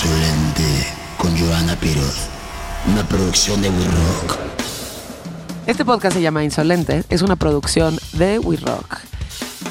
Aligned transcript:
Insolente 0.00 0.86
con 1.16 1.36
Joana 1.36 1.74
Piroz. 1.74 2.28
Una 2.86 3.02
producción 3.08 3.60
de 3.60 3.68
We 3.68 3.84
Rock. 3.84 4.38
Este 5.66 5.84
podcast 5.84 6.14
se 6.14 6.22
llama 6.22 6.44
Insolente, 6.44 7.02
es 7.08 7.20
una 7.20 7.34
producción 7.34 7.98
de 8.12 8.38
We 8.38 8.58
Rock. 8.58 8.98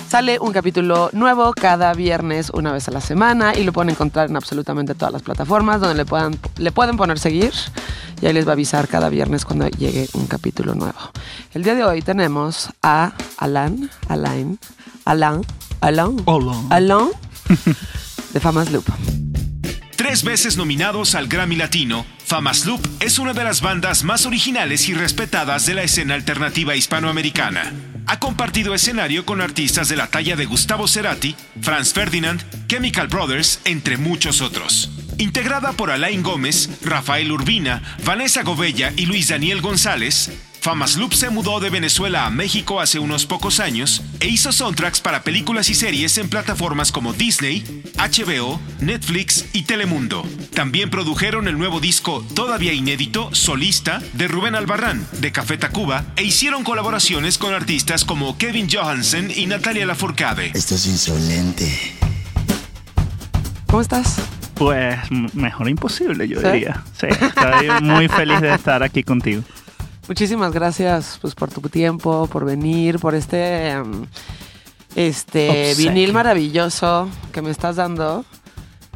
Sale 0.09 0.37
un 0.41 0.51
capítulo 0.51 1.09
nuevo 1.13 1.53
cada 1.53 1.93
viernes, 1.93 2.49
una 2.49 2.73
vez 2.73 2.89
a 2.89 2.91
la 2.91 2.99
semana, 2.99 3.55
y 3.55 3.63
lo 3.63 3.71
pueden 3.71 3.91
encontrar 3.91 4.29
en 4.29 4.35
absolutamente 4.35 4.95
todas 4.95 5.13
las 5.13 5.21
plataformas 5.21 5.79
donde 5.79 5.95
le, 5.95 6.03
puedan, 6.03 6.37
le 6.57 6.73
pueden 6.73 6.97
poner 6.97 7.19
seguir, 7.19 7.53
y 8.21 8.25
ahí 8.25 8.33
les 8.33 8.45
va 8.45 8.49
a 8.49 8.53
avisar 8.53 8.89
cada 8.89 9.07
viernes 9.07 9.45
cuando 9.45 9.69
llegue 9.69 10.09
un 10.11 10.27
capítulo 10.27 10.75
nuevo. 10.75 10.99
El 11.53 11.63
día 11.63 11.73
de 11.73 11.85
hoy 11.85 12.01
tenemos 12.01 12.69
a 12.83 13.13
Alan, 13.37 13.89
Alain, 14.09 14.59
Alan, 15.05 15.45
Alan. 15.79 16.17
Alan, 16.69 17.11
de 18.33 18.39
Famas 18.41 18.71
Loop. 18.71 18.83
Tres 20.07 20.23
veces 20.23 20.55
nominados 20.55 21.15
al 21.15 21.27
Grammy 21.27 21.57
Latino, 21.57 22.05
Famas 22.25 22.65
Loop 22.65 22.79
es 23.01 23.19
una 23.19 23.33
de 23.33 23.43
las 23.43 23.59
bandas 23.59 24.05
más 24.05 24.25
originales 24.25 24.87
y 24.87 24.93
respetadas 24.93 25.65
de 25.65 25.73
la 25.73 25.83
escena 25.83 26.13
alternativa 26.13 26.77
hispanoamericana. 26.77 27.73
Ha 28.05 28.17
compartido 28.17 28.73
escenario 28.73 29.25
con 29.25 29.41
artistas 29.41 29.89
de 29.89 29.97
la 29.97 30.07
talla 30.07 30.37
de 30.37 30.45
Gustavo 30.45 30.87
Cerati, 30.87 31.35
Franz 31.61 31.91
Ferdinand, 31.91 32.41
Chemical 32.67 33.09
Brothers, 33.09 33.59
entre 33.65 33.97
muchos 33.97 34.39
otros. 34.39 34.91
Integrada 35.17 35.73
por 35.73 35.91
Alain 35.91 36.23
Gómez, 36.23 36.69
Rafael 36.83 37.29
Urbina, 37.29 37.81
Vanessa 38.05 38.43
Gobella 38.43 38.93
y 38.95 39.07
Luis 39.07 39.27
Daniel 39.27 39.59
González, 39.59 40.31
Famas 40.61 40.97
Loop 40.97 41.13
se 41.13 41.29
mudó 41.29 41.59
de 41.59 41.69
Venezuela 41.69 42.25
a 42.25 42.29
México 42.29 42.81
hace 42.81 42.99
unos 42.99 43.25
pocos 43.25 43.59
años 43.59 44.01
e 44.19 44.27
hizo 44.27 44.51
soundtracks 44.51 44.99
para 44.99 45.23
películas 45.23 45.69
y 45.69 45.75
series 45.75 46.17
en 46.17 46.29
plataformas 46.29 46.91
como 46.91 47.13
Disney, 47.13 47.83
HBO, 47.95 48.59
Netflix 48.81 49.45
y 49.53 49.63
Telemundo. 49.63 50.25
También 50.53 50.89
produjeron 50.89 51.47
el 51.47 51.57
nuevo 51.57 51.79
disco 51.79 52.25
todavía 52.35 52.73
inédito, 52.73 53.33
Solista, 53.33 54.01
de 54.13 54.27
Rubén 54.27 54.55
Albarrán, 54.55 55.07
de 55.21 55.31
Café 55.31 55.57
Tacuba, 55.57 56.05
e 56.17 56.23
hicieron 56.23 56.63
colaboraciones 56.63 57.37
con 57.37 57.53
artistas 57.53 58.03
como 58.03 58.37
Kevin 58.37 58.67
Johansen 58.69 59.31
y 59.33 59.45
Natalia 59.45 59.85
Lafourcade. 59.85 60.51
Esto 60.53 60.75
es 60.75 60.85
insolente. 60.85 61.93
¿Cómo 63.67 63.81
estás? 63.81 64.17
Pues 64.55 64.97
mejor 65.33 65.69
imposible, 65.69 66.27
yo 66.27 66.41
¿Sí? 66.41 66.47
diría. 66.47 66.83
Sí, 66.99 67.07
estoy 67.07 67.69
muy 67.81 68.07
feliz 68.09 68.41
de 68.41 68.53
estar 68.53 68.81
aquí 68.83 69.03
contigo. 69.03 69.43
Muchísimas 70.07 70.51
gracias 70.53 71.17
pues, 71.21 71.35
por 71.35 71.49
tu 71.51 71.61
tiempo, 71.69 72.27
por 72.27 72.45
venir, 72.45 72.99
por 72.99 73.13
este, 73.15 73.69
em, 73.71 74.05
este 74.95 75.71
Obsequio. 75.71 75.89
vinil 75.91 76.13
maravilloso 76.13 77.09
que 77.31 77.41
me 77.41 77.51
estás 77.51 77.75
dando. 77.75 78.23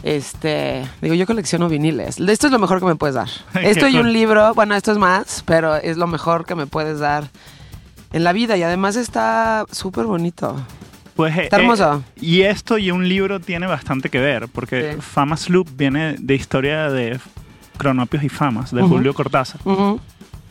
Este, 0.03 0.83
digo, 1.01 1.13
yo 1.13 1.27
colecciono 1.27 1.69
viniles. 1.69 2.19
Esto 2.19 2.47
es 2.47 2.51
lo 2.51 2.59
mejor 2.59 2.79
que 2.79 2.85
me 2.85 2.95
puedes 2.95 3.15
dar. 3.15 3.29
Esto 3.61 3.87
y 3.87 3.97
un 3.97 4.11
libro, 4.11 4.53
bueno, 4.55 4.73
esto 4.75 4.91
es 4.91 4.97
más, 4.97 5.43
pero 5.45 5.75
es 5.75 5.97
lo 5.97 6.07
mejor 6.07 6.45
que 6.45 6.55
me 6.55 6.65
puedes 6.65 6.99
dar 6.99 7.25
en 8.11 8.23
la 8.23 8.33
vida 8.33 8.57
y 8.57 8.63
además 8.63 8.95
está 8.95 9.65
súper 9.71 10.05
bonito. 10.05 10.55
Pues, 11.15 11.37
Está 11.37 11.57
hermoso. 11.57 12.03
eh, 12.15 12.19
y 12.21 12.41
esto 12.41 12.77
y 12.79 12.89
un 12.89 13.07
libro 13.07 13.39
tiene 13.39 13.67
bastante 13.67 14.09
que 14.09 14.19
ver, 14.19 14.47
porque 14.47 14.93
Sí. 14.95 15.01
Famas 15.01 15.49
Loop 15.49 15.67
viene 15.75 16.15
de 16.17 16.33
historia 16.35 16.89
de 16.89 17.19
Cronopios 17.77 18.23
y 18.23 18.29
Famas, 18.29 18.73
de. 18.73 18.81
Julio 18.81 19.13
Cortázar. 19.13 19.61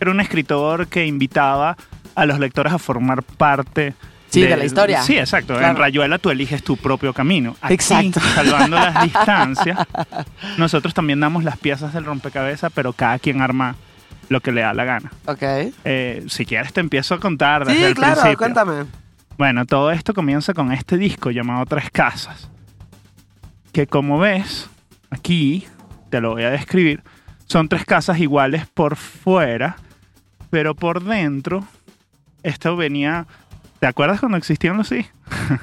Era 0.01 0.11
un 0.11 0.21
escritor 0.21 0.89
que 0.89 1.07
invitaba 1.07 1.77
a 2.15 2.27
los 2.27 2.39
lectores 2.39 2.73
a 2.73 2.79
formar 2.79 3.23
parte 3.23 3.95
Sí, 4.31 4.43
de 4.43 4.57
la 4.57 4.65
historia. 4.65 5.03
Sí, 5.03 5.19
exacto. 5.19 5.55
Claro. 5.55 5.71
En 5.73 5.77
Rayuela 5.77 6.19
tú 6.19 6.31
eliges 6.31 6.63
tu 6.63 6.77
propio 6.77 7.13
camino. 7.13 7.57
Aquí, 7.61 7.75
Exacto. 7.75 8.21
Salvando 8.21 8.77
las 8.77 9.03
distancias, 9.05 9.79
nosotros 10.57 10.95
también 10.95 11.19
damos 11.19 11.43
las 11.43 11.59
piezas 11.59 11.93
del 11.93 12.05
rompecabezas, 12.05 12.71
pero 12.73 12.93
cada 12.93 13.19
quien 13.19 13.41
arma 13.43 13.75
lo 14.29 14.41
que 14.41 14.53
le 14.53 14.61
da 14.61 14.73
la 14.73 14.85
gana. 14.85 15.11
Ok. 15.27 15.43
Eh, 15.85 16.25
si 16.29 16.47
quieres 16.47 16.73
te 16.73 16.79
empiezo 16.81 17.15
a 17.15 17.19
contar 17.21 17.65
desde 17.65 17.79
Sí, 17.81 17.85
el 17.87 17.95
claro, 17.95 18.13
principio. 18.15 18.39
cuéntame. 18.39 18.85
Bueno, 19.37 19.67
todo 19.67 19.91
esto 19.91 20.15
comienza 20.15 20.55
con 20.55 20.71
este 20.71 20.97
disco 20.97 21.33
llamado 21.33 21.67
Tres 21.67 21.91
Casas, 21.91 22.49
que 23.73 23.87
como 23.89 24.19
ves, 24.19 24.69
aquí 25.11 25.67
te 26.11 26.21
lo 26.21 26.31
voy 26.35 26.45
a 26.45 26.51
describir, 26.51 27.03
son 27.47 27.69
tres 27.69 27.85
casas 27.85 28.21
iguales 28.21 28.67
por 28.73 28.95
fuera, 28.97 29.77
pero 30.51 30.75
por 30.75 31.03
dentro, 31.05 31.65
esto 32.43 32.77
venía, 32.77 33.27
¿te 33.79 33.87
acuerdas 33.87 34.21
cuando 34.21 34.39
existían 34.39 34.77
los 34.77 34.89
sí? 34.89 35.07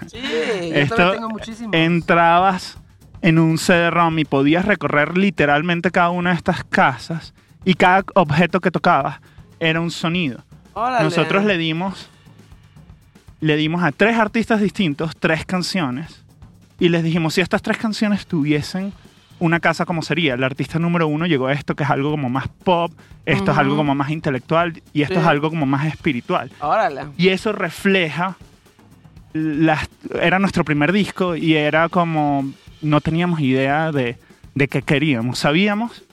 Sí, 0.07 0.19
Esto 0.73 1.11
tengo 1.11 1.29
muchísimos. 1.29 1.73
Entrabas 1.73 2.77
en 3.21 3.39
un 3.39 3.57
CD-ROM 3.57 4.19
y 4.19 4.25
podías 4.25 4.65
recorrer 4.65 5.17
literalmente 5.17 5.91
cada 5.91 6.09
una 6.09 6.31
de 6.31 6.37
estas 6.37 6.63
casas 6.63 7.33
y 7.65 7.73
cada 7.73 8.05
objeto 8.15 8.61
que 8.61 8.71
tocabas 8.71 9.19
era 9.59 9.81
un 9.81 9.91
sonido. 9.91 10.43
Órale. 10.73 11.03
Nosotros 11.03 11.43
le 11.43 11.57
dimos 11.57 12.09
le 13.39 13.55
dimos 13.55 13.83
a 13.83 13.91
tres 13.91 14.17
artistas 14.17 14.61
distintos 14.61 15.15
tres 15.15 15.45
canciones 15.45 16.23
y 16.79 16.89
les 16.89 17.03
dijimos 17.03 17.35
si 17.35 17.41
estas 17.41 17.61
tres 17.61 17.77
canciones 17.77 18.25
tuviesen 18.25 18.93
una 19.39 19.59
casa 19.59 19.85
como 19.85 20.01
sería. 20.01 20.33
El 20.33 20.43
artista 20.43 20.79
número 20.79 21.07
uno 21.07 21.25
llegó 21.25 21.47
a 21.47 21.53
esto 21.53 21.75
que 21.75 21.83
es 21.83 21.89
algo 21.89 22.11
como 22.11 22.29
más 22.29 22.47
pop, 22.47 22.91
esto 23.25 23.51
es 23.51 23.57
algo 23.57 23.75
como 23.75 23.93
más 23.95 24.09
intelectual 24.09 24.81
y 24.93 25.01
esto 25.03 25.15
Sí. 25.15 25.19
es 25.21 25.25
algo 25.27 25.49
como 25.49 25.65
más 25.65 25.85
espiritual. 25.85 26.51
Órale. 26.59 27.05
Y 27.17 27.29
eso 27.29 27.51
refleja 27.51 28.35
las, 29.33 29.87
era 30.21 30.39
nuestro 30.39 30.63
primer 30.65 30.91
disco 30.91 31.35
y 31.35 31.53
era 31.55 31.89
como 31.89 32.51
no 32.81 33.01
teníamos 33.01 33.39
idea 33.39 33.91
de, 33.91 34.17
de 34.55 34.67
qué 34.67 34.81
queríamos. 34.81 35.39
Sabíamos 35.39 36.03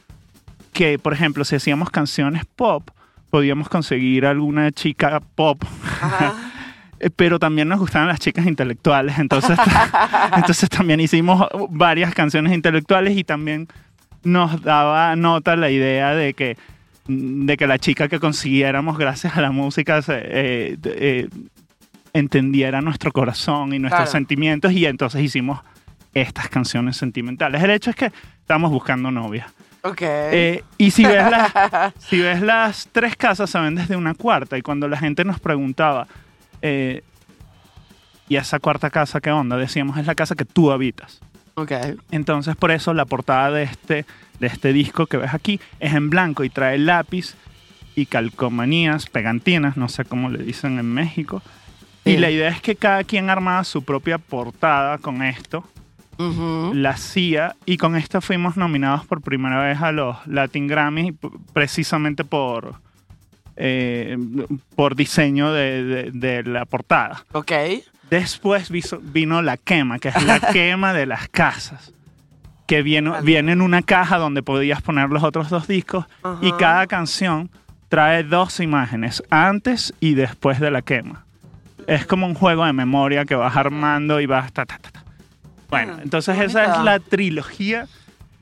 que, 0.73 0.99
por 0.99 1.13
ejemplo, 1.13 1.45
si 1.45 1.55
hacíamos 1.57 1.91
canciones 1.91 2.45
pop, 2.57 2.89
podíamos 3.31 3.69
conseguir 3.69 4.27
alguna 4.27 4.71
chica 4.73 5.21
pop, 5.35 5.63
Ajá. 6.01 6.35
eh, 7.01 7.11
pero 7.15 7.39
también 7.39 7.69
nos 7.69 7.79
gustaban 7.79 8.09
las 8.09 8.21
chicas 8.21 8.47
intelectuales. 8.47 9.19
Entonces, 9.19 9.59
entonces 10.37 10.69
también 10.69 11.01
hicimos 11.01 11.47
varias 11.71 12.15
canciones 12.15 12.53
intelectuales 12.53 13.17
y 13.17 13.25
también 13.25 13.69
nos 14.23 14.63
daba 14.63 15.15
nota 15.17 15.57
la 15.57 15.71
idea 15.71 16.15
de 16.15 16.35
que 16.35 16.57
de 17.07 17.59
que 17.59 17.67
la 17.67 17.79
chica 17.79 18.09
que 18.09 18.19
consiguiéramos 18.19 18.97
gracias 18.97 19.37
a 19.37 19.43
la 19.43 19.51
música 19.51 20.01
se- 20.01 20.23
eh, 20.25 20.77
eh, 20.85 21.29
entendiera 22.13 22.81
nuestro 22.81 23.13
corazón 23.13 23.73
y 23.75 23.79
nuestros 23.79 24.03
Claro. 24.05 24.13
sentimientos 24.13 24.73
y 24.73 24.87
entonces 24.87 25.21
hicimos 25.23 25.61
estas 26.15 26.49
canciones 26.49 26.97
sentimentales. 26.97 27.63
El 27.63 27.71
hecho 27.71 27.91
es 27.91 27.97
que 27.97 28.13
estamos 28.41 28.71
buscando 28.71 29.11
novia. 29.11 29.49
Ok. 29.83 29.99
Eh, 30.03 30.63
y 30.79 30.91
si 30.93 31.05
ves, 31.05 31.29
las, 31.31 31.53
si 31.99 32.21
ves 32.21 32.41
las 32.41 32.89
tres 32.93 33.17
casas, 33.17 33.51
se 33.51 33.59
ven 33.59 33.75
desde 33.75 33.97
una 33.97 34.15
cuarta. 34.15 34.57
Y 34.57 34.63
cuando 34.63 34.89
la 34.89 34.97
gente 34.97 35.25
nos 35.25 35.41
preguntaba, 35.41 36.07
eh, 36.63 37.03
¿y 38.29 38.37
esa 38.37 38.59
cuarta 38.59 38.91
casa 38.91 39.21
qué 39.21 39.31
onda? 39.31 39.57
Decíamos, 39.57 39.97
es 39.99 40.07
la 40.07 40.15
casa 40.15 40.35
que 40.35 40.45
tú 40.45 40.71
habitas. 40.73 41.21
ok. 41.55 41.73
Entonces, 42.11 42.57
por 42.57 42.71
eso 42.71 42.95
la 42.95 43.05
portada 43.05 43.51
de 43.51 43.65
este, 43.65 44.07
de 44.41 44.47
este 44.47 44.73
disco 44.73 45.07
que 45.07 45.17
ves 45.19 45.35
aquí 45.35 45.61
es 45.81 45.95
en 45.95 46.11
blanco 46.11 46.45
y 46.45 46.51
trae 46.51 46.79
lápiz 46.79 47.35
y 47.97 48.07
calcomanías, 48.07 49.07
pegantinas, 49.07 49.77
no 49.77 49.89
sé 49.89 50.05
cómo 50.05 50.29
le 50.29 50.43
dicen 50.43 50.79
en 50.79 50.93
México. 50.93 51.43
Y 52.05 52.13
Sí. 52.13 52.17
la 52.19 52.31
idea 52.31 52.49
es 52.51 52.61
que 52.61 52.75
cada 52.77 53.05
quien 53.05 53.31
armaba 53.31 53.63
su 53.65 53.83
propia 53.85 54.19
portada 54.19 54.99
con 54.99 55.23
esto, 55.23 55.65
la 56.19 56.91
hacía, 56.91 57.57
y 57.67 57.77
con 57.77 57.97
esto 57.97 58.21
fuimos 58.21 58.57
nominados 58.57 59.05
por 59.05 59.21
primera 59.21 59.61
vez 59.63 59.81
a 59.83 59.91
los 59.91 60.17
Latin 60.27 60.69
Grammys, 60.69 61.15
precisamente 61.53 62.25
por, 62.25 62.75
eh, 63.57 64.17
por 64.77 64.97
diseño 64.97 65.53
de- 65.53 65.85
de- 65.85 66.11
de 66.13 66.43
la 66.45 66.65
portada. 66.65 67.25
Ok. 67.33 67.53
Después 68.11 68.71
viso- 68.71 69.01
vino 69.03 69.43
la 69.43 69.57
quema, 69.57 69.99
que 69.99 70.09
es 70.09 70.23
la 70.25 70.39
quema 70.53 70.93
de 70.93 71.07
las 71.07 71.29
casas. 71.29 71.93
Que 72.67 72.83
viene, 72.83 73.11
Vale. 73.11 73.25
viene 73.27 73.53
en 73.53 73.61
una 73.61 73.83
caja 73.83 74.17
donde 74.19 74.43
podías 74.43 74.81
poner 74.83 75.11
los 75.11 75.23
otros 75.23 75.51
dos 75.51 75.67
discos 75.69 76.07
y 76.41 76.51
cada 76.53 76.87
canción 76.87 77.51
trae 77.89 78.23
dos 78.25 78.59
imágenes, 78.61 79.23
antes 79.31 79.93
y 80.01 80.15
después 80.15 80.59
de 80.61 80.71
la 80.71 80.81
quema. 80.83 81.25
Es 81.87 82.07
como 82.07 82.27
un 82.27 82.35
juego 82.35 82.65
de 82.65 82.73
memoria 82.73 83.27
que 83.27 83.35
vas 83.35 83.55
armando 83.57 84.19
y 84.21 84.27
vas... 84.27 84.51
ta, 84.53 84.65
ta, 84.65 84.79
ta, 84.79 84.91
ta. 84.91 85.05
Bueno, 85.69 85.95
Ah, 85.99 86.01
entonces 86.03 86.39
esa 86.41 86.65
es 86.65 86.79
la 86.85 86.99
trilogía 87.01 87.87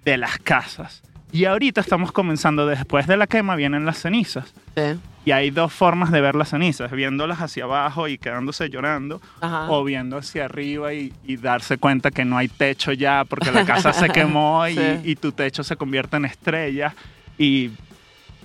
de 0.04 0.16
las 0.16 0.38
casas. 0.38 1.02
Y 1.32 1.46
ahorita 1.46 1.80
estamos 1.80 2.12
comenzando, 2.12 2.66
después 2.66 3.06
de 3.06 3.16
la 3.16 3.26
quema 3.26 3.56
vienen 3.56 3.86
las 3.86 3.98
cenizas. 3.98 4.52
Sí. 4.76 4.82
Y 5.24 5.30
hay 5.30 5.50
dos 5.50 5.72
formas 5.72 6.10
de 6.12 6.20
ver 6.20 6.34
las 6.34 6.50
cenizas, 6.50 6.90
viéndolas 6.90 7.40
hacia 7.40 7.64
abajo 7.64 8.06
y 8.08 8.18
quedándose 8.18 8.68
llorando, 8.68 9.20
Ajá. 9.40 9.70
o 9.70 9.82
viendo 9.84 10.18
hacia 10.18 10.44
arriba 10.44 10.92
y, 10.92 11.12
y 11.24 11.36
darse 11.36 11.78
cuenta 11.78 12.10
que 12.10 12.24
no 12.24 12.36
hay 12.36 12.48
techo 12.48 12.92
ya 12.92 13.24
porque 13.24 13.50
la 13.52 13.64
casa 13.64 13.92
se 13.92 14.08
quemó 14.10 14.66
y, 14.68 14.74
Sí. 14.74 14.82
y 15.04 15.16
tu 15.16 15.32
techo 15.32 15.62
se 15.64 15.76
convierte 15.76 16.16
en 16.16 16.24
estrella 16.26 16.94
y 17.38 17.70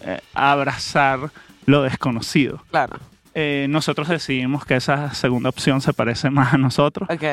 eh, 0.06 0.20
abrazar 0.34 1.32
lo 1.66 1.82
desconocido. 1.84 2.64
Claro. 2.70 2.98
Eh, 3.34 3.68
nosotros 3.70 4.08
decidimos 4.08 4.64
que 4.66 4.76
esa 4.76 5.14
segunda 5.14 5.50
opción 5.50 5.82
se 5.82 5.94
parece 5.94 6.30
más 6.30 6.54
a 6.54 6.58
nosotros 6.58 7.10
Ok. 7.10 7.24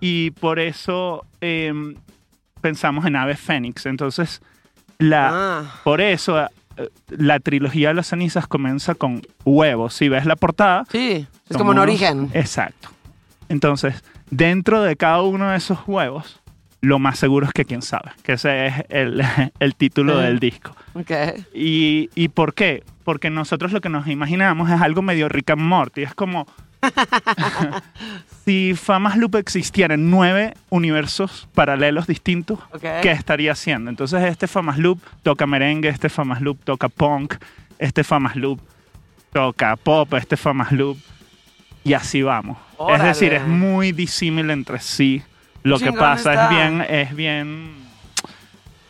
y 0.00 0.30
por 0.32 0.58
eso 0.58 1.24
eh, 1.40 1.72
pensamos 2.60 3.04
en 3.06 3.16
Ave 3.16 3.36
Fénix. 3.36 3.86
Entonces, 3.86 4.42
la, 4.98 5.30
Ah. 5.32 5.80
por 5.84 6.00
eso 6.00 6.40
eh, 6.42 6.48
la 7.08 7.40
trilogía 7.40 7.88
de 7.88 7.94
las 7.94 8.08
cenizas 8.08 8.46
comienza 8.46 8.94
con 8.94 9.22
huevos. 9.44 9.94
Si 9.94 10.08
ves 10.08 10.26
la 10.26 10.36
portada, 10.36 10.84
Sí, 10.90 11.26
es 11.48 11.56
como 11.56 11.70
un 11.70 11.78
unos- 11.78 11.82
origen. 11.84 12.30
Exacto. 12.34 12.88
Entonces, 13.48 14.02
dentro 14.30 14.82
de 14.82 14.96
cada 14.96 15.22
uno 15.22 15.50
de 15.50 15.56
esos 15.56 15.78
huevos, 15.86 16.40
lo 16.80 16.98
más 16.98 17.18
seguro 17.18 17.46
es 17.46 17.52
que 17.52 17.64
quién 17.64 17.82
sabe, 17.82 18.10
que 18.22 18.32
ese 18.34 18.66
es 18.66 18.74
el, 18.90 19.22
el 19.60 19.74
título 19.74 20.18
del 20.18 20.38
disco. 20.38 20.76
¿Y, 21.54 22.10
¿Y 22.14 22.28
por 22.28 22.54
qué? 22.54 22.82
Porque 23.04 23.30
nosotros 23.30 23.72
lo 23.72 23.80
que 23.80 23.88
nos 23.88 24.06
imaginamos 24.08 24.70
es 24.70 24.80
algo 24.80 25.00
medio 25.02 25.28
Rick 25.28 25.50
and 25.50 25.62
Morty. 25.62 26.02
Es 26.02 26.14
como 26.14 26.46
si 28.44 28.74
Famas 28.74 29.16
Loop 29.16 29.36
existiera 29.36 29.94
en 29.94 30.10
nueve 30.10 30.54
universos 30.70 31.48
paralelos 31.54 32.06
distintos. 32.06 32.58
¿qué 32.80 33.10
estaría 33.10 33.52
haciendo? 33.52 33.90
Entonces 33.90 34.22
este 34.24 34.46
Famas 34.46 34.78
Loop 34.78 35.00
toca 35.22 35.46
merengue, 35.46 35.88
este 35.88 36.08
Famas 36.08 36.40
Loop 36.40 36.62
toca 36.64 36.88
punk, 36.88 37.34
este 37.78 38.04
Famas 38.04 38.36
Loop 38.36 38.60
toca 39.32 39.76
pop, 39.76 40.14
este 40.14 40.36
Famas 40.36 40.72
Loop 40.72 40.98
y 41.84 41.94
así 41.94 42.22
vamos. 42.22 42.58
Órale. 42.78 43.10
Es 43.10 43.18
decir, 43.18 43.32
es 43.32 43.46
muy 43.46 43.92
disímil 43.92 44.50
entre 44.50 44.80
sí. 44.80 45.22
Lo 45.62 45.78
que 45.78 45.92
pasa 45.92 46.32
está. 46.32 46.44
es 46.44 46.50
bien, 46.50 46.86
es 46.88 47.14
bien 47.16 47.70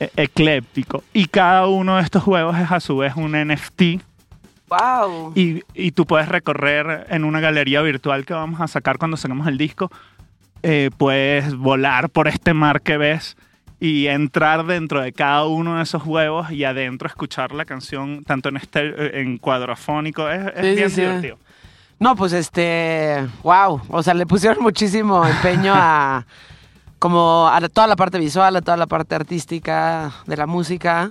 e- 0.00 0.10
ecléptico. 0.16 1.02
Y 1.12 1.26
cada 1.26 1.66
uno 1.66 1.96
de 1.96 2.02
estos 2.02 2.22
juegos 2.22 2.58
es 2.58 2.70
a 2.70 2.80
su 2.80 2.96
vez 2.98 3.14
un 3.16 3.32
NFT. 3.32 4.02
Wow. 4.68 5.32
Y, 5.36 5.62
y 5.74 5.92
tú 5.92 6.06
puedes 6.06 6.28
recorrer 6.28 7.06
en 7.10 7.24
una 7.24 7.40
galería 7.40 7.82
virtual 7.82 8.24
que 8.26 8.34
vamos 8.34 8.60
a 8.60 8.66
sacar 8.68 8.98
cuando 8.98 9.16
saquemos 9.16 9.46
el 9.46 9.58
disco. 9.58 9.90
eh, 10.62 10.90
puedes 10.96 11.54
volar 11.54 12.08
por 12.10 12.26
este 12.28 12.52
mar 12.54 12.80
que 12.82 12.96
ves 12.96 13.36
y 13.78 14.06
entrar 14.08 14.64
dentro 14.66 15.02
de 15.02 15.12
cada 15.12 15.44
uno 15.46 15.76
de 15.76 15.82
esos 15.84 16.04
huevos 16.04 16.50
y 16.50 16.64
adentro 16.64 17.06
escuchar 17.08 17.52
la 17.52 17.64
canción 17.66 18.24
tanto 18.24 18.48
en 18.48 18.56
este 18.56 19.20
en 19.20 19.38
cuadrafónico. 19.38 20.28
Es, 20.28 20.46
es 20.56 20.62
Sí, 20.64 20.70
sí, 20.70 20.74
bien 20.76 20.90
sí. 20.90 21.00
divertido. 21.02 21.38
No, 21.98 22.16
pues 22.16 22.32
este, 22.32 23.26
wow, 23.42 23.80
o 23.88 24.02
sea, 24.02 24.14
le 24.14 24.26
pusieron 24.26 24.62
muchísimo 24.62 25.24
empeño 25.26 25.72
a 25.76 26.26
como 26.98 27.48
a 27.48 27.60
la- 27.60 27.68
toda 27.68 27.86
la 27.86 27.96
parte 27.96 28.18
visual, 28.18 28.56
a 28.56 28.62
toda 28.62 28.76
la 28.76 28.86
parte 28.86 29.14
artística 29.14 30.10
de 30.26 30.36
la 30.36 30.46
música. 30.46 31.10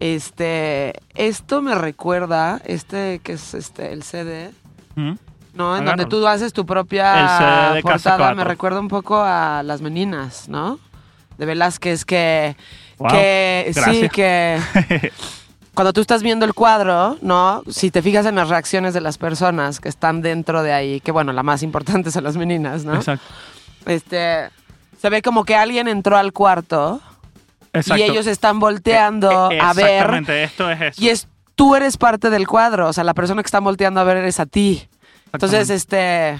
Este, 0.00 0.94
esto 1.14 1.60
me 1.60 1.74
recuerda 1.74 2.60
este 2.64 3.20
que 3.22 3.34
es 3.34 3.52
este 3.52 3.92
el 3.92 4.02
CD, 4.02 4.50
¿Mm? 4.96 5.12
¿no? 5.54 5.76
En 5.76 5.84
donde 5.84 6.06
tú 6.06 6.26
haces 6.26 6.54
tu 6.54 6.62
El 6.62 6.66
propia 6.66 7.38
CD 7.38 7.82
portada, 7.82 8.34
me 8.34 8.44
recuerda 8.44 8.80
un 8.80 8.88
poco 8.88 9.20
a 9.20 9.62
Las 9.62 9.82
Meninas, 9.82 10.48
¿no? 10.48 10.80
De 11.36 11.44
Velázquez 11.46 12.04
que 12.04 12.56
Wow, 12.98 13.10
que 13.10 13.72
sí 13.72 14.08
que 14.10 14.60
cuando 15.74 15.92
tú 15.92 16.00
estás 16.00 16.22
viendo 16.22 16.44
el 16.44 16.54
cuadro, 16.54 17.16
¿no? 17.22 17.62
Si 17.68 17.90
te 17.90 18.02
fijas 18.02 18.26
en 18.26 18.34
las 18.34 18.48
reacciones 18.48 18.92
de 18.94 19.00
las 19.00 19.16
personas 19.16 19.80
que 19.80 19.88
están 19.88 20.20
dentro 20.20 20.62
de 20.62 20.72
ahí, 20.72 21.00
que 21.00 21.12
bueno, 21.12 21.32
la 21.32 21.42
más 21.42 21.62
importante 21.62 22.10
son 22.10 22.24
las 22.24 22.36
meninas, 22.36 22.84
¿no? 22.84 22.94
Exacto. 22.94 23.24
Este, 23.86 24.50
se 25.00 25.08
ve 25.08 25.22
como 25.22 25.44
que 25.44 25.56
alguien 25.56 25.88
entró 25.88 26.18
al 26.18 26.32
cuarto 26.34 27.00
Exacto. 27.72 28.02
y 28.02 28.06
ellos 28.10 28.26
están 28.26 28.58
volteando 28.58 29.50
Eh, 29.50 29.56
eh, 29.56 29.60
a 29.60 29.72
ver 29.72 29.86
Exactamente, 29.90 30.42
esto 30.44 30.70
es 30.70 30.80
eso. 30.80 31.02
y 31.02 31.08
es 31.08 31.28
tú 31.54 31.76
eres 31.76 31.96
parte 31.96 32.30
del 32.30 32.46
cuadro, 32.48 32.88
o 32.88 32.92
sea, 32.92 33.04
la 33.04 33.14
persona 33.14 33.42
que 33.42 33.46
está 33.46 33.60
volteando 33.60 34.00
a 34.00 34.04
ver 34.04 34.16
eres 34.16 34.40
a 34.40 34.46
ti. 34.46 34.88
Entonces, 35.32 35.68
este, 35.70 36.38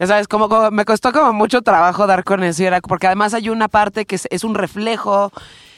ya 0.00 0.06
sabes, 0.06 0.26
como, 0.28 0.48
como- 0.48 0.70
me 0.70 0.84
costó 0.84 1.12
como 1.12 1.32
mucho 1.32 1.62
trabajo 1.62 2.06
dar 2.06 2.24
con 2.24 2.42
eso, 2.42 2.64
porque 2.88 3.06
además 3.06 3.34
hay 3.34 3.48
una 3.50 3.68
parte 3.68 4.06
que 4.06 4.16
es, 4.16 4.26
es 4.30 4.44
un 4.44 4.54
reflejo 4.54 5.30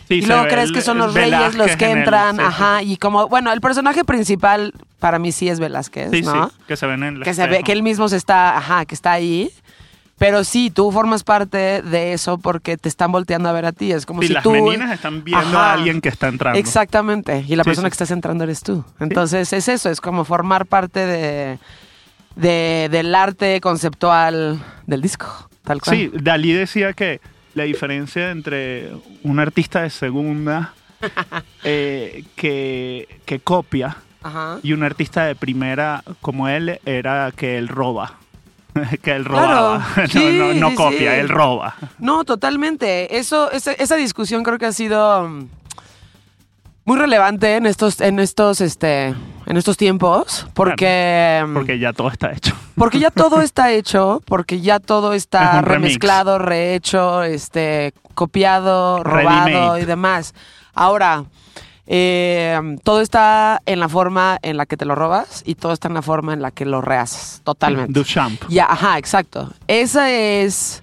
Sí, 0.09 0.15
y 0.15 0.23
luego 0.23 0.45
crees 0.45 0.69
el- 0.71 0.75
que 0.75 0.81
son 0.81 0.97
los 0.97 1.13
reyes 1.13 1.55
los 1.57 1.77
que 1.77 1.91
el- 1.93 1.99
entran, 1.99 2.37
sí. 2.37 2.43
ajá, 2.43 2.83
y 2.83 2.97
como, 2.97 3.29
bueno, 3.29 3.53
el 3.53 3.61
personaje 3.61 4.05
principal 4.05 4.73
para 5.01 5.19
mí 5.19 5.33
sí 5.33 5.49
es 5.51 5.61
Velázquez, 5.61 6.11
Sí, 6.11 6.23
¿no? 6.23 6.49
sí, 6.49 6.55
que 6.67 6.77
se 6.77 6.87
ven 6.87 7.03
en 7.03 7.17
el 7.17 7.23
Que 7.25 7.35
se 7.35 7.47
ve, 7.47 7.63
que 7.63 7.73
él 7.73 7.83
mismo 7.83 8.09
se 8.09 8.17
está, 8.17 8.57
ajá, 8.57 8.87
que 8.87 8.95
está 8.95 9.13
ahí. 9.13 9.51
Pero 10.19 10.43
sí, 10.43 10.71
tú 10.71 10.91
formas 10.91 11.23
parte 11.23 11.81
de 11.83 12.13
eso 12.13 12.39
porque 12.39 12.77
te 12.77 12.89
están 12.89 13.13
volteando 13.13 13.49
a 13.49 13.53
ver 13.53 13.67
a 13.67 13.73
ti. 13.73 13.93
Es 13.93 14.05
como 14.05 14.21
Sí, 14.23 14.29
si 14.29 14.33
las 14.35 14.43
tú. 14.43 14.51
meninas 14.51 14.91
están 14.93 15.23
viendo 15.23 15.59
a 15.59 15.73
alguien 15.75 16.01
que 16.01 16.09
está 16.09 16.27
entrando. 16.29 16.59
Exactamente. 16.59 17.45
Y 17.47 17.55
la 17.55 17.63
Sí, 17.63 17.69
persona 17.69 17.87
sí. 17.87 17.91
que 17.91 17.95
estás 17.95 18.11
entrando 18.11 18.43
eres 18.45 18.63
tú. 18.63 18.85
Entonces 18.99 19.53
es 19.53 19.69
eso, 19.69 19.91
es 19.91 20.01
como 20.01 20.25
formar 20.25 20.67
parte 20.67 21.07
de, 21.07 21.59
de- 22.37 22.89
del 22.91 23.15
arte 23.15 23.61
conceptual 23.61 24.59
del 24.87 25.01
disco. 25.03 25.27
Tal 25.63 25.81
cual. 25.81 25.97
Sí, 25.97 26.11
Dalí 26.13 26.53
decía 26.53 26.93
que 26.95 27.21
la 27.55 27.65
diferencia 27.65 28.31
entre 28.31 28.91
un 29.23 29.39
artista 29.39 29.83
de 29.83 29.91
segunda 29.91 30.75
eh, 31.65 32.25
que, 32.37 33.21
que 33.25 33.39
copia 33.41 33.97
Ajá. 34.23 34.59
y 34.63 34.73
un 34.73 34.83
artista 34.83 35.25
de 35.27 35.35
primera 35.37 36.03
como 36.21 36.49
él 36.49 36.81
era 36.85 37.31
que 37.37 37.57
él 37.59 37.69
roba. 37.69 38.15
que 39.03 39.13
él 39.13 39.25
Claro. 39.25 39.47
robaba. 39.47 39.87
No, 39.97 40.07
Sí, 40.09 40.39
no, 40.39 40.55
no 40.55 40.69
sí, 40.71 40.75
copia, 40.75 40.99
sí. 41.15 41.19
él 41.21 41.29
roba. 41.29 41.75
No, 41.99 42.25
totalmente. 42.25 43.19
Eso, 43.19 43.51
esa, 43.51 43.73
esa 43.73 43.97
discusión 43.97 44.43
creo 44.43 44.59
que 44.59 44.67
ha 44.67 44.73
sido 44.73 45.29
mm, 45.29 45.49
muy 46.85 46.99
relevante 46.99 47.57
en 47.57 47.67
estos, 47.67 48.01
en 48.01 48.19
estos, 48.19 48.61
este, 48.61 49.15
en 49.47 49.57
estos 49.57 49.77
tiempos, 49.77 50.47
porque, 50.55 51.45
mm, 51.47 51.55
Porque 51.55 51.79
ya 51.79 51.93
todo 51.93 52.09
está 52.09 52.33
hecho. 52.33 52.55
porque 52.77 52.99
ya 52.99 53.11
todo 53.11 53.43
está 53.43 53.71
hecho, 53.73 54.23
porque 54.27 54.61
ya 54.61 54.79
todo 54.81 55.13
Es 55.13 55.23
está 55.25 55.61
remezclado, 55.61 56.39
rehecho, 56.39 57.23
este, 57.25 57.93
copiado, 58.15 59.05
robado 59.05 59.79
y 59.79 59.85
demás. 59.85 60.35
Ahora, 60.75 61.25
eh, 61.91 62.77
todo 62.85 63.01
está 63.01 63.63
en 63.67 63.81
la 63.81 63.89
forma 63.89 64.39
en 64.43 64.57
la 64.59 64.67
que 64.67 64.77
te 64.77 64.85
lo 64.85 64.95
robas 64.95 65.43
y 65.47 65.55
todo 65.55 65.73
está 65.73 65.89
en 65.89 65.95
la 65.95 66.03
forma 66.03 66.35
en 66.35 66.43
la 66.43 66.51
que 66.51 66.65
lo 66.67 66.81
rehaces, 66.83 67.41
totalmente. 67.45 67.93
Duchamp. 67.93 68.43
Ya, 68.49 68.67
ajá, 68.71 68.99
exacto. 68.99 69.51
Ese 69.67 70.43
es 70.45 70.83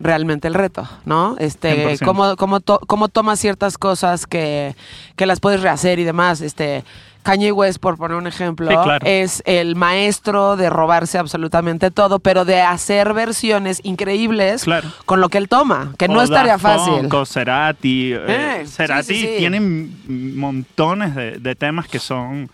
realmente 0.00 0.48
el 0.48 0.54
reto, 0.54 0.88
¿no? 1.04 1.36
Este, 1.38 1.96
100%. 1.96 2.04
cómo, 2.04 2.36
cómo, 2.36 2.58
to- 2.60 2.80
cómo 2.88 3.06
tomas 3.08 3.38
ciertas 3.38 3.78
cosas 3.78 4.26
que, 4.26 4.74
que 5.14 5.26
las 5.26 5.38
puedes 5.38 5.62
rehacer 5.62 6.00
y 6.00 6.04
demás. 6.04 6.40
Este, 6.40 6.84
Kanye 7.22 7.52
West, 7.52 7.78
por 7.78 7.96
poner 7.96 8.16
un 8.16 8.26
ejemplo, 8.26 8.68
Sí, 8.70 8.76
claro. 8.82 9.06
es 9.06 9.42
el 9.46 9.76
maestro 9.76 10.56
de 10.56 10.68
robarse 10.70 11.18
absolutamente 11.18 11.90
todo, 11.90 12.18
pero 12.18 12.44
de 12.44 12.60
hacer 12.60 13.12
versiones 13.14 13.80
increíbles 13.84 14.64
Claro. 14.64 14.88
con 15.06 15.20
lo 15.20 15.28
que 15.28 15.38
él 15.38 15.48
toma, 15.48 15.92
que 15.98 16.08
no 16.08 16.20
estaría 16.22 16.58
fácil. 16.58 17.08
Cerati. 17.26 18.12
eh, 18.12 18.60
Eh, 18.62 18.66
Cerati 18.66 19.14
sí, 19.14 19.20
sí. 19.20 19.34
tiene 19.38 19.56
m- 19.58 19.88
montones 20.08 21.14
de, 21.14 21.32
de 21.38 21.54
temas 21.54 21.86
que 21.88 21.98
son, 21.98 22.50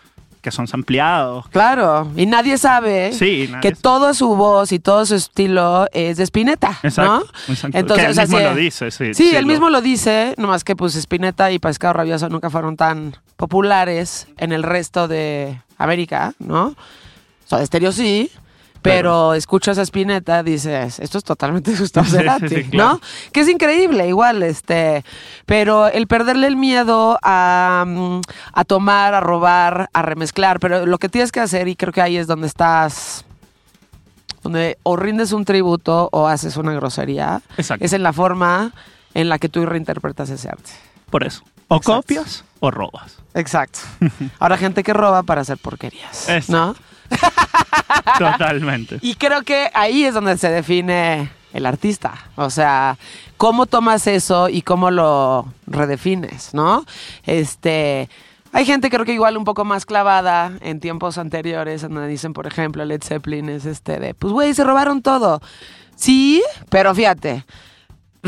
que 0.48 0.56
son 0.56 0.66
sampleados. 0.68 1.46
Claro, 1.48 2.10
y 2.16 2.26
nadie 2.26 2.58
sabe 2.58 3.12
Sí, 3.12 3.46
nadie 3.50 3.60
que 3.60 3.68
sabe. 3.70 3.80
toda 3.82 4.14
su 4.14 4.34
voz 4.36 4.72
y 4.72 4.78
todo 4.78 5.04
su 5.06 5.14
estilo 5.14 5.86
es 5.92 6.16
de 6.16 6.24
Spinetta, 6.24 6.78
Exacto. 6.82 7.12
¿no? 7.48 7.52
exacto. 7.54 7.78
Entonces, 7.78 8.04
que 8.04 8.04
él 8.06 8.10
o 8.10 8.14
sea, 8.14 8.24
mismo 8.24 8.38
lo 8.40 8.54
dice, 8.54 8.90
sí. 8.90 9.14
Sí, 9.14 9.34
él 9.36 9.42
lo- 9.42 9.48
mismo 9.52 9.70
lo 9.70 9.80
dice, 9.80 10.34
nomás 10.38 10.64
que 10.64 10.74
pues 10.76 10.94
Spinetta 10.96 11.50
y 11.52 11.58
Pescado 11.58 11.94
Rabioso 11.94 12.28
nunca 12.28 12.50
fueron 12.50 12.76
tan 12.76 13.16
populares 13.36 14.26
en 14.36 14.52
el 14.52 14.62
resto 14.62 15.08
de 15.08 15.60
América, 15.78 16.34
¿no? 16.38 16.74
Soda 17.46 17.64
Stereo 17.64 17.92
sí, 17.92 18.30
pero, 18.88 19.34
escuchas 19.34 19.78
a 19.78 19.82
Spinetta, 19.82 20.42
dices, 20.42 20.98
esto 21.00 21.18
es 21.18 21.24
totalmente 21.24 21.74
Gustavo 21.78 22.06
Sí, 22.06 22.12
sí, 22.12 22.16
Cerati, 22.18 22.48
sí, 22.48 22.64
claro. 22.64 22.92
¿no? 22.94 23.00
Que 23.32 23.40
es 23.40 23.48
increíble, 23.48 24.08
igual, 24.08 24.42
este, 24.42 25.04
pero 25.46 25.86
el 25.88 26.06
perderle 26.06 26.46
el 26.46 26.56
miedo 26.56 27.18
a, 27.22 27.84
mm, 27.86 28.20
a 28.52 28.64
tomar, 28.64 29.14
a 29.14 29.20
robar, 29.20 29.88
a 29.92 30.02
remezclar, 30.02 30.60
pero 30.60 30.86
lo 30.86 30.98
que 30.98 31.08
tienes 31.08 31.32
que 31.32 31.40
hacer, 31.40 31.68
y 31.68 31.76
creo 31.76 31.92
que 31.92 32.02
ahí 32.02 32.16
es 32.16 32.26
donde 32.26 32.46
estás, 32.46 33.24
donde 34.42 34.78
o 34.82 34.96
rindes 34.96 35.32
un 35.32 35.44
tributo 35.44 36.08
o 36.12 36.26
haces 36.28 36.56
una 36.56 36.72
grosería, 36.72 37.42
Exacto. 37.56 37.84
es 37.84 37.92
en 37.92 38.02
la 38.02 38.12
forma 38.12 38.72
en 39.14 39.28
la 39.28 39.38
que 39.38 39.48
tú 39.48 39.64
reinterpretas 39.66 40.30
ese 40.30 40.48
arte. 40.48 40.70
Por 41.10 41.24
eso. 41.24 41.42
O 41.68 41.76
Exacto. 41.76 42.02
copias 42.02 42.44
o 42.60 42.70
robas. 42.70 43.16
Exacto. 43.34 43.80
Ahora 44.38 44.56
gente 44.56 44.82
que 44.82 44.92
roba 44.92 45.22
para 45.22 45.40
hacer 45.42 45.58
porquerías, 45.58 46.28
Exacto. 46.28 46.52
¿no? 46.52 46.87
Totalmente. 48.18 48.98
Y 49.02 49.14
creo 49.14 49.42
que 49.42 49.70
ahí 49.74 50.04
es 50.04 50.14
donde 50.14 50.36
se 50.36 50.50
define 50.50 51.30
el 51.52 51.66
artista. 51.66 52.14
O 52.36 52.50
sea, 52.50 52.98
cómo 53.36 53.66
tomas 53.66 54.06
eso 54.06 54.48
y 54.48 54.62
cómo 54.62 54.90
lo 54.90 55.52
redefines, 55.66 56.54
¿no? 56.54 56.84
Este. 57.24 58.08
Hay 58.50 58.64
gente 58.64 58.88
creo 58.88 59.04
que 59.04 59.12
igual 59.12 59.36
un 59.36 59.44
poco 59.44 59.66
más 59.66 59.84
clavada 59.84 60.52
en 60.62 60.80
tiempos 60.80 61.18
anteriores, 61.18 61.82
donde 61.82 62.08
dicen, 62.08 62.32
por 62.32 62.46
ejemplo, 62.46 62.82
Led 62.82 63.02
Zeppelin 63.02 63.50
es 63.50 63.66
este 63.66 64.00
de, 64.00 64.14
pues 64.14 64.32
güey, 64.32 64.54
se 64.54 64.64
robaron 64.64 65.02
todo. 65.02 65.42
Sí, 65.96 66.42
pero 66.70 66.94
fíjate, 66.94 67.44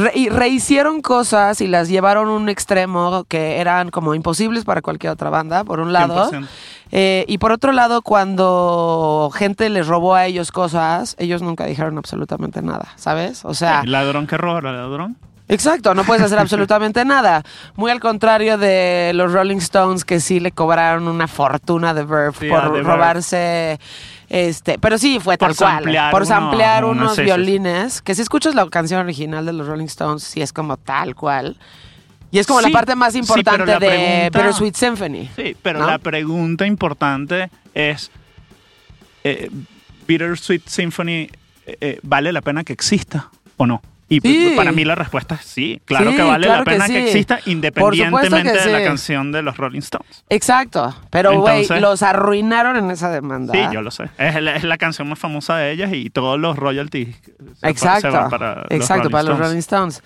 re- 0.01 0.13
y 0.15 0.29
rehicieron 0.29 1.01
cosas 1.03 1.61
y 1.61 1.67
las 1.69 1.89
llevaron 1.89 2.29
a 2.29 2.33
un 2.33 2.49
extremo 2.49 3.25
que 3.29 3.59
eran 3.61 3.91
como 3.91 4.15
imposibles 4.15 4.65
para 4.65 4.83
cualquier 4.83 5.13
otra 5.13 5.31
banda, 5.31 5.63
por 5.65 5.81
un 5.81 5.93
lado. 5.93 6.31
100%. 6.31 6.47
Eh, 6.93 7.25
y 7.29 7.39
por 7.39 7.53
otro 7.53 7.71
lado, 7.71 8.03
cuando 8.03 9.31
gente 9.35 9.69
les 9.71 9.87
robó 9.87 10.15
a 10.15 10.27
ellos 10.27 10.51
cosas, 10.51 11.15
ellos 11.19 11.41
nunca 11.43 11.65
dijeron 11.67 11.97
absolutamente 11.99 12.63
nada, 12.63 12.89
¿sabes? 12.97 13.45
O 13.45 13.55
sea, 13.55 13.83
Ladrón 13.85 14.27
que 14.27 14.37
roba, 14.37 14.61
ladrón. 14.61 15.17
Exacto, 15.49 15.95
no 15.95 16.05
puedes 16.05 16.23
hacer 16.23 16.39
absolutamente 16.41 17.05
nada. 17.05 17.43
Muy 17.77 17.91
al 17.91 18.01
contrario 18.01 18.57
de 18.59 19.13
los 19.15 19.33
Rolling 19.33 19.57
Stones 19.59 20.05
que 20.05 20.21
sí 20.21 20.41
le 20.41 20.53
cobraron 20.53 21.09
una 21.09 21.27
fortuna 21.29 21.93
de 21.95 22.05
Verve 22.05 22.33
Sí, 22.39 22.49
por 22.49 22.73
Verve. 22.73 23.79
Este, 24.31 24.79
pero 24.79 24.97
sí 24.97 25.19
fue 25.21 25.37
Por 25.37 25.49
tal 25.49 25.57
cual, 25.57 25.75
samplear 25.83 26.11
por 26.11 26.23
uno- 26.23 26.27
samplear 26.29 26.85
uno, 26.87 27.03
unos 27.03 27.19
violines, 27.19 28.01
que 28.01 28.15
si 28.15 28.23
escuchas 28.23 28.55
la 28.55 28.67
canción 28.71 29.01
original 29.01 29.45
de 29.45 29.53
los 29.53 29.67
Rolling 29.67 29.85
Stones 29.87 30.23
sí 30.23 30.41
es 30.41 30.53
como 30.55 30.77
tal 30.79 31.15
cual. 31.15 31.59
Y 32.31 32.39
es 32.39 32.47
como 32.47 32.61
Sí, 32.61 32.67
la 32.67 32.73
parte 32.73 32.95
más 32.95 33.13
sí, 33.13 33.21
pero 33.23 33.39
importante 33.41 33.73
de 33.73 33.79
pregunta- 33.79 34.39
Bittersweet 34.39 34.75
Symphony. 34.77 35.29
Sí, 35.37 35.57
pero 35.61 35.81
¿no? 35.81 35.87
la 35.89 35.99
pregunta 35.99 36.65
importante 36.65 37.51
es, 37.75 38.11
eh, 39.25 39.51
¿Bittersweet 40.07 40.63
Symphony 40.67 41.29
eh, 41.67 41.77
eh, 41.81 42.01
vale 42.03 42.33
la 42.33 42.41
pena 42.41 42.63
que 42.65 42.73
exista 42.73 43.29
o 43.57 43.67
no? 43.67 43.83
Y 44.13 44.21
Sí. 44.21 44.53
para 44.57 44.73
mí 44.73 44.85
la 44.85 44.97
respuesta 44.97 45.37
es 45.37 45.43
sí, 45.47 45.81
claro 45.85 46.11
Sí, 46.11 46.17
que 46.17 46.23
vale 46.25 46.47
claro 46.47 46.65
la 46.65 46.65
que 46.65 46.71
pena 46.73 46.87
que, 46.89 46.93
sí. 46.93 46.99
exista 46.99 47.37
supuesto 47.37 47.51
independientemente 47.53 48.53
que 48.53 48.59
de 48.67 48.73
la 48.73 48.83
canción 48.85 49.31
de 49.31 49.43
los 49.43 49.57
Rolling 49.57 49.79
Stones. 49.79 50.25
Exacto, 50.29 50.95
pero 51.11 51.41
güey, 51.41 51.67
los 51.81 52.03
arruinaron 52.03 52.77
en 52.77 52.91
esa 52.91 53.09
demanda. 53.11 53.55
Sí, 53.55 53.61
yo 53.73 53.83
lo 53.83 53.91
sé. 53.93 54.11
Es 54.19 54.43
la, 54.43 54.57
es 54.57 54.65
la 54.65 54.79
canción 54.79 55.09
más 55.09 55.19
famosa 55.19 55.57
de 55.59 55.71
ellas 55.71 55.93
y 55.93 56.11
todos 56.11 56.39
los 56.41 56.57
royalties 56.57 57.17
Exacto, 57.63 58.11
se 58.11 58.17
van 58.17 58.29
para 58.31 58.55
los 58.57 58.67
exacto, 58.71 59.05
Rolling 59.05 59.13
para 59.13 59.23
los 59.23 59.31
Stones. 59.33 59.49
Rolling 59.49 59.59
Stones. 59.61 60.03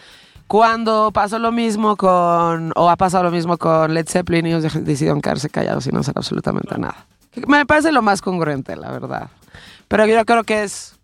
Cuando 0.46 1.11
pasó 1.11 1.38
lo 1.38 1.50
mismo 1.52 1.96
con, 1.96 2.73
o 2.76 2.90
ha 2.90 2.96
pasado 2.96 3.25
lo 3.25 3.30
mismo 3.30 3.56
con 3.56 3.94
Led 3.94 4.06
Zeppelin, 4.06 4.44
ellos 4.44 4.62
decidieron 4.84 5.23
quedarse 5.23 5.49
callados 5.49 5.87
y 5.87 5.90
no 5.92 6.00
hacer 6.00 6.12
absolutamente 6.16 6.76
nada. 6.76 7.06
Me 7.46 7.64
parece 7.64 7.90
lo 7.90 8.02
más 8.02 8.20
congruente, 8.20 8.76
la 8.76 8.92
verdad. 8.92 9.30
Pero 9.88 10.04
yo 10.06 10.23
creo 10.26 10.44
que 10.44 10.62
es, 10.64 10.96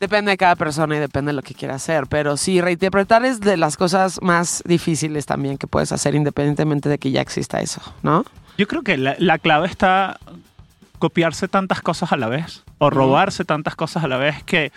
depende 0.00 0.30
de 0.32 0.36
cada 0.36 0.56
persona 0.56 0.96
y 0.96 0.98
depende 0.98 1.30
de 1.30 1.36
lo 1.36 1.42
que 1.42 1.54
quiera 1.54 1.74
hacer. 1.76 2.06
Pero 2.08 2.36
sí, 2.36 2.60
reinterpretar 2.60 3.24
es 3.24 3.40
de 3.40 3.56
las 3.56 3.76
cosas 3.76 4.20
más 4.22 4.62
difíciles 4.66 5.26
también 5.26 5.58
que 5.58 5.66
puedes 5.66 5.92
hacer 5.92 6.14
independientemente 6.14 6.88
de 6.88 6.98
que 6.98 7.10
ya 7.10 7.20
exista 7.20 7.60
eso, 7.60 7.80
¿no? 8.02 8.24
Yo 8.58 8.66
creo 8.66 8.82
que 8.82 8.96
la, 8.96 9.14
la 9.18 9.38
clave 9.38 9.68
está 9.68 10.18
copiarse 10.98 11.48
tantas 11.48 11.80
cosas 11.80 12.12
a 12.12 12.16
la 12.16 12.28
vez 12.28 12.62
o 12.78 12.90
robarse 12.90 13.44
tantas 13.44 13.76
cosas 13.76 14.04
a 14.04 14.08
la 14.08 14.16
vez 14.16 14.42
que, 14.44 14.72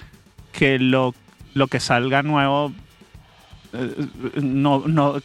que 0.52 0.78
lo, 0.80 1.14
lo 1.54 1.68
que 1.68 1.80
salga 1.80 2.22
nuevo 2.24 2.72
eh, 3.74 3.96
no, 4.42 4.84
no 4.88 5.16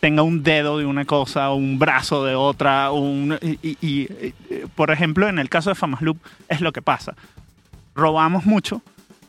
tenga 0.00 0.22
un 0.22 0.42
dedo 0.42 0.78
de 0.78 0.86
una 0.86 1.04
cosa, 1.04 1.52
un 1.52 1.78
brazo 1.78 2.24
de 2.24 2.34
otra. 2.34 2.90
Un, 2.90 3.38
y, 3.40 3.58
y- 3.62 3.78
y, 3.80 4.02
eh, 4.10 4.66
por 4.74 4.90
ejemplo, 4.90 5.28
en 5.28 5.38
el 5.38 5.48
caso 5.48 5.70
de 5.70 5.74
Famas 5.76 6.02
Loop 6.02 6.18
es 6.48 6.60
lo 6.60 6.72
que 6.72 6.82
pasa. 6.82 7.14
Robamos 7.94 8.44
mucho, 8.44 8.82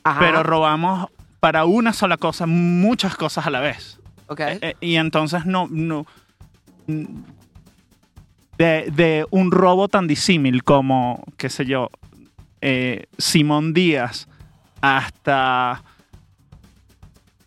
Ajá. 0.04 0.20
pero 0.20 0.44
robamos 0.44 1.10
para 1.40 1.66
una 1.66 1.94
sola 1.94 2.18
cosa 2.18 2.46
muchas 2.46 3.16
cosas 3.16 3.48
a 3.48 3.50
la 3.50 3.60
vez. 3.60 4.00
Ok. 4.28 4.40
Eh, 4.40 4.76
y 4.82 4.96
entonces 4.96 5.46
no, 5.46 5.68
no 5.70 6.06
de, 8.58 8.92
de 8.92 9.26
un 9.32 9.52
robo 9.52 9.88
tan 9.88 10.08
disímil 10.08 10.64
como, 10.64 11.24
qué 11.38 11.50
sé 11.50 11.66
yo, 11.66 11.90
eh, 12.62 13.08
Simón 13.18 13.74
Díaz 13.74 14.28
hasta, 14.82 15.84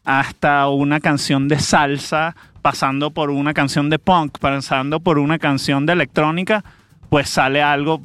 hasta 0.05 0.69
una 0.69 1.01
canción 1.01 1.49
de 1.49 1.59
salsa, 1.59 2.35
pasando 2.63 3.11
por 3.11 3.31
una 3.31 3.55
canción 3.55 3.91
de 3.91 3.99
punk, 3.99 4.39
pasando 4.39 5.01
por 5.01 5.19
una 5.19 5.39
canción 5.39 5.87
de 5.87 5.93
electrónica, 5.93 6.65
pues 7.09 7.29
sale 7.29 7.63
algo 7.63 8.03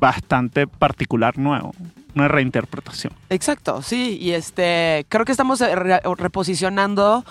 bastante 0.00 0.66
particular 0.66 1.38
nuevo, 1.38 1.72
una 2.14 2.28
reinterpretación. 2.28 3.12
Exacto, 3.30 3.82
sí, 3.82 4.18
y 4.20 4.32
este, 4.32 5.06
creo 5.08 5.24
que 5.24 5.32
estamos 5.32 5.60
re- 5.60 6.00
reposicionando 6.16 7.24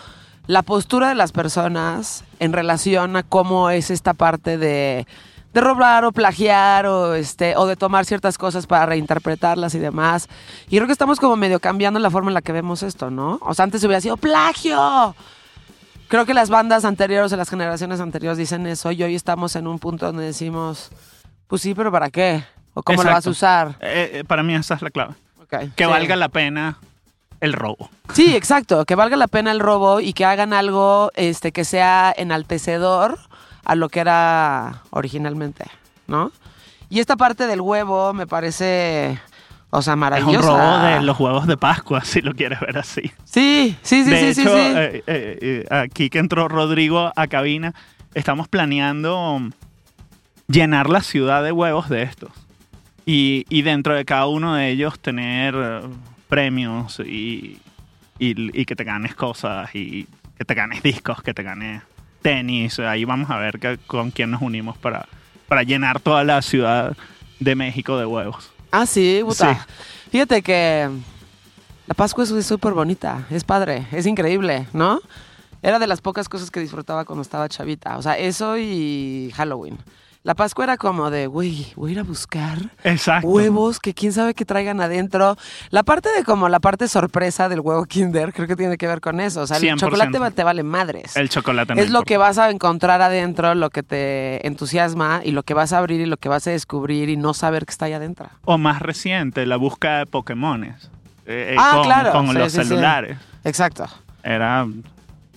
la 0.47 0.61
postura 0.61 1.09
de 1.09 1.15
las 1.15 1.31
personas 1.31 2.23
en 2.39 2.51
relación 2.53 3.15
a 3.15 3.23
cómo 3.23 3.69
es 3.69 3.89
esta 3.89 4.13
parte 4.13 4.57
de, 4.57 5.07
de 5.53 5.61
robar 5.61 6.03
o 6.03 6.11
plagiar 6.11 6.85
o 6.85 7.13
este 7.13 7.55
o 7.55 7.65
de 7.65 7.77
tomar 7.77 8.03
ciertas 8.05 8.37
cosas 8.37 8.67
para 8.67 8.85
reinterpretarlas 8.87 9.73
y 9.75 9.79
demás. 9.79 10.27
Y 10.67 10.75
creo 10.75 10.85
que 10.85 10.91
estamos 10.91 11.19
como 11.21 11.37
medio 11.37 11.61
cambiando 11.61 11.97
la 11.99 12.09
forma 12.09 12.29
en 12.29 12.33
la 12.33 12.41
que 12.41 12.51
vemos 12.51 12.83
esto, 12.83 13.09
¿no? 13.09 13.39
O 13.41 13.53
sea, 13.53 13.63
antes 13.63 13.83
hubiera 13.85 14.01
sido 14.01 14.17
plagio. 14.17 15.15
Creo 16.09 16.25
que 16.25 16.33
las 16.33 16.49
bandas 16.49 16.83
anteriores 16.83 17.31
o 17.31 17.37
las 17.37 17.49
generaciones 17.49 18.01
anteriores 18.01 18.37
dicen 18.37 18.67
eso 18.67 18.91
y 18.91 19.01
hoy 19.01 19.15
estamos 19.15 19.55
en 19.55 19.65
un 19.65 19.79
punto 19.79 20.07
donde 20.07 20.25
decimos, 20.25 20.89
pues 21.47 21.61
sí, 21.61 21.73
pero 21.73 21.91
¿para 21.91 22.09
qué? 22.11 22.43
¿O 22.73 22.83
cómo 22.83 23.03
lo 23.03 23.11
vas 23.11 23.27
a 23.27 23.29
usar? 23.29 23.75
Eh, 23.79 24.11
eh, 24.13 24.23
para 24.25 24.43
mí 24.43 24.55
esa 24.55 24.75
es 24.75 24.81
la 24.81 24.89
clave. 24.89 25.13
Que 25.49 25.83
sí. 25.83 25.89
valga 25.89 26.15
la 26.15 26.29
pena 26.29 26.77
el 27.39 27.53
robo. 27.53 27.89
Sí, 28.13 28.35
exacto, 28.35 28.85
que 28.85 28.95
valga 28.95 29.17
la 29.17 29.27
pena 29.27 29.51
el 29.51 29.59
robo 29.59 29.99
y 29.99 30.13
que 30.13 30.25
hagan 30.25 30.51
algo 30.53 31.11
este, 31.15 31.51
que 31.51 31.63
sea 31.65 32.11
enaltecedor 32.15 33.19
a 33.63 33.75
lo 33.75 33.89
que 33.89 33.99
era 33.99 34.81
originalmente, 34.89 35.65
¿no? 36.07 36.31
Y 36.89 36.99
esta 36.99 37.15
parte 37.17 37.45
del 37.45 37.61
huevo 37.61 38.13
me 38.13 38.25
parece, 38.25 39.19
o 39.69 39.81
sea, 39.81 39.93
Es 39.93 39.97
maravillosa. 39.99 40.51
un 40.53 40.59
robo 40.59 40.77
de 40.85 41.01
los 41.01 41.19
huevos 41.19 41.45
de 41.47 41.57
Pascua, 41.57 42.03
si 42.03 42.21
lo 42.21 42.33
quieres 42.33 42.59
ver 42.59 42.77
así. 42.79 43.11
Sí, 43.25 43.77
sí, 43.83 44.03
sí, 44.03 44.09
de 44.09 44.33
sí, 44.33 44.41
hecho, 44.41 44.49
sí, 44.57 44.63
sí. 44.63 44.73
eh, 44.75 45.03
eh, 45.07 45.65
aquí 45.69 46.09
que 46.09 46.17
entró 46.19 46.47
Rodrigo 46.47 47.11
a 47.15 47.27
cabina, 47.27 47.73
estamos 48.15 48.47
planeando 48.47 49.39
llenar 50.47 50.89
la 50.89 51.01
ciudad 51.01 51.43
de 51.43 51.51
huevos 51.51 51.89
de 51.89 52.03
estos. 52.03 52.31
Y, 53.05 53.45
y 53.49 53.61
dentro 53.63 53.93
de 53.95 54.05
cada 54.05 54.27
uno 54.27 54.55
de 54.55 54.69
ellos 54.69 54.99
tener 54.99 55.55
eh, 55.57 55.81
premios 56.29 56.99
y, 56.99 57.59
y- 58.19 58.61
y 58.61 58.65
que 58.65 58.75
te 58.75 58.83
ganes 58.83 59.13
cosas 59.15 59.69
y 59.75 60.07
que 60.37 60.45
te 60.45 60.53
ganes 60.53 60.81
discos, 60.83 61.21
que 61.21 61.33
te 61.33 61.43
ganes 61.43 61.81
tenis. 62.21 62.79
Ahí 62.79 63.03
vamos 63.05 63.29
a 63.29 63.37
ver 63.37 63.59
que- 63.59 63.77
con 63.87 64.11
quién 64.11 64.31
nos 64.31 64.41
unimos 64.41 64.77
para, 64.77 65.07
para 65.47 65.63
llenar 65.63 65.99
toda 65.99 66.23
la 66.23 66.41
ciudad 66.41 66.95
de 67.39 67.55
México 67.55 67.97
de 67.97 68.05
huevos. 68.05 68.51
Ah, 68.71 68.85
sí, 68.85 69.21
puta. 69.23 69.53
Sí. 69.53 69.59
Fíjate 70.11 70.41
que 70.41 70.89
la 71.87 71.93
Pascua 71.95 72.23
es- 72.23 72.31
es 72.31 72.45
súper 72.45 72.71
bonita, 72.73 73.27
es 73.29 73.43
padre, 73.43 73.85
es 73.91 74.05
increíble, 74.05 74.67
¿no? 74.71 74.99
Era 75.61 75.79
de 75.79 75.87
las 75.87 75.99
pocas 76.01 76.27
cosas 76.29 76.49
que 76.51 76.59
disfrutaba 76.61 77.03
cuando 77.05 77.21
estaba 77.21 77.47
chavita. 77.49 77.97
O 77.97 78.01
sea, 78.01 78.17
eso 78.17 78.57
y 78.57 79.31
Halloween. 79.35 79.77
La 80.25 80.35
Pascua 80.35 80.63
era 80.63 80.77
como 80.77 81.09
de, 81.09 81.27
güey, 81.27 81.67
voy 81.75 81.89
a 81.89 81.93
ir 81.95 81.99
a 81.99 82.03
buscar 82.03 82.57
Exacto. 82.85 83.27
huevos 83.27 83.81
que 83.81 83.93
quién 83.93 84.13
sabe 84.13 84.33
qué 84.33 84.45
traigan 84.45 84.79
adentro. 84.79 85.35
La 85.69 85.83
parte 85.83 86.07
de 86.15 86.23
como 86.23 86.47
la 86.47 86.61
parte 86.61 86.87
sorpresa 86.87 87.49
del 87.49 87.59
huevo 87.59 87.83
Kinder 87.83 88.31
creo 88.31 88.47
que 88.47 88.55
tiene 88.55 88.77
que 88.77 88.87
ver 88.87 89.01
con 89.01 89.19
eso. 89.19 89.41
O 89.41 89.47
sea, 89.47 89.57
el 89.57 89.63
100%. 89.63 89.79
chocolate 89.79 90.31
te 90.31 90.43
vale 90.45 90.63
madres. 90.63 91.17
El 91.17 91.27
chocolate 91.27 91.75
no 91.75 91.81
es 91.81 91.89
lo 91.89 92.03
que 92.03 92.15
vas 92.15 92.37
a 92.37 92.49
encontrar 92.51 93.01
adentro, 93.01 93.53
lo 93.53 93.69
que 93.69 93.83
te 93.83 94.47
entusiasma 94.47 95.19
y 95.25 95.31
lo 95.31 95.43
que 95.43 95.53
vas 95.53 95.73
a 95.73 95.79
abrir 95.79 95.99
y 95.99 96.05
lo 96.05 96.15
que 96.15 96.29
vas 96.29 96.47
a 96.47 96.51
descubrir 96.51 97.09
y 97.09 97.17
no 97.17 97.33
saber 97.33 97.65
qué 97.65 97.71
está 97.71 97.85
ahí 97.87 97.93
adentro. 97.93 98.29
O 98.45 98.57
más 98.57 98.81
reciente, 98.81 99.45
la 99.45 99.57
búsqueda 99.57 99.97
de 99.99 100.05
Pokémones. 100.05 100.89
eh, 101.25 101.49
eh, 101.51 101.55
Ah, 101.59 101.71
con, 101.75 101.83
claro. 101.83 102.11
con 102.13 102.27
Sí, 102.29 102.33
los 102.33 102.51
sí, 102.53 102.61
sí. 102.61 102.67
celulares. 102.69 103.17
Exacto. 103.43 103.87
Era 104.23 104.65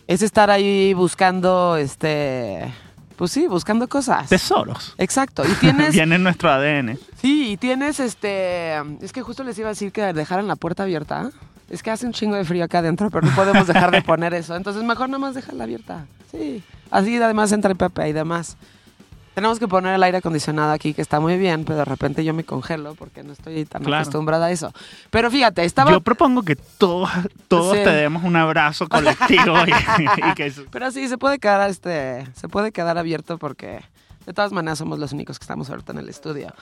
Es 0.06 0.22
estar 0.22 0.48
ahí 0.48 0.94
buscando, 0.94 1.76
este, 1.76 2.72
pues 3.16 3.32
sí, 3.32 3.46
buscando 3.46 3.88
cosas. 3.88 4.28
tesoros. 4.28 4.94
Exacto. 4.98 5.42
Y 5.46 5.52
tienes, 5.60 5.94
Viene 5.94 6.16
en 6.16 6.22
nuestro 6.22 6.50
ADN. 6.50 6.98
sí, 7.20 7.52
y 7.52 7.56
tienes, 7.56 8.00
este, 8.00 8.76
es 9.00 9.12
que 9.12 9.22
justo 9.22 9.42
les 9.44 9.58
iba 9.58 9.68
a 9.68 9.72
decir 9.72 9.92
que 9.92 10.12
dejaran 10.12 10.46
la 10.46 10.56
puerta 10.56 10.82
abierta. 10.84 11.30
Es 11.68 11.82
que 11.82 11.90
hace 11.90 12.06
un 12.06 12.12
chingo 12.12 12.36
de 12.36 12.44
frío 12.44 12.64
acá 12.64 12.78
adentro, 12.78 13.10
pero 13.10 13.26
no 13.26 13.34
podemos 13.34 13.66
dejar 13.66 13.90
de 13.90 14.00
poner 14.02 14.34
eso. 14.34 14.54
Entonces 14.54 14.84
mejor 14.84 15.08
nada 15.08 15.18
más 15.18 15.34
dejarla 15.34 15.64
abierta. 15.64 16.06
Sí. 16.30 16.62
Así 16.90 17.16
además 17.16 17.50
entra 17.50 17.72
el 17.72 17.76
Pepe 17.76 18.08
y 18.08 18.12
demás. 18.12 18.56
Tenemos 19.36 19.58
que 19.58 19.68
poner 19.68 19.94
el 19.94 20.02
aire 20.02 20.16
acondicionado 20.16 20.72
aquí, 20.72 20.94
que 20.94 21.02
está 21.02 21.20
muy 21.20 21.36
bien, 21.36 21.66
pero 21.66 21.76
de 21.80 21.84
repente 21.84 22.24
yo 22.24 22.32
me 22.32 22.42
congelo 22.42 22.94
porque 22.94 23.22
no 23.22 23.34
estoy 23.34 23.66
tan 23.66 23.82
Claro. 23.82 24.00
acostumbrada 24.00 24.46
a 24.46 24.50
eso. 24.50 24.72
Pero 25.10 25.30
fíjate, 25.30 25.62
estaba... 25.62 25.90
Yo 25.90 26.00
propongo 26.00 26.42
que 26.42 26.56
todos, 26.56 27.10
todos 27.46 27.76
Sí. 27.76 27.84
te 27.84 27.90
demos 27.90 28.24
un 28.24 28.34
abrazo 28.34 28.88
colectivo 28.88 29.54
y, 29.66 30.30
y 30.30 30.34
que 30.34 30.50
Pero 30.70 30.90
sí, 30.90 31.06
se 31.06 31.18
puede 31.18 31.38
quedar, 31.38 31.68
este, 31.68 32.26
se 32.34 32.48
puede 32.48 32.72
quedar 32.72 32.96
abierto 32.96 33.36
porque 33.36 33.82
de 34.24 34.32
todas 34.32 34.52
maneras 34.52 34.78
somos 34.78 34.98
los 34.98 35.12
únicos 35.12 35.38
que 35.38 35.42
estamos 35.44 35.68
ahorita 35.68 35.92
en 35.92 35.98
el 35.98 36.08
estudio. 36.08 36.54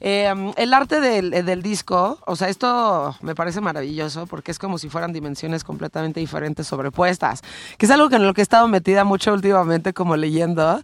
Eh, 0.00 0.34
el 0.56 0.72
arte 0.74 1.00
del, 1.00 1.30
del 1.30 1.62
disco, 1.62 2.18
o 2.26 2.34
sea, 2.34 2.48
esto 2.48 3.14
me 3.20 3.36
parece 3.36 3.60
maravilloso 3.60 4.26
porque 4.26 4.50
es 4.50 4.58
como 4.58 4.78
si 4.78 4.88
fueran 4.88 5.12
dimensiones 5.12 5.62
completamente 5.62 6.18
diferentes 6.18 6.66
sobrepuestas, 6.66 7.42
que 7.78 7.86
es 7.86 7.92
algo 7.92 8.08
que 8.08 8.16
en 8.16 8.26
lo 8.26 8.34
que 8.34 8.40
he 8.40 8.42
estado 8.42 8.66
metida 8.66 9.04
mucho 9.04 9.32
últimamente 9.32 9.92
como 9.92 10.16
leyendo. 10.16 10.82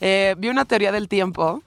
Eh, 0.00 0.34
vi 0.38 0.48
una 0.48 0.64
teoría 0.64 0.92
del 0.92 1.08
tiempo 1.08 1.62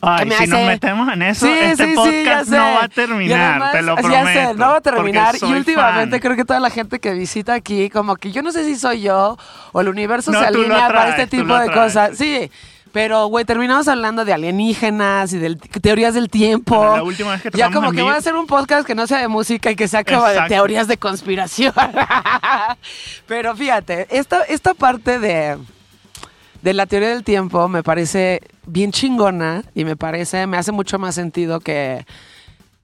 Ay, 0.00 0.26
me 0.26 0.36
si 0.36 0.46
nos 0.46 0.60
metemos 0.66 1.12
en 1.12 1.22
eso, 1.22 1.46
Sí, 1.46 1.52
este 1.52 1.86
sí, 1.86 1.94
podcast 1.94 2.50
no 2.50 2.58
va 2.58 2.84
a 2.84 2.88
terminar, 2.88 3.50
además, 3.50 3.72
te 3.72 3.82
lo 3.82 3.96
ya 3.96 4.02
prometo. 4.02 4.26
sé, 4.50 4.54
no 4.54 4.66
va 4.66 4.76
a 4.76 4.80
terminar. 4.80 5.34
Y 5.40 5.44
últimamente 5.44 6.10
fan. 6.16 6.20
creo 6.20 6.36
que 6.36 6.44
toda 6.44 6.60
la 6.60 6.70
gente 6.70 7.00
que 7.00 7.14
visita 7.14 7.54
aquí, 7.54 7.88
como 7.88 8.16
que 8.16 8.30
yo 8.30 8.42
no 8.42 8.52
sé 8.52 8.64
si 8.64 8.76
soy 8.76 9.00
yo 9.00 9.38
o 9.72 9.80
el 9.80 9.88
universo 9.88 10.30
No, 10.32 10.38
se 10.40 10.46
alinea 10.46 10.88
para 10.88 11.10
este 11.10 11.26
tipo 11.26 11.56
de 11.56 11.72
cosas. 11.72 12.16
Sí, 12.16 12.50
Pero, 12.92 13.26
güey, 13.26 13.44
terminamos 13.44 13.88
hablando 13.88 14.24
de 14.24 14.32
alienígenas 14.34 15.32
y 15.32 15.38
de 15.38 15.56
teorías 15.56 16.14
del 16.14 16.28
tiempo. 16.28 16.76
Bueno, 16.76 16.96
la 16.96 17.02
última 17.02 17.32
vez 17.32 17.42
que 17.42 17.50
ya 17.52 17.70
como 17.70 17.92
que 17.92 18.02
voy 18.02 18.12
a 18.12 18.16
hacer 18.16 18.34
un 18.34 18.46
podcast 18.46 18.86
que 18.86 18.94
no 18.94 19.06
sea 19.06 19.18
de 19.18 19.28
música 19.28 19.70
y 19.70 19.76
que 19.76 19.88
sea 19.88 20.04
como 20.04 20.26
de 20.26 20.42
teorías 20.42 20.88
de 20.88 20.98
conspiración. 20.98 21.72
Pero 23.26 23.56
fíjate, 23.56 24.06
esta, 24.10 24.42
esta 24.42 24.74
parte 24.74 25.18
de, 25.18 25.58
de 26.66 26.74
la 26.74 26.86
teoría 26.86 27.10
del 27.10 27.22
tiempo 27.22 27.68
me 27.68 27.84
parece 27.84 28.40
bien 28.66 28.90
chingona 28.90 29.62
y 29.72 29.84
me 29.84 29.94
parece, 29.94 30.48
me 30.48 30.56
hace 30.56 30.72
mucho 30.72 30.98
más 30.98 31.14
sentido 31.14 31.60
que 31.60 32.04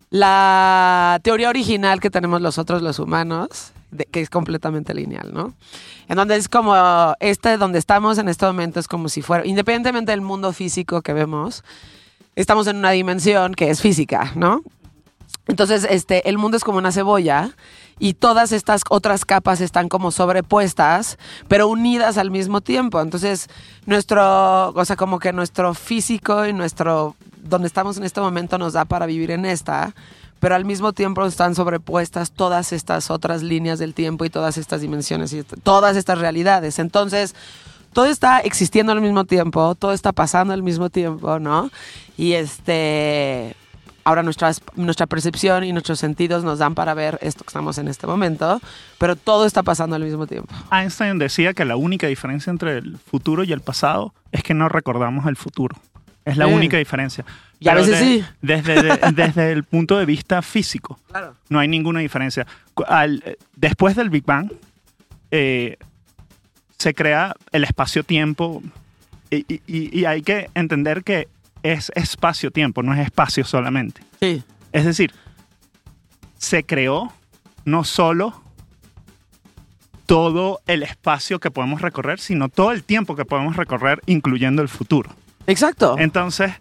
la 0.09 1.19
teoría 1.25 1.49
original 1.49 1.99
que 1.99 2.09
tenemos 2.09 2.41
nosotros 2.41 2.81
los 2.81 3.01
humanos, 3.01 3.73
que 4.13 4.21
es 4.21 4.31
completamente 4.31 4.95
lineal, 4.95 5.35
¿no? 5.35 5.55
En 6.09 6.15
donde 6.15 6.37
es 6.37 6.49
como, 6.49 6.77
este 7.19 7.57
donde 7.57 7.81
estamos 7.81 8.19
en 8.19 8.29
este 8.29 8.47
momento 8.47 8.79
es 8.79 8.87
como 8.87 9.09
si 9.09 9.21
fuera, 9.21 9.45
independientemente 9.45 10.13
del 10.13 10.21
mundo 10.21 10.53
físico 10.53 11.03
que 11.03 11.13
vemos, 11.13 11.65
estamos 12.37 12.69
en 12.69 12.77
una 12.77 12.93
dimensión 12.93 13.53
que 13.53 13.69
es 13.69 13.81
física, 13.81 14.31
¿no? 14.37 14.63
Entonces, 15.49 15.89
este, 15.91 16.29
el 16.29 16.39
mundo 16.39 16.57
es 16.57 16.63
como 16.63 16.79
una 16.79 16.93
cebolla 16.93 17.51
y 17.99 18.15
todas 18.15 18.53
estas 18.53 18.83
otras 18.91 19.25
capas 19.25 19.61
están 19.61 19.89
como 19.89 20.11
sobrepuestas, 20.11 21.19
pero 21.49 21.69
unidas 21.69 22.19
al 22.19 22.31
mismo 22.31 22.61
tiempo. 22.61 23.01
Entonces, 23.01 23.49
nuestro, 23.87 24.71
o 24.71 24.85
sea, 24.85 24.97
como 24.97 25.19
que 25.19 25.33
nuestro 25.33 25.75
físico 25.75 26.47
y 26.47 26.53
nuestro, 26.53 27.17
donde 27.43 27.69
estamos 27.69 27.97
en 27.97 28.05
este 28.05 28.21
momento 28.21 28.59
nos 28.59 28.73
da 28.73 28.85
para 28.85 29.07
vivir 29.07 29.31
en 29.31 29.45
esta, 29.45 29.95
pero 30.41 30.57
al 30.57 30.65
mismo 30.65 30.93
tiempo 30.93 31.25
están 31.25 31.55
sobrepuestas 31.55 32.33
todas 32.33 32.73
estas 32.73 33.11
otras 33.11 33.45
líneas 33.45 33.79
del 33.79 33.95
tiempo 33.95 34.25
y 34.25 34.31
todas 34.31 34.59
estas 34.59 34.81
dimensiones 34.81 35.33
y 35.33 35.45
todas 35.45 35.97
estas 35.97 36.19
realidades. 36.19 36.81
Entonces, 36.81 37.37
todo 37.93 38.07
está 38.07 38.41
existiendo 38.41 38.93
al 38.93 39.01
mismo 39.01 39.25
tiempo, 39.25 39.75
todo 39.77 39.93
está 39.93 40.13
pasando 40.13 40.53
al 40.53 40.63
mismo 40.63 40.91
tiempo, 40.91 41.39
¿no? 41.39 41.71
Y 42.17 42.33
este, 42.33 43.55
ahora 44.05 44.23
nuestras, 44.23 44.61
nuestra 44.77 45.07
percepción 45.07 45.65
y 45.65 45.73
nuestros 45.73 45.99
sentidos 45.99 46.45
nos 46.45 46.59
dan 46.59 46.75
para 46.75 46.95
ver 46.95 47.19
esto 47.23 47.45
que 47.45 47.49
estamos 47.49 47.79
en 47.79 47.89
este 47.89 48.07
momento, 48.07 48.61
pero 48.99 49.17
todo 49.17 49.47
está 49.47 49.63
pasando 49.63 49.97
al 49.97 50.03
mismo 50.05 50.27
tiempo. 50.27 50.53
Einstein 50.71 51.19
decía 51.19 51.55
que 51.55 51.65
la 51.65 51.77
única 51.77 52.07
diferencia 52.07 52.51
entre 52.51 52.79
el 52.79 52.99
futuro 52.99 53.45
y 53.45 53.53
el 53.53 53.61
pasado 53.61 54.13
es 54.33 54.43
que 54.43 54.55
no 54.55 54.69
recordamos 54.69 55.27
el 55.27 55.37
futuro. 55.37 55.77
Es 56.25 56.37
la 56.37 56.47
Sí. 56.47 56.53
única 56.53 56.77
diferencia. 56.77 57.25
Y 57.59 57.69
a 57.69 57.75
veces 57.75 57.99
sí. 57.99 58.25
Desde, 58.41 58.81
de- 58.83 58.99
desde 59.15 59.53
el 59.53 59.65
punto 59.65 59.99
de 59.99 60.07
vista 60.07 60.41
físico, 60.43 60.99
Claro. 61.09 61.35
no 61.49 61.59
hay 61.59 61.67
ninguna 61.69 62.01
diferencia. 62.01 62.47
Al- 62.87 63.23
eh, 63.27 63.37
después 63.57 63.97
del 63.97 64.09
Big 64.11 64.25
Bang, 64.25 64.51
eh, 65.33 65.77
se 66.79 66.95
crea 66.95 67.35
el 67.53 67.65
espacio-tiempo 67.65 68.63
y, 69.31 69.37
y- 69.53 69.63
y- 69.67 70.01
y 70.01 70.05
hay 70.05 70.23
que 70.23 70.51
entender 70.55 71.03
que 71.05 71.29
es 71.63 71.91
espacio-tiempo, 71.95 72.83
no 72.83 72.93
es 72.95 73.01
espacio 73.01 73.45
solamente. 73.45 74.03
Sí. 74.21 74.43
Es 74.73 74.85
decir, 74.85 75.13
se 76.39 76.65
creó 76.65 77.13
no 77.65 77.85
solo 77.85 78.43
todo 80.07 80.61
el 80.67 80.83
espacio 80.83 81.39
que 81.41 81.51
podemos 81.51 81.81
recorrer, 81.81 82.19
sino 82.21 82.49
todo 82.49 82.73
el 82.73 82.83
tiempo 82.85 83.17
que 83.17 83.25
podemos 83.25 83.57
recorrer, 83.57 84.01
incluyendo 84.07 84.63
el 84.63 84.69
futuro. 84.69 85.11
Exacto. 85.47 85.97
Entonces, 85.99 86.53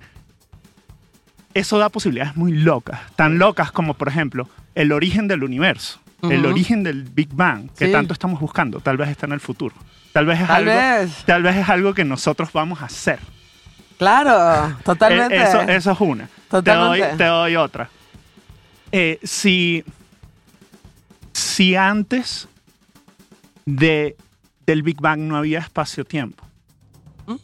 eso 1.54 1.78
da 1.78 1.90
posibilidades 1.90 2.36
muy 2.36 2.54
locas, 2.54 3.00
tan 3.16 3.38
locas 3.40 3.72
como, 3.72 3.94
por 3.96 4.08
ejemplo, 4.08 4.48
el 4.76 4.92
origen 4.92 5.28
del 5.28 5.44
universo, 5.44 6.00
el 6.24 6.46
origen 6.46 6.84
del 6.84 7.04
Big 7.04 7.30
Bang, 7.34 7.70
que 7.78 7.88
Sí. 7.88 7.92
tanto 7.92 8.14
estamos 8.14 8.40
buscando, 8.40 8.80
tal 8.80 8.96
vez 8.96 9.10
está 9.10 9.26
en 9.26 9.34
el 9.34 9.40
futuro. 9.40 9.76
Tal 10.14 10.26
vez 10.26 10.40
es, 10.42 10.48
Tal 10.48 10.68
algo, 10.70 10.72
vez. 10.72 11.24
Tal 11.26 11.42
vez 11.44 11.56
es 11.56 11.70
algo 11.70 11.94
que 11.94 12.06
nosotros 12.06 12.52
vamos 12.54 12.82
a 12.82 12.86
hacer. 12.86 13.20
Claro, 14.02 14.78
totalmente. 14.84 15.38
Eh, 15.38 15.44
Eso, 15.44 15.62
eso 15.62 15.92
es 15.92 16.00
una. 16.02 16.28
Totalmente. 16.50 17.02
Te 17.06 17.08
doy, 17.10 17.18
te 17.18 17.24
doy 17.26 17.56
otra. 17.56 17.88
Eh, 18.92 19.20
si, 19.22 19.84
si 21.34 21.76
antes 21.76 22.48
de, 23.68 24.18
del 24.66 24.82
Big 24.82 25.00
Bang 25.00 25.20
no 25.20 25.38
había 25.38 25.60
espacio-tiempo, 25.60 26.44
¿Mm? 27.28 27.36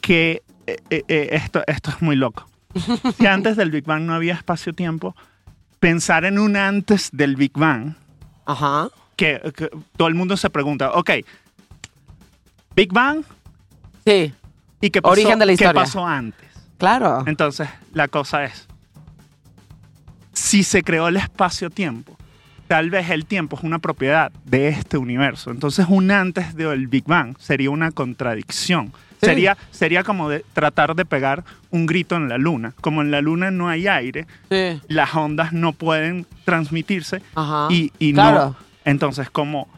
que 0.00 0.42
eh, 0.66 0.76
eh, 0.88 1.04
eh, 1.08 1.28
esto, 1.32 1.62
esto 1.66 1.90
es 1.90 2.00
muy 2.00 2.16
loco. 2.16 2.48
si 3.18 3.26
antes 3.26 3.58
del 3.58 3.70
Big 3.70 3.84
Bang 3.84 4.04
no 4.04 4.14
había 4.14 4.32
espacio-tiempo, 4.32 5.14
pensar 5.78 6.24
en 6.24 6.38
un 6.38 6.56
antes 6.56 7.10
del 7.12 7.36
Big 7.36 7.52
Bang, 7.52 7.96
Ajá. 8.46 8.88
que, 9.14 9.42
que 9.54 9.68
todo 9.98 10.08
el 10.08 10.14
mundo 10.14 10.38
se 10.38 10.48
pregunta, 10.48 10.92
ok, 10.92 11.10
Big 12.74 12.90
Bang, 12.94 13.24
Sí, 14.04 14.32
¿y 14.80 14.90
qué 14.90 15.00
pasó, 15.02 15.12
Origen 15.12 15.38
de 15.38 15.46
la 15.46 15.50
qué 15.50 15.54
historia. 15.54 15.72
pasó 15.82 16.06
antes? 16.06 16.48
claro. 16.78 17.22
Entonces, 17.26 17.68
la 17.94 18.08
cosa 18.08 18.44
es, 18.44 18.66
si 20.32 20.62
se 20.62 20.82
creó 20.82 21.08
el 21.08 21.16
espacio-tiempo, 21.16 22.16
tal 22.68 22.90
vez 22.90 23.10
el 23.10 23.26
tiempo 23.26 23.56
es 23.56 23.62
una 23.62 23.78
propiedad 23.78 24.32
de 24.44 24.68
este 24.68 24.96
universo. 24.96 25.50
Entonces, 25.50 25.86
un 25.88 26.10
antes 26.10 26.54
del 26.54 26.88
Big 26.88 27.04
Bang 27.04 27.36
sería 27.38 27.70
una 27.70 27.90
contradicción. 27.90 28.92
Sí. 29.20 29.26
Sería, 29.26 29.56
sería 29.70 30.02
como 30.02 30.28
de 30.28 30.44
tratar 30.52 30.96
de 30.96 31.04
pegar 31.04 31.44
un 31.70 31.86
grito 31.86 32.16
en 32.16 32.28
la 32.28 32.38
luna. 32.38 32.72
Como 32.80 33.02
en 33.02 33.12
la 33.12 33.20
luna 33.20 33.50
no 33.52 33.68
hay 33.68 33.86
aire, 33.86 34.26
Sí. 34.50 34.80
las 34.88 35.14
ondas 35.14 35.52
no 35.52 35.72
pueden 35.72 36.26
transmitirse 36.44 37.22
Ajá. 37.36 37.68
y, 37.70 37.92
y 38.00 38.12
claro. 38.14 38.38
no. 38.46 38.56
Entonces, 38.84 39.30
como 39.30 39.68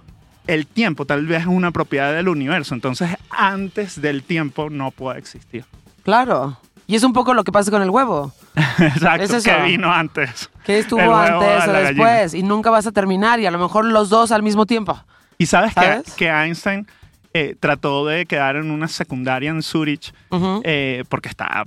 el 0.47 0.67
tiempo 0.67 1.05
tal 1.05 1.27
vez 1.27 1.43
es 1.43 1.47
una 1.47 1.73
propiedad 1.73 2.15
del 2.15 2.29
universo, 2.29 2.75
entonces 2.75 3.11
antes 3.37 4.01
del 4.01 4.23
tiempo 4.23 4.71
no 4.71 4.91
puede 4.91 5.19
existir. 5.19 5.65
Claro. 6.03 6.59
Y 6.87 6.97
es 6.97 7.03
un 7.03 7.13
poco 7.15 7.33
lo 7.35 7.45
que 7.45 7.53
pasa 7.53 7.71
con 7.71 7.81
el 7.83 7.91
huevo. 7.91 8.33
Exacto, 8.79 9.23
Es 9.25 9.33
eso. 9.33 9.51
que 9.51 9.63
vino 9.63 9.93
antes. 9.93 10.51
Que 10.65 10.79
estuvo 10.81 11.01
antes 11.17 11.69
o 11.69 11.73
después. 11.73 12.35
Y 12.35 12.43
nunca 12.43 12.71
vas 12.71 12.87
a 12.87 12.93
terminar. 12.93 13.41
Y 13.41 13.47
a 13.47 13.51
lo 13.51 13.59
mejor 13.59 13.87
los 13.87 14.11
dos 14.11 14.33
al 14.33 14.43
mismo 14.43 14.67
tiempo. 14.67 14.99
Y 15.39 15.47
sabes, 15.47 15.75
que- 15.75 15.81
¿Sabes? 15.81 16.13
Que, 16.15 16.29
Einstein 16.29 16.87
eh, 17.33 17.57
trató 17.59 18.07
de 18.07 18.27
quedar 18.27 18.57
en 18.57 18.71
una 18.71 18.87
secundaria 18.89 19.51
en 19.51 19.63
Zurich 19.63 20.13
Ujú, 20.31 20.61
eh, 20.65 21.05
porque 21.09 21.29
estaba 21.29 21.65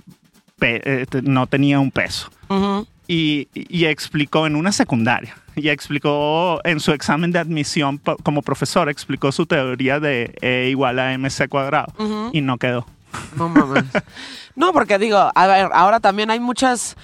eh, 0.60 1.04
no 1.24 1.46
tenía 1.46 1.78
un 1.80 1.90
peso. 1.90 2.30
ujú. 2.48 2.86
Y, 3.10 3.48
y 3.54 3.86
explicó 3.86 4.46
en 4.46 4.54
una 4.54 4.70
secundaria, 4.70 5.34
y 5.56 5.70
explicó 5.70 6.60
en 6.64 6.78
su 6.78 6.92
examen 6.92 7.32
de 7.32 7.38
admisión 7.38 8.00
como 8.22 8.42
profesor, 8.42 8.88
explicó 8.88 9.32
su 9.32 9.46
teoría 9.46 9.98
de 9.98 10.36
E 10.40 10.68
igual 10.70 10.98
a 10.98 11.16
mc 11.16 11.48
cuadrado. 11.48 11.92
Y 12.32 12.40
no 12.40 12.58
quedó. 12.58 12.86
No 13.36 13.48
mames. 13.48 13.84
No, 14.54 14.72
porque 14.72 14.98
digo, 14.98 15.30
a 15.34 15.46
ver, 15.46 15.70
ahora 15.72 16.00
también 16.00 16.30
hay 16.30 16.40
muchas. 16.40 16.96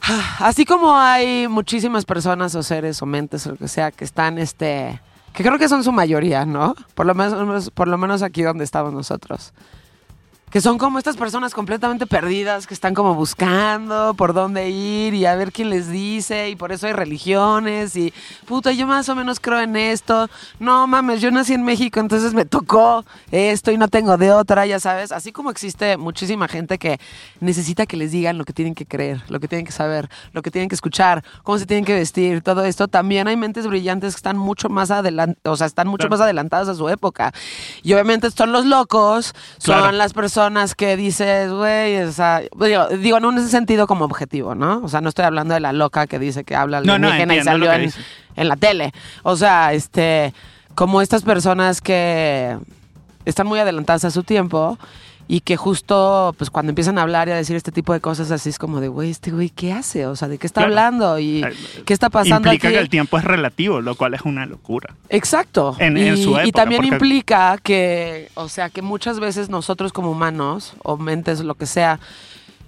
Así 0.38 0.64
como 0.64 0.96
hay 0.96 1.46
muchísimas 1.48 2.04
personas 2.04 2.54
o 2.54 2.62
seres 2.62 3.00
o 3.02 3.06
mentes 3.06 3.46
o 3.46 3.50
lo 3.50 3.56
que 3.56 3.68
sea 3.68 3.90
que 3.90 4.04
están, 4.04 4.38
este. 4.38 5.00
Que 5.32 5.42
creo 5.42 5.58
que 5.58 5.68
son 5.68 5.84
su 5.84 5.92
mayoría, 5.92 6.44
¿no? 6.44 6.74
Por 6.94 7.06
lo 7.06 7.14
menos, 7.14 7.70
por 7.70 7.88
lo 7.88 7.96
menos 7.96 8.22
aquí 8.22 8.42
donde 8.42 8.64
estamos 8.64 8.92
nosotros. 8.92 9.52
Que 10.52 10.60
son 10.60 10.76
como 10.76 10.98
estas 10.98 11.16
personas 11.16 11.54
completamente 11.54 12.06
perdidas 12.06 12.66
que 12.66 12.74
están 12.74 12.92
como 12.92 13.14
buscando 13.14 14.12
por 14.12 14.34
dónde 14.34 14.68
ir 14.68 15.14
y 15.14 15.24
a 15.24 15.34
ver 15.34 15.50
quién 15.50 15.70
les 15.70 15.88
dice 15.88 16.50
y 16.50 16.56
por 16.56 16.72
eso 16.72 16.86
hay 16.86 16.92
religiones 16.92 17.96
y 17.96 18.12
puta, 18.44 18.70
yo 18.72 18.86
más 18.86 19.08
o 19.08 19.14
menos 19.14 19.40
creo 19.40 19.60
en 19.60 19.76
esto. 19.76 20.28
No 20.58 20.86
mames, 20.86 21.22
yo 21.22 21.30
nací 21.30 21.54
en 21.54 21.62
México, 21.62 22.00
entonces 22.00 22.34
me 22.34 22.44
tocó 22.44 23.02
esto 23.30 23.70
y 23.72 23.78
no 23.78 23.88
tengo 23.88 24.18
de 24.18 24.30
otra, 24.30 24.66
ya 24.66 24.78
sabes. 24.78 25.10
Así 25.10 25.32
como 25.32 25.50
existe 25.50 25.96
muchísima 25.96 26.48
gente 26.48 26.76
que 26.76 27.00
necesita 27.40 27.86
que 27.86 27.96
les 27.96 28.12
digan 28.12 28.36
lo 28.36 28.44
que 28.44 28.52
tienen 28.52 28.74
que 28.74 28.84
creer, 28.84 29.22
lo 29.28 29.40
que 29.40 29.48
tienen 29.48 29.64
que 29.64 29.72
saber, 29.72 30.10
lo 30.34 30.42
que 30.42 30.50
tienen 30.50 30.68
que 30.68 30.74
escuchar, 30.74 31.24
cómo 31.44 31.56
se 31.58 31.64
tienen 31.64 31.86
que 31.86 31.94
vestir, 31.94 32.42
todo 32.42 32.62
esto. 32.66 32.88
También 32.88 33.26
hay 33.26 33.38
mentes 33.38 33.66
brillantes 33.66 34.12
que 34.14 34.18
están 34.18 34.36
mucho 34.36 34.68
más 34.68 34.90
adelantadas, 34.90 35.38
o 35.44 35.56
sea, 35.56 35.66
están 35.66 35.88
mucho 35.88 36.02
Claro. 36.08 36.10
más 36.10 36.20
adelantadas 36.20 36.68
a 36.68 36.74
su 36.74 36.90
época. 36.90 37.32
Y 37.82 37.94
obviamente 37.94 38.30
son 38.30 38.52
los 38.52 38.66
locos, 38.66 39.34
son 39.56 39.78
Claro. 39.78 39.92
las 39.92 40.12
personas 40.12 40.41
que 40.74 40.96
dices, 40.96 41.52
güey, 41.52 42.02
o 42.02 42.12
sea, 42.12 42.40
digo, 42.40 42.88
digo, 42.88 43.20
no 43.20 43.30
en 43.30 43.38
ese 43.38 43.48
sentido 43.48 43.86
como 43.86 44.04
objetivo, 44.04 44.54
¿no? 44.54 44.80
O 44.82 44.88
sea, 44.88 45.00
no 45.00 45.08
estoy 45.08 45.24
hablando 45.24 45.54
de 45.54 45.60
la 45.60 45.72
loca 45.72 46.06
que 46.06 46.18
dice 46.18 46.44
que 46.44 46.56
habla 46.56 46.80
No, 46.80 46.94
alienígena 46.94 47.34
y 47.34 47.38
entiendo 47.38 47.66
salió 47.66 47.72
en, 47.72 47.92
en 48.36 48.48
la 48.48 48.56
tele. 48.56 48.92
O 49.22 49.36
sea, 49.36 49.72
este, 49.72 50.32
como 50.74 51.02
estas 51.02 51.22
personas 51.22 51.80
que 51.80 52.56
están 53.24 53.46
muy 53.46 53.58
adelantadas 53.58 54.04
a 54.04 54.10
su 54.10 54.22
tiempo 54.22 54.78
y 55.28 55.40
que 55.40 55.56
justo, 55.56 56.34
pues 56.36 56.50
cuando 56.50 56.70
empiezan 56.70 56.98
a 56.98 57.02
hablar 57.02 57.28
y 57.28 57.30
a 57.30 57.36
decir 57.36 57.56
este 57.56 57.72
tipo 57.72 57.92
de 57.92 58.00
cosas 58.00 58.30
así 58.30 58.48
es 58.50 58.58
como 58.58 58.80
de, 58.80 58.88
güey, 58.88 59.10
este 59.10 59.30
güey, 59.30 59.48
¿qué 59.50 59.72
hace? 59.72 60.06
O 60.06 60.16
sea, 60.16 60.28
¿de 60.28 60.36
qué 60.38 60.46
está 60.46 60.60
Claro. 60.62 60.72
hablando? 60.72 61.18
¿Y 61.18 61.42
Eh, 61.42 61.52
qué 61.86 61.92
está 61.94 62.10
pasando 62.10 62.48
Implica 62.48 62.68
aquí? 62.68 62.74
que 62.76 62.80
el 62.80 62.88
tiempo 62.90 63.16
es 63.18 63.24
relativo, 63.24 63.80
lo 63.80 63.94
cual 63.94 64.14
es 64.14 64.22
una 64.22 64.44
locura. 64.46 64.94
Exacto. 65.08 65.76
En- 65.78 65.96
y, 65.96 66.02
en 66.08 66.16
su 66.18 66.30
y 66.32 66.40
época, 66.40 66.50
también 66.52 66.82
porque- 66.82 66.94
implica 66.96 67.58
que, 67.62 68.28
o 68.34 68.48
sea, 68.48 68.68
que 68.68 68.82
muchas 68.82 69.20
veces 69.20 69.48
nosotros 69.48 69.92
como 69.92 70.10
humanos 70.10 70.74
o 70.82 70.96
mentes, 70.98 71.40
lo 71.40 71.54
que 71.54 71.66
sea, 71.66 71.98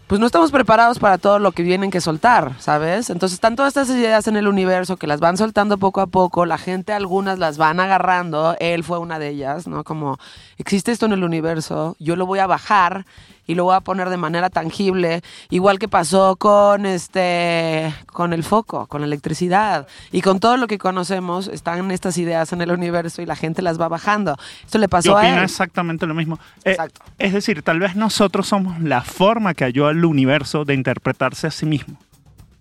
pues 0.07 0.21
no 0.21 0.27
estamos 0.27 0.51
preparados 0.51 0.99
para 0.99 1.17
todo 1.17 1.39
lo 1.39 1.53
que 1.53 1.63
vienen 1.63 1.91
que 1.91 2.01
soltar, 2.01 2.55
¿sabes? 2.59 3.09
Entonces 3.09 3.35
están 3.35 3.57
todas 3.57 3.75
estas 3.75 3.89
ideas 3.97 4.29
en 4.29 4.37
el 4.37 4.49
universo 4.49 4.97
que 4.97 5.07
las 5.07 5.21
van 5.21 5.39
soltando 5.39 5.79
poco 5.79 6.03
a 6.03 6.07
poco, 6.07 6.45
la 6.45 6.59
gente 6.59 6.93
algunas 6.93 7.39
las 7.39 7.57
van 7.57 7.81
agarrando, 7.81 8.55
él 8.61 8.85
fue 8.85 8.99
una 8.99 9.19
de 9.19 9.31
ellas, 9.31 9.67
¿no? 9.67 9.83
Como 9.83 10.19
existe 10.59 10.93
esto 10.93 11.07
en 11.07 11.13
el 11.13 11.25
universo, 11.25 11.97
yo 11.99 12.17
lo 12.17 12.27
voy 12.27 12.41
a 12.41 12.47
bajar 12.47 13.07
y 13.47 13.55
lo 13.55 13.65
voy 13.65 13.75
a 13.77 13.81
poner 13.81 14.09
de 14.11 14.17
manera 14.17 14.51
tangible, 14.51 15.23
igual 15.51 15.79
que 15.79 15.89
pasó 15.89 16.37
con 16.37 16.87
este 16.87 17.95
con 18.07 18.33
el 18.33 18.43
foco, 18.45 18.87
con 18.87 19.01
la 19.01 19.07
electricidad 19.07 19.87
y 20.13 20.21
con 20.23 20.41
todo 20.41 20.57
lo 20.57 20.67
que 20.67 20.79
conocemos, 20.79 21.49
están 21.49 21.91
estas 21.91 22.17
ideas 22.19 22.53
en 22.53 22.61
el 22.63 22.71
universo 22.71 23.23
y 23.23 23.27
la 23.27 23.37
gente 23.37 23.61
las 23.63 23.81
va 23.81 23.89
bajando. 23.89 24.37
Esto 24.65 24.79
le 24.79 24.89
pasó 24.89 25.11
Yo 25.11 25.17
a 25.19 25.29
él. 25.29 25.43
exactamente 25.45 26.07
lo 26.07 26.15
mismo. 26.15 26.39
Eh, 26.65 26.71
Exacto. 26.71 27.03
es 27.19 27.33
decir, 27.33 27.63
tal 27.63 27.81
vez 27.81 27.97
nosotros 27.97 28.47
somos 28.49 28.81
la 28.81 29.03
forma 29.03 29.55
que 29.55 29.65
halló 29.65 29.91
el 29.91 30.05
universo 30.05 30.65
de 30.65 30.75
interpretarse 30.75 31.47
a 31.47 31.51
sí 31.51 31.67
mismo. 31.67 31.97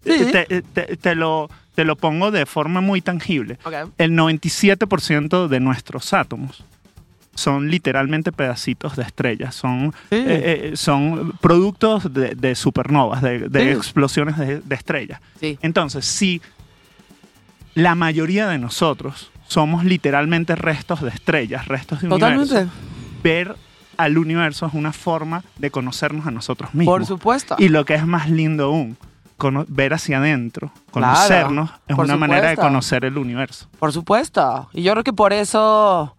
Sí. 0.06 0.32
Te, 0.32 0.62
te- 0.62 0.98
te 0.98 1.16
lo, 1.16 1.50
te 1.76 1.86
lo 1.86 1.96
pongo 1.96 2.30
de 2.32 2.46
forma 2.46 2.82
muy 2.82 3.02
tangible. 3.02 3.58
Ok. 3.64 3.74
El 3.98 4.12
97% 4.12 5.48
de 5.48 5.60
nuestros 5.60 6.14
átomos 6.14 6.64
son 7.36 7.70
literalmente 7.72 8.32
pedacitos 8.32 8.96
de 8.96 9.04
estrellas, 9.04 9.56
son, 9.56 9.92
Sí. 10.10 10.16
eh, 10.18 10.24
eh, 10.28 10.78
son 10.78 11.34
productos 11.42 12.14
de, 12.14 12.36
de 12.36 12.56
supernovas, 12.56 13.22
de, 13.22 13.50
de 13.50 13.62
Sí. 13.64 13.70
explosiones 13.70 14.38
de, 14.38 14.60
de 14.62 14.76
estrellas. 14.76 15.20
Sí. 15.40 15.58
Entonces, 15.62 16.06
si 16.06 16.42
la 17.76 17.96
mayoría 17.96 18.48
de 18.48 18.60
nosotros 18.60 19.32
somos 19.48 19.84
literalmente 19.84 20.56
restos 20.56 21.02
de 21.02 21.10
estrellas, 21.10 21.68
restos 21.68 22.02
de 22.02 22.08
universo, 22.08 22.44
Totalmente. 22.46 22.72
ver 23.24 23.56
al 23.98 24.18
universo 24.18 24.66
es 24.66 24.74
una 24.74 24.92
forma 24.94 25.44
de 25.58 25.70
conocernos 25.72 26.26
a 26.26 26.32
nosotros 26.32 26.74
mismos. 26.74 26.94
Por 26.94 27.06
supuesto. 27.06 27.56
Y 27.60 27.70
lo 27.70 27.86
que 27.86 27.96
es 27.96 28.06
más 28.06 28.30
lindo 28.30 28.66
aún, 28.66 28.98
ver 29.68 29.94
hacia 29.94 30.20
adentro, 30.20 30.72
conocernos, 30.92 31.70
es 31.88 31.96
por 31.96 32.06
una 32.06 32.16
manera 32.16 32.50
de 32.50 32.56
conocer 32.58 33.06
el 33.06 33.18
universo. 33.18 33.68
Por 33.78 33.92
supuesto. 33.92 34.70
Y 34.74 34.84
yo 34.84 34.94
creo 34.94 35.04
que 35.04 35.14
por 35.14 35.34
eso, 35.34 36.16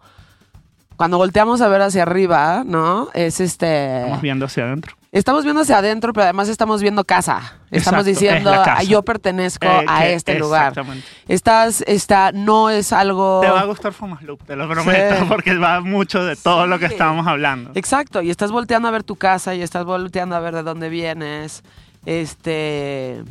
cuando 0.97 1.17
volteamos 1.17 1.61
a 1.61 1.67
ver 1.67 1.81
hacia 1.81 2.03
arriba, 2.03 2.63
¿no? 2.65 3.09
Es 3.13 3.39
este. 3.39 4.01
Estamos 4.01 4.21
viendo 4.21 4.45
hacia 4.45 4.63
adentro. 4.63 4.95
Estamos 5.11 5.43
viendo 5.45 5.61
hacia 5.61 5.77
adentro, 5.77 6.11
pero 6.11 6.25
además 6.25 6.49
estamos 6.49 6.81
viendo 6.81 7.05
casa. 7.05 7.37
Estamos 7.71 8.01
Exacto, 8.01 8.03
diciendo, 8.03 8.51
es 8.51 8.57
la 8.57 8.63
casa. 8.65 8.77
"Ah, 8.79 8.83
yo 8.83 9.01
pertenezco 9.01 9.65
Eh, 9.65 9.85
a 9.87 10.07
este 10.07 10.37
lugar. 10.37 10.69
Exactamente. 10.73 11.07
Estás, 11.29 11.83
esta, 11.87 12.33
no 12.33 12.69
es 12.69 12.91
algo. 12.91 13.39
Te 13.41 13.49
va 13.49 13.61
a 13.61 13.65
gustar 13.65 13.93
Fumas 13.93 14.21
Loop, 14.23 14.43
te 14.43 14.57
lo 14.57 14.67
prometo, 14.67 15.15
Sí. 15.19 15.25
porque 15.29 15.57
va 15.57 15.79
mucho 15.79 16.23
de 16.25 16.35
todo 16.35 16.67
lo 16.67 16.79
que 16.79 16.87
estábamos 16.87 17.27
hablando. 17.27 17.71
Exacto, 17.75 18.21
y 18.21 18.29
estás 18.29 18.51
volteando 18.51 18.89
a 18.89 18.91
ver 18.91 19.03
tu 19.03 19.15
casa 19.15 19.55
y 19.55 19.61
estás 19.61 19.85
volteando 19.85 20.35
a 20.35 20.39
ver 20.41 20.53
de 20.53 20.63
dónde 20.63 20.89
vienes. 20.89 21.63
Este. 22.05 23.23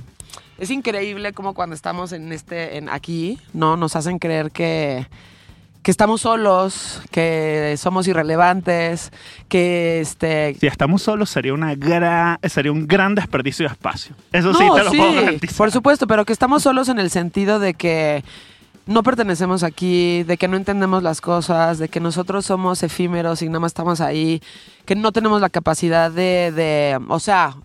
Es 0.59 0.71
increíble 0.71 1.33
como 1.33 1.53
cuando 1.53 1.75
estamos 1.75 2.13
en 2.13 2.33
este, 2.33 2.79
en 2.79 2.89
aquí, 2.89 3.41
¿no? 3.53 3.77
Nos 3.77 3.97
hacen 3.97 4.19
creer 4.19 4.53
que, 4.53 5.07
que 5.85 5.91
estamos 5.91 6.23
solos, 6.23 7.03
que 7.11 7.75
somos 7.77 8.09
irrelevantes, 8.09 9.13
que 9.49 10.01
este. 10.01 10.57
Si 10.59 10.67
estamos 10.67 11.03
solos 11.03 11.29
sería 11.29 11.53
una 11.53 11.75
gran, 11.75 12.39
sería 12.43 12.73
un 12.73 12.87
gran 12.87 13.15
desperdicio 13.15 13.69
de 13.69 13.73
espacio. 13.73 14.17
Eso 14.33 14.55
sí 14.55 14.65
te 14.75 14.83
lo 14.83 14.91
puedo 14.91 15.13
garantizar. 15.13 15.57
Por 15.59 15.71
supuesto, 15.71 16.07
pero 16.07 16.25
que 16.25 16.33
estamos 16.33 16.63
solos 16.63 16.89
en 16.89 16.99
el 16.99 17.11
sentido 17.11 17.59
de 17.59 17.75
que 17.75 18.25
no 18.87 19.03
pertenecemos 19.03 19.63
aquí, 19.63 20.23
de 20.23 20.39
que 20.39 20.49
no 20.49 20.57
entendemos 20.57 21.03
las 21.03 21.21
cosas, 21.21 21.79
de 21.79 21.91
que 21.91 22.01
nosotros 22.01 22.47
somos 22.47 22.83
efímeros 22.83 23.43
y 23.43 23.49
nada 23.49 23.61
más 23.61 23.71
estamos 23.71 24.01
ahí, 24.01 24.41
que 24.87 24.97
no 24.97 25.13
tenemos 25.13 25.43
la 25.43 25.51
capacidad 25.51 26.11
de, 26.11 26.51
de 26.51 26.99
o 27.09 27.21
sea, 27.21 27.57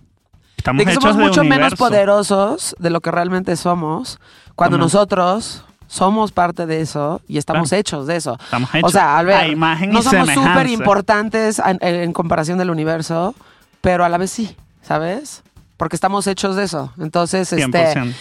Estamos 0.58 0.80
de 0.80 0.86
que 0.86 0.92
hechos 0.92 1.04
somos 1.04 1.18
mucho 1.30 1.46
menos 1.46 1.76
poderosos 1.76 2.76
de 2.80 2.90
lo 2.90 3.00
que 3.00 3.12
realmente 3.12 3.56
somos, 3.56 4.20
cuando 4.56 4.78
nosotros 4.78 5.64
somos 5.90 6.32
parte 6.32 6.68
de 6.68 6.82
eso 6.82 7.20
y 7.28 7.40
estamos 7.40 7.70
Claro. 7.70 7.80
hechos 7.82 8.08
de 8.08 8.16
eso. 8.16 8.38
Estamos 8.44 8.70
hechos 8.76 8.88
O 8.90 8.92
sea, 8.92 9.18
al 9.18 9.26
ver, 9.26 9.36
a 9.36 9.48
imagen 9.48 9.90
no 9.90 10.00
y 10.00 10.04
somos 10.04 10.30
súper 10.30 10.68
importantes 10.68 11.60
en, 11.60 11.80
en 11.82 12.14
comparación 12.14 12.60
del 12.60 12.70
universo, 12.70 13.34
pero 13.82 14.06
a 14.06 14.10
la 14.10 14.20
vez 14.20 14.30
sí, 14.30 14.56
¿sabes? 14.84 15.42
Porque 15.78 15.96
estamos 15.96 16.28
hechos 16.28 16.56
de 16.56 16.66
eso. 16.66 16.94
Entonces, 17.00 17.52
este, 17.52 17.94
100%. 17.96 18.14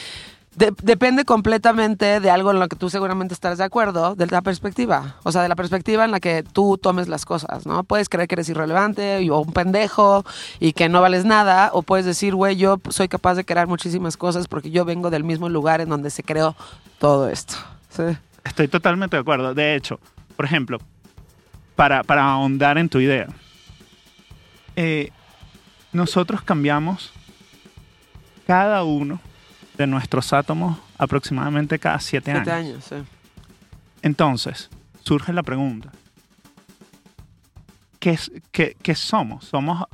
De- 0.58 0.74
depende 0.82 1.24
completamente 1.24 2.20
de 2.20 2.30
algo 2.30 2.50
en 2.50 2.58
lo 2.58 2.68
que 2.68 2.76
tú 2.76 2.90
seguramente 2.90 3.32
estarás 3.32 3.58
de 3.58 3.64
acuerdo, 3.64 4.14
de 4.16 4.26
la 4.26 4.42
perspectiva. 4.42 5.14
O 5.22 5.30
sea, 5.32 5.42
de 5.42 5.48
la 5.48 5.54
perspectiva 5.56 6.04
en 6.04 6.10
la 6.10 6.20
que 6.20 6.42
tú 6.42 6.78
tomes 6.78 7.08
las 7.08 7.24
cosas, 7.24 7.64
¿no? 7.64 7.84
Puedes 7.84 8.08
creer 8.08 8.28
que 8.28 8.34
eres 8.34 8.48
irrelevante 8.48 9.30
o 9.30 9.38
un 9.40 9.52
pendejo 9.52 10.24
y 10.58 10.72
que 10.72 10.88
no 10.88 11.00
vales 11.00 11.24
nada, 11.24 11.70
o 11.72 11.82
puedes 11.82 12.04
decir, 12.04 12.34
güey, 12.34 12.56
yo 12.56 12.80
soy 12.90 13.08
capaz 13.08 13.34
de 13.36 13.44
crear 13.44 13.66
muchísimas 13.68 14.16
cosas 14.16 14.48
porque 14.48 14.70
yo 14.70 14.84
vengo 14.84 15.10
del 15.10 15.24
mismo 15.24 15.48
lugar 15.48 15.80
en 15.80 15.88
donde 15.88 16.10
se 16.10 16.22
creó 16.22 16.56
todo 16.98 17.28
esto. 17.28 17.54
Sí. 17.90 18.02
Estoy 18.44 18.68
totalmente 18.68 19.16
de 19.16 19.20
acuerdo. 19.20 19.54
De 19.54 19.76
hecho, 19.76 20.00
por 20.36 20.44
ejemplo, 20.44 20.78
para, 21.76 22.02
para 22.02 22.24
ahondar 22.24 22.78
en 22.78 22.88
tu 22.88 22.98
idea, 22.98 23.28
eh, 24.76 25.10
nosotros 25.92 26.42
cambiamos 26.42 27.12
cada 28.46 28.82
uno 28.82 29.20
de 29.78 29.86
nuestros 29.86 30.32
átomos 30.32 30.78
aproximadamente 30.98 31.78
cada 31.78 32.00
siete, 32.00 32.32
Siete 32.32 32.50
años. 32.50 32.92
años, 32.92 33.04
sí. 33.06 33.10
Entonces, 34.02 34.68
surge 35.02 35.32
la 35.32 35.42
pregunta. 35.42 35.90
¿Qué, 37.98 38.10
es- 38.10 38.30
qué- 38.52 38.76
qué 38.82 38.94
somos? 38.94 39.44
Somos... 39.44 39.84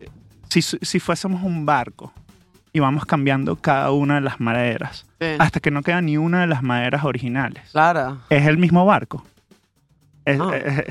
eh, 0.00 0.08
Si, 0.48 0.62
si 0.62 1.00
fuésemos 1.00 1.42
un 1.42 1.66
barco 1.66 2.12
y 2.72 2.80
vamos 2.80 3.04
cambiando 3.06 3.56
cada 3.56 3.90
una 3.90 4.16
de 4.16 4.20
las 4.22 4.38
maderas 4.40 5.04
hasta 5.38 5.60
que 5.60 5.70
no 5.70 5.82
queda 5.82 6.02
ni 6.02 6.18
una 6.18 6.42
de 6.42 6.46
las 6.46 6.62
maderas 6.62 7.04
originales. 7.04 7.70
Claro. 7.72 8.18
Es 8.28 8.46
el 8.46 8.58
mismo 8.58 8.84
barco. 8.84 9.24
Es, 10.26 10.36
No. 10.38 10.52
es- 10.52 10.84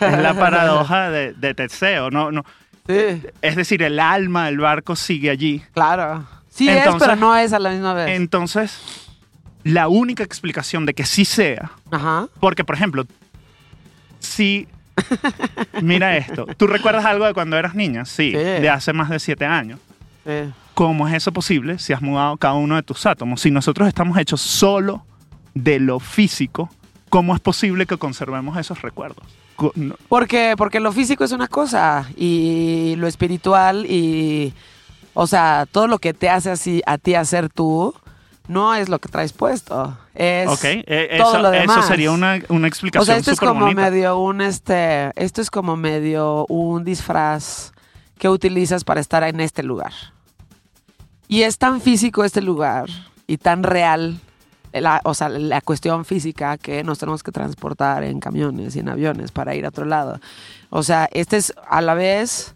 es 0.00 0.18
la 0.18 0.34
paradoja 0.34 1.10
de, 1.10 1.32
de 1.34 1.54
Teseo. 1.54 2.10
No, 2.10 2.30
no. 2.32 2.44
Sí, 2.86 3.22
Es 3.42 3.56
decir, 3.56 3.82
el 3.82 3.98
alma 3.98 4.46
del 4.46 4.58
barco 4.58 4.94
sigue 4.96 5.30
allí. 5.30 5.62
claro. 5.72 6.24
Sí 6.54 6.68
es, 6.68 6.78
Entonces- 6.78 7.08
pero 7.08 7.16
no 7.20 7.36
es 7.36 7.52
a 7.52 7.58
la 7.58 7.70
misma 7.70 7.94
vez. 7.94 8.10
Entonces, 8.10 8.78
la 9.64 9.88
única 9.88 10.22
explicación 10.22 10.86
de 10.86 10.94
que 10.94 11.04
sí 11.04 11.24
sea 11.24 11.72
Ajá. 11.90 12.28
Porque, 12.38 12.64
por 12.64 12.74
ejemplo, 12.76 13.04
si. 14.20 14.68
Mira 15.82 16.16
esto. 16.16 16.46
¿Tú 16.56 16.66
recuerdas 16.66 17.04
algo 17.04 17.26
de 17.26 17.34
cuando 17.34 17.56
eras 17.56 17.74
niña? 17.74 18.04
Sí, 18.04 18.30
Sí. 18.30 18.36
de 18.36 18.70
hace 18.70 18.92
más 18.92 19.10
de 19.10 19.18
siete 19.18 19.44
años. 19.44 19.80
Sí. 20.24 20.52
¿Cómo 20.74 21.06
es 21.08 21.14
eso 21.14 21.32
posible 21.32 21.78
si 21.78 21.92
has 21.92 22.02
mudado 22.02 22.36
cada 22.36 22.54
uno 22.54 22.76
de 22.76 22.82
tus 22.82 23.04
átomos? 23.06 23.40
Si 23.40 23.50
nosotros 23.50 23.86
estamos 23.88 24.16
hechos 24.18 24.40
solo 24.40 25.04
de 25.54 25.78
lo 25.80 25.98
físico, 26.00 26.68
¿cómo 27.10 27.34
es 27.34 27.40
posible 27.40 27.86
que 27.86 27.96
conservemos 27.96 28.56
esos 28.56 28.82
recuerdos? 28.82 29.24
Porque, 30.08 30.54
porque 30.56 30.80
lo 30.80 30.90
físico 30.92 31.22
es 31.24 31.30
una 31.32 31.46
cosa 31.46 32.08
y 32.16 32.94
lo 32.98 33.06
espiritual 33.06 33.86
y, 33.86 34.52
o 35.14 35.26
sea, 35.26 35.66
todo 35.70 35.86
lo 35.86 35.98
que 35.98 36.12
te 36.12 36.28
hace 36.28 36.50
así 36.50 36.82
a 36.86 36.98
ti 36.98 37.14
hacer 37.14 37.48
tú 37.48 37.94
no 38.46 38.74
es 38.74 38.88
lo 38.88 38.98
que 38.98 39.08
traes 39.08 39.32
puesto. 39.32 39.96
Es 40.14 40.48
Ok, 40.48 40.64
eh, 40.64 41.16
todo 41.18 41.30
eso, 41.30 41.42
lo 41.42 41.52
eso 41.52 41.82
sería 41.82 42.10
una, 42.10 42.40
una 42.48 42.68
explicación 42.68 43.02
O 43.02 43.06
sea, 43.06 43.16
esto 43.16 43.30
es 43.30 43.40
como 43.40 43.60
bonita. 43.60 43.82
medio 43.82 44.18
un 44.18 44.40
este, 44.40 45.10
esto 45.16 45.40
es 45.40 45.50
como 45.50 45.76
medio 45.76 46.46
un 46.46 46.84
disfraz 46.84 47.72
que 48.18 48.28
utilizas 48.28 48.84
para 48.84 49.00
estar 49.00 49.22
en 49.24 49.40
este 49.40 49.62
lugar. 49.62 49.92
Y 51.26 51.42
es 51.42 51.58
tan 51.58 51.80
físico 51.80 52.24
este 52.24 52.42
lugar 52.42 52.86
y 53.26 53.38
tan 53.38 53.62
real, 53.62 54.20
la, 54.72 55.00
o 55.04 55.14
sea, 55.14 55.28
la 55.28 55.60
cuestión 55.62 56.04
física 56.04 56.58
que 56.58 56.84
nos 56.84 56.98
tenemos 56.98 57.22
que 57.22 57.32
transportar 57.32 58.04
en 58.04 58.20
camiones 58.20 58.76
y 58.76 58.80
en 58.80 58.90
aviones 58.90 59.32
para 59.32 59.54
ir 59.54 59.64
a 59.64 59.70
otro 59.70 59.86
lado. 59.86 60.20
O 60.70 60.82
sea, 60.82 61.08
este 61.12 61.38
es 61.38 61.54
a 61.68 61.80
la 61.80 61.94
vez, 61.94 62.54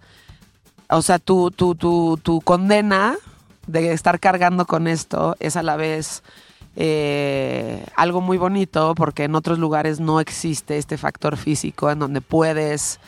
o 0.91 1.03
sea, 1.03 1.19
tu, 1.19 1.51
tu, 1.51 1.75
tu, 1.75 2.19
tu 2.23 2.41
condena 2.41 3.17
de 3.67 3.93
estar 3.93 4.19
cargando 4.19 4.67
con 4.67 4.89
esto 4.89 5.37
es 5.41 5.57
a 5.57 5.63
la 5.63 5.77
vez 5.77 6.23
eh, 6.77 7.85
algo 7.97 8.21
muy 8.21 8.39
bonito 8.39 8.95
porque 8.95 9.25
en 9.25 9.35
otros 9.35 9.59
lugares 9.59 10.01
no 10.01 10.21
existe 10.21 10.79
este 10.79 10.97
factor 10.97 11.37
físico 11.37 11.91
en 11.91 11.99
donde 11.99 12.21
puedes 12.21 13.01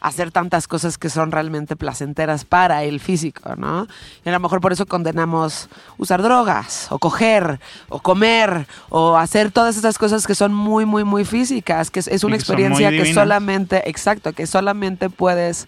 hacer 0.00 0.30
tantas 0.30 0.68
cosas 0.68 0.96
que 0.96 1.10
son 1.10 1.32
realmente 1.32 1.74
placenteras 1.74 2.44
para 2.44 2.84
el 2.84 3.00
físico, 3.00 3.56
¿no? 3.56 3.88
Y 4.24 4.28
a 4.28 4.32
lo 4.32 4.38
mejor 4.38 4.60
por 4.60 4.72
eso 4.72 4.86
condenamos 4.86 5.68
usar 5.98 6.22
drogas, 6.22 6.86
o 6.90 7.00
coger, 7.00 7.58
o 7.88 7.98
comer, 7.98 8.68
o 8.90 9.16
hacer 9.16 9.50
todas 9.50 9.76
esas 9.76 9.98
cosas 9.98 10.26
que 10.26 10.36
son 10.36 10.54
muy, 10.54 10.84
muy, 10.84 11.02
muy 11.02 11.24
físicas, 11.24 11.90
que 11.90 11.98
es, 11.98 12.06
es 12.06 12.22
una 12.22 12.36
experiencia 12.36 12.90
que 12.90 13.12
solamente, 13.12 13.88
exacto, 13.90 14.32
que 14.32 14.46
solamente 14.46 15.10
puedes 15.10 15.66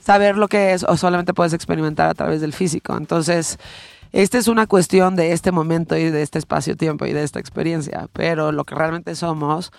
saber 0.00 0.36
lo 0.36 0.48
que 0.48 0.72
es 0.72 0.84
o 0.84 0.96
solamente 0.96 1.34
puedes 1.34 1.52
experimentar 1.52 2.08
a 2.08 2.14
través 2.14 2.40
del 2.40 2.52
físico. 2.52 2.96
Entonces, 2.96 3.58
esta 4.12 4.38
es 4.38 4.48
una 4.48 4.66
cuestión 4.66 5.14
de 5.14 5.32
este 5.32 5.52
momento 5.52 5.96
y 5.96 6.10
de 6.10 6.22
este 6.22 6.38
espacio-tiempo 6.38 7.06
y 7.06 7.12
de 7.12 7.22
esta 7.22 7.38
experiencia, 7.38 8.08
pero 8.12 8.50
lo 8.50 8.64
que 8.64 8.74
realmente 8.74 9.14
somos 9.14 9.72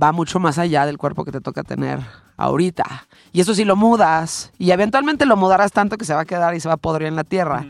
va 0.00 0.12
mucho 0.12 0.38
más 0.40 0.58
allá 0.58 0.86
del 0.86 0.98
cuerpo 0.98 1.24
que 1.24 1.32
te 1.32 1.40
toca 1.40 1.62
tener 1.62 2.00
ahorita. 2.36 3.06
Y 3.32 3.40
eso 3.40 3.54
sí 3.54 3.64
lo 3.64 3.76
mudas. 3.76 4.52
Y 4.58 4.70
eventualmente 4.70 5.26
lo 5.26 5.36
mudarás 5.36 5.72
tanto 5.72 5.96
que 5.96 6.04
se 6.04 6.14
va 6.14 6.20
a 6.20 6.24
quedar 6.24 6.54
y 6.54 6.60
se 6.60 6.68
va 6.68 6.74
a 6.74 6.78
podrir 6.78 7.08
en 7.08 7.16
la 7.16 7.24
tierra. 7.24 7.66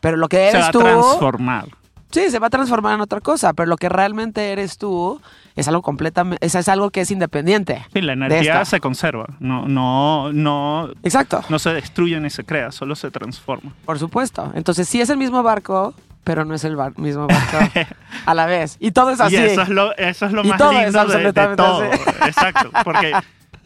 Pero 0.00 0.16
lo 0.16 0.28
que 0.28 0.36
Se 0.36 0.48
eres 0.50 0.62
va 0.62 0.68
a 0.68 0.72
tú. 0.72 0.80
transformar. 0.80 1.68
Sí, 2.10 2.30
se 2.30 2.38
va 2.38 2.46
a 2.48 2.50
transformar 2.50 2.94
en 2.94 3.00
otra 3.00 3.20
cosa. 3.20 3.52
Pero 3.52 3.68
lo 3.68 3.76
que 3.76 3.88
realmente 3.88 4.52
eres 4.52 4.78
tú 4.78 5.20
es 5.60 5.68
algo 5.68 5.82
completamente. 5.82 6.44
Es, 6.46 6.54
es 6.54 6.68
algo 6.68 6.90
que 6.90 7.00
es 7.02 7.10
independiente. 7.10 7.84
Sí, 7.92 8.00
la 8.00 8.12
energía 8.14 8.64
se 8.64 8.80
conserva. 8.80 9.26
No, 9.40 9.66
no, 9.68 10.32
no, 10.32 10.90
Exacto. 11.02 11.42
no 11.48 11.58
se 11.58 11.72
destruye 11.74 12.18
ni 12.20 12.30
se 12.30 12.44
crea, 12.44 12.72
solo 12.72 12.94
se 12.96 13.10
transforma. 13.10 13.72
Por 13.84 13.98
supuesto. 13.98 14.52
Entonces 14.54 14.88
sí 14.88 15.00
es 15.00 15.10
el 15.10 15.16
mismo 15.18 15.42
barco, 15.42 15.94
pero 16.24 16.44
no 16.44 16.54
es 16.54 16.64
el 16.64 16.76
bar- 16.76 16.98
mismo 16.98 17.26
barco 17.26 17.58
a 18.26 18.34
la 18.34 18.46
vez. 18.46 18.76
Y 18.80 18.90
todo 18.92 19.10
es 19.10 19.20
así. 19.20 19.34
Y 19.34 19.38
eso 19.38 19.62
es 19.62 19.68
lo, 19.68 19.96
eso 19.96 20.26
es 20.26 20.32
lo 20.32 20.44
Y 20.44 20.48
más 20.48 20.58
todo 20.58 20.72
es 20.72 20.94
lindo 20.94 21.06
de- 21.32 21.56
todo. 21.56 21.82
así. 21.82 22.00
Exacto. 22.26 22.70
Porque 22.84 23.12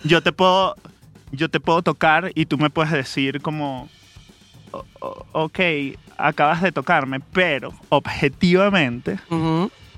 yo 0.05 0.23
te 0.23 0.33
puedo, 0.33 0.77
yo 1.33 1.49
te 1.49 1.61
puedo 1.61 1.83
tocar 1.83 2.31
y 2.35 2.47
tú 2.47 2.59
me 2.59 2.71
puedes 2.71 2.93
decir 2.93 3.41
como, 3.43 3.89
"O- 4.71 4.85
o- 5.01 5.27
ok, 5.45 5.59
acabas 6.17 6.63
de 6.63 6.73
tocarme, 6.73 7.19
pero 7.33 7.73
objetivamente, 7.89 9.19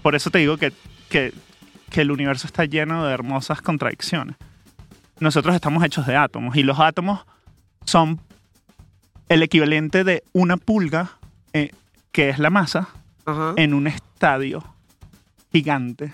por 0.03 0.15
eso 0.15 0.31
te 0.31 0.39
digo 0.39 0.57
que, 0.57 0.73
que, 1.09 1.33
que 1.95 2.01
el 2.01 2.11
universo 2.11 2.49
está 2.49 2.65
lleno 2.65 3.05
de 3.07 3.15
hermosas 3.15 3.63
contradicciones. 3.63 4.35
Nosotros 5.21 5.55
estamos 5.55 5.85
hechos 5.85 6.07
de 6.09 6.17
átomos 6.17 6.57
y 6.57 6.65
los 6.65 6.81
átomos 6.81 7.25
son 7.85 8.19
el 9.29 9.45
equivalente 9.45 10.03
de 10.03 10.25
una 10.33 10.57
pulga, 10.57 11.13
eh, 11.53 11.71
que 12.11 12.31
es 12.31 12.41
la 12.41 12.51
masa, 12.51 12.89
Ajá. 13.27 13.53
en 13.57 13.75
un 13.75 13.87
estadio 13.87 14.65
gigante 15.53 16.13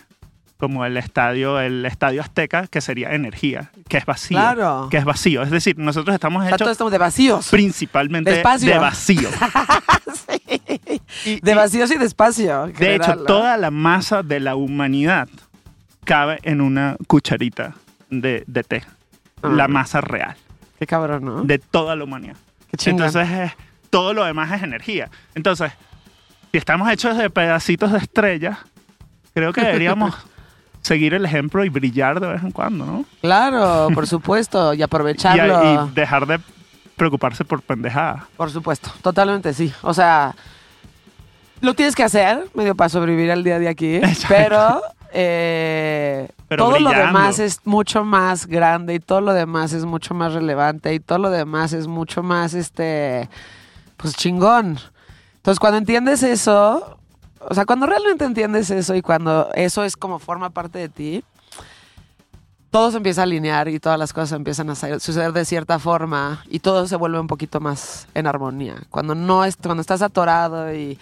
como 0.59 0.85
el 0.85 0.99
estadio 0.99 1.59
el 1.59 1.87
estadio 1.87 2.21
azteca 2.21 2.66
que 2.66 2.83
sería 2.83 3.14
energía 3.14 3.71
que 3.88 3.97
es 3.97 4.05
vacío 4.05 4.37
Claro. 4.37 4.88
que 4.90 4.99
es 4.99 5.05
vacío 5.07 5.40
es 5.43 5.51
decir 5.51 5.79
nosotros 5.79 6.12
estamos 6.12 6.43
todos 6.45 6.55
hechos 6.61 6.71
estamos 6.73 6.93
de 6.93 6.99
vacíos. 6.99 7.49
principalmente 7.49 8.31
De 8.31 8.37
espacio. 8.37 8.71
de 8.71 8.79
vacío 8.79 9.31
Y- 11.25 11.40
De 11.40 11.55
vacíos 11.55 11.90
y 11.90 11.97
de 11.97 12.05
espacio. 12.05 12.66
de 12.66 12.97
hecho 12.97 13.16
toda 13.25 13.57
la 13.57 13.71
masa 13.71 14.23
de 14.23 14.40
la 14.40 14.55
humanidad 14.57 15.29
cabe 16.11 16.40
en 16.42 16.61
una 16.61 16.96
cucharita 17.07 17.75
de, 18.11 18.42
de 18.49 18.64
té 18.64 18.83
Ah. 19.42 19.49
la 19.49 19.68
masa 19.68 20.01
real 20.01 20.35
Qué 20.79 20.87
cabrón, 20.87 21.25
¿no? 21.25 21.42
de 21.44 21.59
toda 21.59 21.94
la 21.96 22.05
humanidad 22.05 22.37
Qué. 22.77 22.90
Entonces, 22.90 23.29
eh, 23.31 23.55
todo 23.90 24.12
lo 24.12 24.25
demás 24.25 24.51
es 24.53 24.62
energía. 24.62 25.09
Entonces, 25.35 25.73
si 26.53 26.59
estamos 26.59 26.90
hechos 26.90 27.16
de 27.16 27.31
pedacitos 27.31 27.90
de 27.92 27.99
estrellas, 27.99 28.59
creo 29.35 29.53
que 29.53 29.61
deberíamos 29.62 30.14
seguir 30.83 31.14
el 31.14 31.25
ejemplo 31.25 31.64
y 31.64 31.68
brillar 31.68 32.20
de 32.20 32.27
vez 32.29 32.42
en 32.42 32.51
cuando, 32.51 32.85
¿no? 32.85 33.05
Claro, 33.20 33.88
por 33.94 34.07
supuesto. 34.07 34.75
Y 34.75 34.83
aprovecharlo. 34.88 35.88
y 35.88 35.90
dejar 35.94 36.27
de 36.27 36.38
preocuparse 36.96 37.44
por 37.44 37.62
pendejadas. 37.62 38.25
Por 38.37 38.51
supuesto, 38.51 38.90
totalmente 39.03 39.55
sí. 39.55 39.73
O 39.83 39.94
sea, 39.94 40.35
lo 41.61 41.75
tienes 41.75 41.94
que 41.94 42.03
hacer 42.05 42.44
medio 42.55 42.75
para 42.75 42.88
sobrevivir 42.90 43.31
al 43.33 43.42
día 43.44 43.59
día 43.59 43.70
aquí, 43.70 43.96
Exacto. 44.03 44.27
pero, 44.29 44.83
eh, 45.12 46.29
Pero 46.49 46.66
todo 46.66 46.79
lo 46.79 46.90
demás 46.90 47.38
es 47.38 47.61
mucho 47.64 48.05
más 48.05 48.46
grande 48.46 48.94
y 48.94 49.01
todo 49.01 49.20
lo 49.20 49.33
demás 49.33 49.73
es 49.73 49.85
mucho 49.85 50.14
más 50.14 50.33
relevante 50.33 50.94
y 50.94 51.01
todo 51.01 51.18
lo 51.18 51.31
demás 51.31 51.73
es 51.73 51.87
mucho 51.87 52.23
más, 52.23 52.55
este, 52.55 53.29
pues 53.96 54.14
chingón. 54.14 54.79
Entonces, 55.37 55.59
cuando 55.59 55.79
entiendes 55.79 56.23
eso, 56.23 56.99
o 57.40 57.55
sea, 57.55 57.64
cuando 57.64 57.87
realmente 57.87 58.25
entiendes 58.25 58.70
eso 58.70 58.94
y 58.94 59.03
cuando 59.03 59.49
eso 59.55 59.85
es 59.85 59.96
como 59.96 60.18
forma 60.18 60.51
parte 60.51 60.79
de 60.79 60.88
ti, 60.88 61.25
todo 62.70 62.90
se 62.90 62.99
empieza 62.99 63.23
a 63.23 63.25
alinear 63.25 63.68
y 63.68 63.81
todas 63.81 63.99
las 63.99 64.12
cosas 64.12 64.33
empiezan 64.33 64.70
a 64.70 64.75
suceder 64.75 65.33
de 65.33 65.44
cierta 65.44 65.79
forma 65.79 66.44
y 66.49 66.61
todo 66.61 66.87
se 66.87 66.96
vuelve 66.96 67.18
un 67.18 67.27
poquito 67.27 67.61
más 67.61 68.07
en 68.14 68.27
armonía. 68.27 68.77
Cuando 68.90 69.14
no 69.14 69.44
es, 69.44 69.57
cuando 69.57 69.81
estás 69.81 70.03
atorado 70.03 70.73
y 70.73 70.99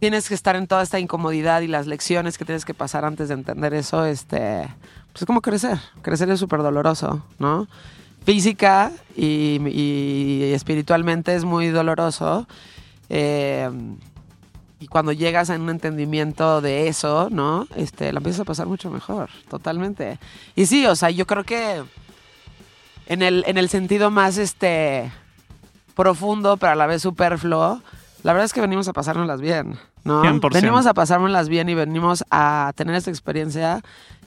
tienes 0.00 0.28
que 0.28 0.34
estar 0.34 0.56
en 0.56 0.66
toda 0.66 0.82
esta 0.82 0.98
incomodidad 0.98 1.60
y 1.60 1.68
las 1.68 1.86
lecciones 1.86 2.38
que 2.38 2.44
tienes 2.46 2.64
que 2.64 2.74
pasar 2.74 3.04
antes 3.04 3.28
de 3.28 3.34
entender 3.34 3.74
eso, 3.74 4.06
este, 4.06 4.66
pues 5.12 5.22
es 5.22 5.26
como 5.26 5.42
crecer. 5.42 5.78
Crecer 6.02 6.30
es 6.30 6.40
súper 6.40 6.62
doloroso, 6.62 7.22
¿no? 7.38 7.68
Física 8.24 8.92
y, 9.14 10.50
espiritualmente 10.54 11.34
es 11.34 11.44
muy 11.44 11.68
doloroso. 11.68 12.48
Eh, 13.10 13.70
y 14.80 14.86
cuando 14.86 15.12
llegas 15.12 15.50
a 15.50 15.56
un 15.56 15.68
entendimiento 15.68 16.62
de 16.62 16.88
eso, 16.88 17.28
¿no? 17.30 17.66
Este, 17.76 18.12
la 18.14 18.20
empiezas 18.20 18.40
a 18.40 18.44
pasar 18.44 18.66
mucho 18.66 18.90
mejor, 18.90 19.28
totalmente. 19.50 20.18
Y 20.56 20.64
sí, 20.64 20.86
o 20.86 20.96
sea, 20.96 21.10
yo 21.10 21.26
creo 21.26 21.44
que 21.44 21.82
en 23.06 23.20
el, 23.20 23.44
en 23.46 23.58
el 23.58 23.68
sentido 23.68 24.10
más 24.10 24.38
este 24.38 25.12
profundo, 25.94 26.56
pero 26.56 26.72
a 26.72 26.76
la 26.76 26.86
vez 26.86 27.02
superfluo, 27.02 27.82
la 28.22 28.32
verdad 28.32 28.46
es 28.46 28.52
que 28.52 28.60
venimos 28.60 28.88
a 28.88 28.92
pasárnoslas 28.92 29.40
bien, 29.40 29.78
¿no? 30.04 30.22
100%. 30.24 30.52
Venimos 30.52 30.86
a 30.86 30.94
pasárnoslas 30.94 31.48
bien 31.48 31.68
y 31.68 31.74
venimos 31.74 32.24
a 32.30 32.72
tener 32.76 32.94
esta 32.94 33.10
experiencia 33.10 33.80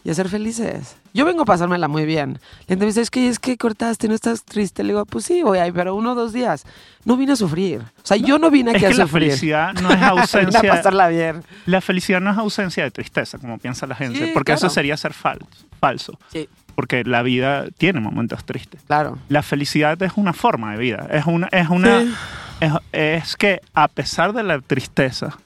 y 0.05 0.09
a 0.09 0.13
ser 0.13 0.27
felices. 0.27 0.97
Yo 1.13 1.23
vengo 1.25 1.43
a 1.43 1.45
pasármela 1.45 1.87
muy 1.87 2.05
bien. 2.05 2.33
La 2.61 2.65
gente 2.67 2.77
me 2.85 2.87
dice, 2.87 2.99
es 3.01 3.09
que, 3.09 3.29
es 3.29 3.39
que 3.39 3.57
cortaste, 3.57 4.07
no 4.09 4.15
estás 4.15 4.43
triste. 4.43 4.83
Le 4.83 4.89
digo, 4.89 5.05
pues 5.05 5.23
sí, 5.25 5.43
voy 5.43 5.59
ahí, 5.59 5.71
pero 5.71 5.95
uno 5.95 6.11
o 6.11 6.15
dos 6.15 6.33
días. 6.33 6.65
No 7.05 7.15
vine 7.15 7.33
a 7.33 7.35
sufrir. 7.37 7.79
O 7.81 8.05
sea, 8.05 8.17
yo 8.17 8.37
no 8.37 8.51
vine 8.51 8.71
Es 8.71 8.77
aquí 8.77 8.85
a 8.85 8.89
que 8.89 8.95
la 8.95 9.03
sufrir. 9.05 9.29
felicidad 9.29 9.73
no 9.75 9.89
es 9.89 9.95
Vine 9.95 10.05
a 10.05 10.09
ausencia. 10.09 10.61
pasarla 10.69 11.07
bien. 11.07 11.43
la 11.65 11.79
felicidad 11.79 12.19
no 12.19 12.31
es 12.31 12.37
ausencia 12.37 12.83
de 12.83 12.91
tristeza, 12.91 13.37
como 13.37 13.57
piensa 13.59 13.87
la 13.87 13.95
gente. 13.95 14.19
Sí, 14.25 14.31
porque 14.33 14.51
eso 14.53 14.69
sería 14.69 14.97
ser 14.97 15.13
falso. 15.13 15.45
falso. 15.79 16.19
Sí, 16.33 16.49
Porque 16.75 17.03
la 17.05 17.21
vida 17.21 17.67
tiene 17.77 18.01
momentos 18.01 18.43
tristes. 18.43 18.81
claro. 18.87 19.17
La 19.29 19.41
felicidad 19.41 20.01
es 20.03 20.13
una 20.17 20.33
forma 20.33 20.73
de 20.73 20.79
vida. 20.79 21.07
Es 21.11 21.25
una, 21.27 21.47
es 21.51 21.69
una, 21.69 22.01
Sí. 22.01 22.13
es, 22.59 22.71
es 22.91 23.35
que 23.37 23.61
a 23.73 23.87
pesar 23.87 24.33
de 24.33 24.43
la 24.43 24.59
tristeza, 24.59 25.37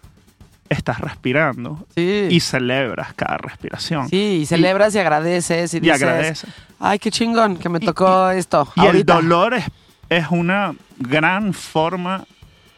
estás 0.69 0.99
respirando 0.99 1.86
Sí. 1.95 2.27
y 2.30 2.39
celebras 2.39 3.13
cada 3.13 3.38
respiración. 3.38 4.10
Sí, 4.10 4.39
y 4.41 4.45
celebras 4.45 4.93
y, 4.95 4.99
agradeces 4.99 5.73
y, 5.73 5.77
Y 5.77 5.80
dices, 5.82 6.01
agradeces. 6.03 6.49
ay, 6.80 6.99
qué 6.99 7.12
chingón 7.12 7.58
que 7.58 7.69
me 7.69 7.80
Y- 7.82 7.86
tocó 7.86 8.30
esto. 8.32 8.67
Y 8.75 8.82
el 8.82 8.86
ahorita". 8.88 9.13
dolor 9.15 9.53
es, 9.53 9.65
es 10.10 10.25
una 10.30 10.73
gran 10.97 11.53
forma 11.53 12.25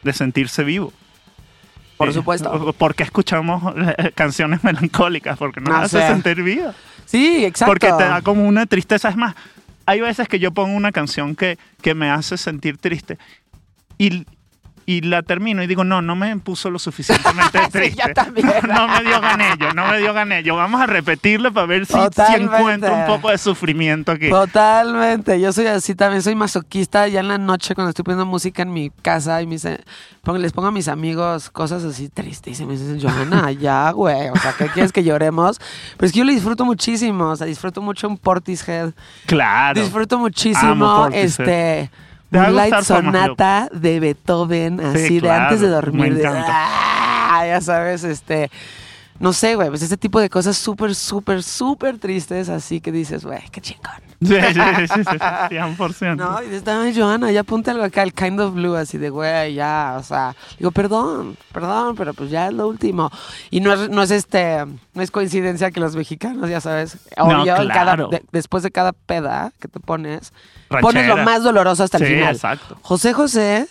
de 0.02 0.12
sentirse 0.12 0.64
vivo. 0.64 0.92
Por 1.96 2.12
supuesto. 2.14 2.74
Porque 2.78 3.02
escuchamos 3.02 3.74
eh, 3.76 4.12
canciones 4.14 4.64
melancólicas, 4.64 5.36
porque 5.36 5.60
nos 5.60 5.68
No 5.70 5.76
hace 5.76 6.00
sé. 6.00 6.08
sentir 6.08 6.42
vida. 6.42 6.74
Sí, 7.04 7.44
exacto. 7.44 7.70
Porque 7.72 7.88
te 7.88 8.04
da 8.08 8.22
como 8.22 8.46
una 8.48 8.64
tristeza. 8.66 9.10
Es 9.10 9.16
más, 9.16 9.34
hay 9.84 10.00
veces 10.00 10.26
que 10.28 10.38
yo 10.38 10.50
pongo 10.52 10.74
una 10.76 10.92
canción 10.92 11.36
que, 11.36 11.58
que 11.82 11.94
me 11.94 12.08
hace 12.10 12.38
sentir 12.38 12.78
triste 12.78 13.18
y, 13.98 14.24
y 14.90 15.02
la 15.02 15.22
termino 15.22 15.62
y 15.62 15.66
digo, 15.68 15.84
no, 15.84 16.02
no 16.02 16.16
me 16.16 16.36
puso 16.38 16.68
lo 16.70 16.78
suficientemente 16.80 17.58
Sí, 17.64 17.70
triste. 17.70 18.02
yo 18.08 18.12
también. 18.12 18.48
No, 18.66 18.88
me 18.88 19.02
dio 19.02 19.20
ganello, 19.20 19.72
no 19.74 19.86
me 19.86 19.98
dio 19.98 20.12
ganello. 20.12 20.56
Vamos 20.56 20.80
a 20.80 20.86
repetirlo 20.86 21.52
para 21.52 21.66
ver 21.66 21.86
si, 21.86 21.92
si 21.94 22.34
encuentro 22.42 22.92
un 22.94 23.06
poco 23.06 23.30
de 23.30 23.38
sufrimiento 23.38 24.12
aquí. 24.12 24.28
Totalmente, 24.28 25.40
yo 25.40 25.52
soy 25.52 25.66
así 25.66 25.94
también, 25.94 26.22
soy 26.22 26.34
masoquista. 26.34 27.06
Ya 27.08 27.20
en 27.20 27.28
la 27.28 27.38
noche 27.38 27.74
cuando 27.74 27.90
estoy 27.90 28.04
poniendo 28.04 28.26
música 28.26 28.62
en 28.62 28.72
mi 28.72 28.90
casa 28.90 29.40
y 29.42 29.46
mis, 29.46 29.64
les 29.64 30.52
pongo 30.52 30.68
a 30.68 30.72
mis 30.72 30.88
amigos 30.88 31.50
cosas 31.50 31.84
así 31.84 32.08
tristes 32.08 32.58
y 32.60 32.66
me 32.66 32.72
dicen, 32.76 33.00
Johanna, 33.00 33.52
ya, 33.60 33.90
güey, 33.92 34.28
o 34.30 34.36
sea, 34.36 34.52
¿qué 34.56 34.66
quieres 34.66 34.92
que 34.92 35.04
lloremos? 35.04 35.58
Pero 35.96 36.06
es 36.06 36.12
que 36.12 36.18
yo 36.18 36.24
lo 36.24 36.32
disfruto 36.32 36.64
muchísimo, 36.64 37.26
o 37.26 37.36
sea, 37.36 37.46
disfruto 37.46 37.80
mucho 37.82 38.08
un 38.08 38.18
Portishead, 38.18 38.92
Claro. 39.26 39.80
disfruto 39.80 40.18
muchísimo 40.18 41.08
este... 41.12 41.90
Moonlight 42.30 42.82
Sonata 42.82 43.68
de 43.72 44.00
Beethoven, 44.00 44.80
así 44.80 45.14
de 45.14 45.20
claro, 45.20 45.42
antes 45.44 45.60
de 45.60 45.68
dormir. 45.68 46.12
me 46.12 46.18
de. 46.18 46.26
"Ah", 46.26 47.42
ya 47.46 47.60
sabes, 47.60 48.04
este. 48.04 48.50
No 49.20 49.32
sé, 49.32 49.54
güey, 49.54 49.68
pues 49.68 49.82
ese 49.82 49.96
tipo 49.96 50.18
de 50.18 50.28
cosas 50.28 50.56
súper, 50.56 50.94
súper, 50.94 51.42
súper 51.42 51.98
tristes, 51.98 52.48
así 52.48 52.80
que 52.80 52.90
dices, 52.90 53.24
güey, 53.24 53.42
qué 53.52 53.60
chingón. 53.60 53.92
Sí, 54.22 54.34
sí, 54.34 54.52
sí, 54.52 54.86
sí, 54.96 55.02
sí, 55.12 55.16
100%. 55.56 56.16
No, 56.16 56.42
y 56.42 56.46
dices, 56.50 56.68
ay, 56.68 56.94
Johanna, 56.94 57.30
ya 57.32 57.42
ponte 57.42 57.70
algo 57.70 57.84
acá, 57.84 58.02
el 58.02 58.12
kind 58.12 58.38
of 58.40 58.52
blue, 58.54 58.74
así 58.76 58.98
de, 58.98 59.08
güey, 59.08 59.54
ya, 59.54 59.96
o 59.98 60.02
sea, 60.02 60.36
digo, 60.58 60.70
perdón, 60.72 61.38
perdón, 61.52 61.96
pero 61.96 62.12
pues 62.12 62.28
ya 62.30 62.48
es 62.48 62.52
lo 62.52 62.68
último. 62.68 63.10
Y 63.50 63.60
no 63.60 63.72
es, 63.72 63.88
no 63.88 64.02
es 64.02 64.10
este, 64.10 64.66
no 64.92 65.02
es 65.02 65.10
coincidencia 65.10 65.70
que 65.70 65.80
los 65.80 65.96
mexicanos, 65.96 66.50
ya 66.50 66.60
sabes, 66.60 66.98
No, 67.16 67.24
obvio, 67.42 67.56
en 67.62 67.68
cada- 67.68 67.96
de- 67.96 68.22
después 68.30 68.62
de 68.62 68.70
cada 68.70 68.92
peda 68.92 69.52
que 69.58 69.68
te 69.68 69.80
pones, 69.80 70.34
pones 70.82 71.06
lo 71.06 71.16
más 71.18 71.42
doloroso 71.42 71.82
hasta 71.84 71.96
el 71.96 72.06
Sí, 72.06 72.12
final. 72.14 72.34
exacto. 72.34 72.76
José 72.82 73.14
José, 73.14 73.68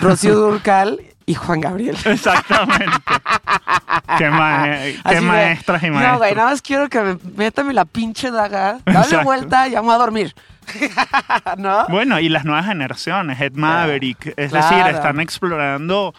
Rocío 0.00 0.34
Durcal 0.50 1.00
y 1.26 1.34
Juan 1.34 1.60
Gabriel. 1.60 1.96
Exactamente. 2.04 2.86
qué 4.18 4.30
ma- 4.30 4.62
qué 4.64 4.96
Así 5.04 5.14
de, 5.16 5.20
maestras 5.20 5.82
y 5.82 5.86
No, 5.86 5.92
maestros. 5.94 6.18
güey, 6.18 6.34
nada 6.34 6.50
más 6.50 6.62
quiero 6.62 6.88
que 6.88 7.00
me 7.00 7.18
métame 7.36 7.72
la 7.74 7.84
pinche 7.84 8.30
daga, 8.30 8.78
dale 8.84 8.98
Exacto. 9.00 9.24
vuelta 9.24 9.68
y 9.68 9.74
voy 9.76 9.94
a 9.94 9.98
dormir. 9.98 10.34
¿No? 11.58 11.86
Bueno, 11.88 12.18
y 12.20 12.28
las 12.28 12.44
nuevas 12.44 12.66
generaciones, 12.66 13.40
Ed 13.40 13.52
Maverick, 13.54 14.34
es 14.36 14.50
Claro. 14.50 14.76
decir, 14.76 14.94
están 14.94 15.20
explorando. 15.20 16.14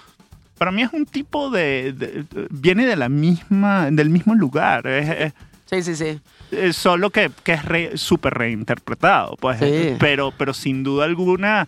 Para 0.58 0.72
mí 0.72 0.82
es 0.82 0.92
un 0.94 1.06
tipo 1.06 1.50
de, 1.50 1.94
de- 1.94 2.26
viene 2.50 2.86
de 2.88 2.96
la 2.96 3.10
misma, 3.10 3.90
del 3.92 4.10
mismo 4.10 4.36
lugar. 4.36 4.88
Es, 4.88 5.10
es- 5.10 5.34
Sí, 5.70 5.84
sí, 5.84 5.96
sí. 5.98 6.22
Eh, 6.52 6.72
solo 6.72 7.10
que, 7.10 7.30
que 7.44 7.52
es 7.52 7.66
re- 7.66 7.98
súper 7.98 8.34
reinterpretado, 8.36 9.36
pues. 9.36 9.60
Sí. 9.60 9.96
Pero, 10.00 10.32
pero 10.38 10.54
sin 10.54 10.82
duda 10.82 11.04
alguna 11.04 11.68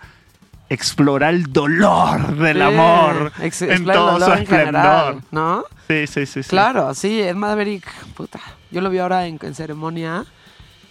explora 0.69 1.29
el 1.29 1.51
dolor 1.51 2.36
del 2.38 2.58
Sí, 2.58 2.62
amor 2.63 3.32
ex- 3.41 3.62
en 3.63 3.86
todo 3.86 4.19
su 4.19 4.32
en 4.34 4.45
general, 4.45 5.15
esplendor. 5.15 5.23
¿no? 5.32 5.63
Sí, 5.88 6.05
sí, 6.08 6.25
sí, 6.25 6.43
sí. 6.43 6.49
Claro, 6.49 6.93
sí, 6.93 7.21
Ed 7.21 7.36
Maverick, 7.36 7.86
puta. 8.13 8.39
Yo 8.71 8.82
lo 8.82 8.89
vi 8.89 8.99
ahora 8.99 9.25
en, 9.25 9.39
en 9.41 9.55
ceremonia. 9.55 10.25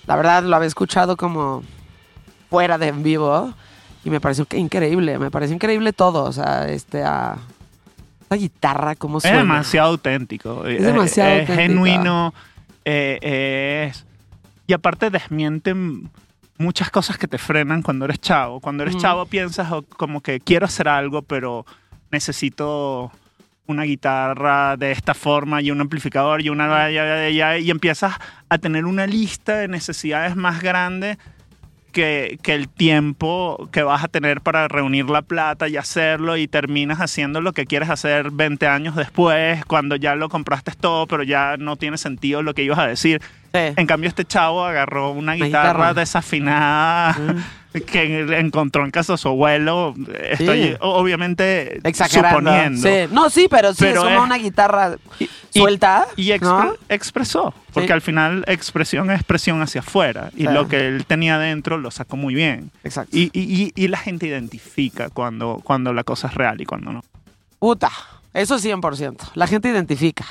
La 0.06 0.16
verdad, 0.16 0.42
lo 0.42 0.56
había 0.56 0.66
escuchado 0.66 1.16
como 1.16 1.62
fuera 2.50 2.78
de 2.78 2.88
en 2.88 3.02
vivo. 3.02 3.54
Y 4.04 4.10
me 4.10 4.20
pareció 4.20 4.46
que 4.46 4.56
increíble, 4.58 5.18
me 5.18 5.30
pareció 5.30 5.54
increíble 5.54 5.92
todo. 5.92 6.24
O 6.24 6.32
sea, 6.32 6.66
este, 6.68 7.02
a 7.04 7.36
la 8.30 8.36
guitarra, 8.36 8.94
cómo 8.96 9.18
Es 9.18 9.22
suena. 9.22 9.38
demasiado 9.38 9.90
auténtico. 9.90 10.66
Es 10.66 10.82
demasiado 10.84 11.30
es, 11.30 11.40
auténtico. 11.48 11.60
genuino. 11.62 12.34
eh, 12.84 13.88
es- 13.90 14.04
y 14.66 14.72
aparte 14.72 15.10
desmienten 15.10 16.10
muchas 16.58 16.90
cosas 16.90 17.16
que 17.16 17.28
te 17.28 17.38
frenan 17.38 17.82
cuando 17.82 18.04
eres 18.04 18.20
chavo. 18.20 18.60
Cuando 18.60 18.82
eres 18.82 18.96
chavo 18.96 19.26
piensas 19.26 19.70
oh, 19.72 19.82
como 19.82 20.20
que 20.20 20.40
quiero 20.40 20.66
hacer 20.66 20.88
algo, 20.88 21.22
pero 21.22 21.64
necesito 22.10 23.10
una 23.66 23.84
guitarra 23.84 24.76
de 24.76 24.92
esta 24.92 25.14
forma 25.14 25.62
y 25.62 25.70
un 25.70 25.80
amplificador 25.80 26.42
y 26.42 26.48
una... 26.48 26.90
y 26.90 27.70
empiezas 27.70 28.14
a 28.48 28.58
tener 28.58 28.84
una 28.84 29.06
lista 29.06 29.56
de 29.58 29.68
necesidades 29.68 30.36
más 30.36 30.62
grande 30.62 31.18
que, 31.92 32.38
que 32.42 32.54
el 32.54 32.68
tiempo 32.68 33.68
que 33.72 33.82
vas 33.82 34.04
a 34.04 34.08
tener 34.08 34.40
para 34.40 34.68
reunir 34.68 35.10
la 35.10 35.22
plata 35.22 35.68
y 35.68 35.76
hacerlo 35.76 36.36
y 36.36 36.48
terminas 36.48 37.00
haciendo 37.00 37.40
lo 37.40 37.52
que 37.52 37.66
quieres 37.66 37.90
hacer 37.90 38.30
20 38.30 38.66
años 38.66 38.96
después, 38.96 39.64
cuando 39.64 39.96
ya 39.96 40.14
lo 40.14 40.28
compraste 40.28 40.72
todo, 40.78 41.06
pero 41.06 41.22
ya 41.22 41.56
no 41.56 41.76
tiene 41.76 41.98
sentido 41.98 42.42
lo 42.42 42.54
que 42.54 42.62
ibas 42.62 42.78
a 42.78 42.86
decir. 42.86 43.20
Sí. 43.52 43.60
En 43.76 43.86
cambio, 43.86 44.08
este 44.08 44.24
chavo 44.24 44.64
agarró 44.64 45.10
una 45.10 45.34
guitarra, 45.34 45.72
guitarra. 45.72 45.94
desafinada 45.94 47.16
que 47.82 48.20
encontró 48.38 48.84
en 48.84 48.90
casa 48.90 49.14
de 49.14 49.18
su 49.18 49.28
abuelo. 49.28 49.94
Estoy 50.30 50.62
Sí. 50.70 50.74
obviamente 50.80 51.80
Exagerando. 51.88 52.38
suponiendo. 52.38 52.82
Sí. 52.88 53.12
No, 53.12 53.30
sí, 53.30 53.46
pero 53.50 53.72
sí, 53.72 53.78
Pero 53.80 54.00
es 54.00 54.04
como 54.06 54.18
es- 54.20 54.24
una 54.24 54.38
guitarra 54.38 54.96
Y- 55.18 55.24
y- 55.24 55.58
suelta. 55.58 56.06
Y 56.16 56.30
expre- 56.30 56.40
¿no? 56.64 56.74
expresó, 56.88 57.54
porque 57.72 57.86
Sí. 57.88 57.92
al 57.92 58.00
final 58.02 58.44
expresión 58.46 59.10
es 59.10 59.16
expresión 59.20 59.60
hacia 59.62 59.80
afuera. 59.80 60.30
Y 60.36 60.46
Sí. 60.46 60.52
lo 60.52 60.68
que 60.68 60.86
él 60.88 61.04
tenía 61.06 61.36
adentro 61.36 61.78
lo 61.78 61.90
sacó 61.90 62.16
muy 62.16 62.34
bien. 62.34 62.70
Exacto. 62.84 63.16
Y, 63.16 63.30
y- 63.32 63.62
y- 63.64 63.72
y 63.74 63.88
la 63.88 63.98
gente 63.98 64.26
identifica 64.26 65.10
cuando, 65.10 65.60
cuando 65.64 65.92
la 65.92 66.04
cosa 66.04 66.28
es 66.28 66.34
real 66.34 66.60
y 66.60 66.64
cuando 66.66 66.92
no. 66.92 67.02
Puta, 67.58 67.90
eso 68.34 68.58
100%. 68.58 69.24
La 69.34 69.46
gente 69.46 69.68
identifica. 69.68 70.24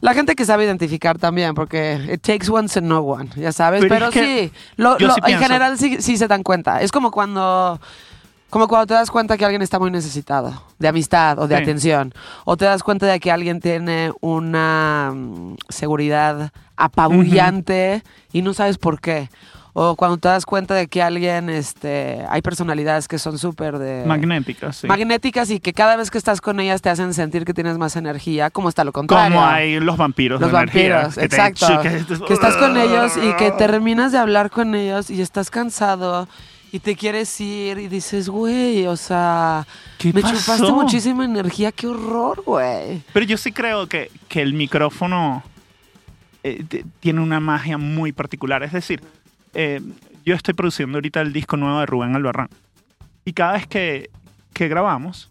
La 0.00 0.12
gente 0.14 0.34
que 0.36 0.44
sabe 0.44 0.64
identificar 0.64 1.18
también, 1.18 1.54
porque 1.54 1.98
it 2.12 2.20
takes 2.22 2.50
one 2.50 2.68
to 2.68 2.80
know 2.80 3.02
one, 3.10 3.30
ya 3.36 3.50
sabes. 3.52 3.80
Pero 3.80 3.94
Pero, 3.94 4.06
es 4.08 4.12
que 4.12 4.48
sí, 4.48 4.52
lo- 4.76 4.98
yo 4.98 5.08
lo- 5.08 5.14
sí 5.14 5.20
en 5.26 5.38
general 5.38 5.78
sí, 5.78 6.02
sí 6.02 6.16
se 6.16 6.28
dan 6.28 6.42
cuenta. 6.42 6.80
Es 6.82 6.92
como 6.92 7.10
cuando, 7.10 7.80
como 8.50 8.68
cuando 8.68 8.86
te 8.86 8.94
das 8.94 9.10
cuenta 9.10 9.36
que 9.38 9.44
alguien 9.44 9.62
está 9.62 9.78
muy 9.78 9.90
necesitado 9.90 10.62
de 10.78 10.88
amistad 10.88 11.38
o 11.38 11.48
de 11.48 11.56
Sí. 11.56 11.62
atención. 11.62 12.12
O 12.44 12.56
te 12.58 12.66
das 12.66 12.82
cuenta 12.82 13.06
de 13.06 13.18
que 13.20 13.30
alguien 13.32 13.60
tiene 13.60 14.12
una 14.20 15.12
mm, 15.14 15.54
seguridad 15.70 16.52
apabullante 16.76 18.02
y 18.32 18.42
no 18.42 18.52
sabes 18.54 18.78
por 18.78 19.00
qué. 19.00 19.30
O 19.78 19.94
cuando 19.94 20.16
te 20.16 20.26
das 20.28 20.46
cuenta 20.46 20.72
de 20.74 20.86
que 20.86 21.02
alguien, 21.02 21.50
este, 21.50 22.24
hay 22.30 22.40
personalidades 22.40 23.08
que 23.08 23.18
son 23.18 23.36
súper 23.38 23.76
de 23.78 24.04
Magnética, 24.06 24.72
sí. 24.72 24.86
magnéticas 24.86 25.50
y 25.50 25.60
que 25.60 25.74
cada 25.74 25.96
vez 25.96 26.10
que 26.10 26.16
estás 26.16 26.40
con 26.40 26.60
ellas 26.60 26.80
te 26.80 26.88
hacen 26.88 27.12
sentir 27.12 27.44
que 27.44 27.52
tienes 27.52 27.76
más 27.76 27.94
energía, 27.96 28.48
como 28.48 28.70
está 28.70 28.84
lo 28.84 28.92
contrario. 28.92 29.36
Como 29.36 29.46
hay 29.46 29.78
los 29.78 29.98
vampiros. 29.98 30.40
los 30.40 30.50
de 30.50 30.56
energía, 30.56 30.94
vampiros, 31.02 31.14
que 31.16 31.20
te- 31.28 31.36
exacto. 31.36 31.80
que- 31.82 32.32
estás 32.32 32.56
con 32.56 32.78
ellos 32.78 33.12
y 33.22 33.34
que 33.34 33.50
terminas 33.50 34.12
de 34.12 34.18
hablar 34.18 34.48
con 34.50 34.74
ellos 34.74 35.10
y 35.10 35.20
estás 35.20 35.50
cansado 35.50 36.26
y 36.72 36.78
te 36.78 36.96
quieres 36.96 37.38
ir 37.38 37.76
y 37.76 37.88
dices, 37.88 38.30
güey, 38.30 38.86
o 38.86 38.96
sea, 38.96 39.66
¿Qué 39.98 40.10
me 40.10 40.22
pasó? 40.22 40.36
chupaste 40.38 40.72
muchísima 40.72 41.26
energía, 41.26 41.70
qué 41.70 41.86
horror, 41.86 42.42
güey. 42.46 43.02
Pero 43.12 43.26
yo 43.26 43.36
sí 43.36 43.52
creo 43.52 43.86
que, 43.86 44.10
que 44.28 44.40
el 44.40 44.54
micrófono 44.54 45.42
eh, 46.42 46.64
tiene 47.00 47.20
una 47.20 47.40
magia 47.40 47.76
muy 47.76 48.12
particular. 48.12 48.62
Es 48.62 48.72
decir, 48.72 49.02
eh, 49.56 49.80
yo 50.24 50.34
estoy 50.34 50.54
produciendo 50.54 50.98
ahorita 50.98 51.20
el 51.20 51.32
disco 51.32 51.56
nuevo 51.56 51.80
de 51.80 51.86
Rubén 51.86 52.14
Albarrán. 52.14 52.48
Y 53.24 53.32
cada 53.32 53.54
vez 53.54 53.66
que, 53.66 54.10
que 54.52 54.68
grabamos, 54.68 55.30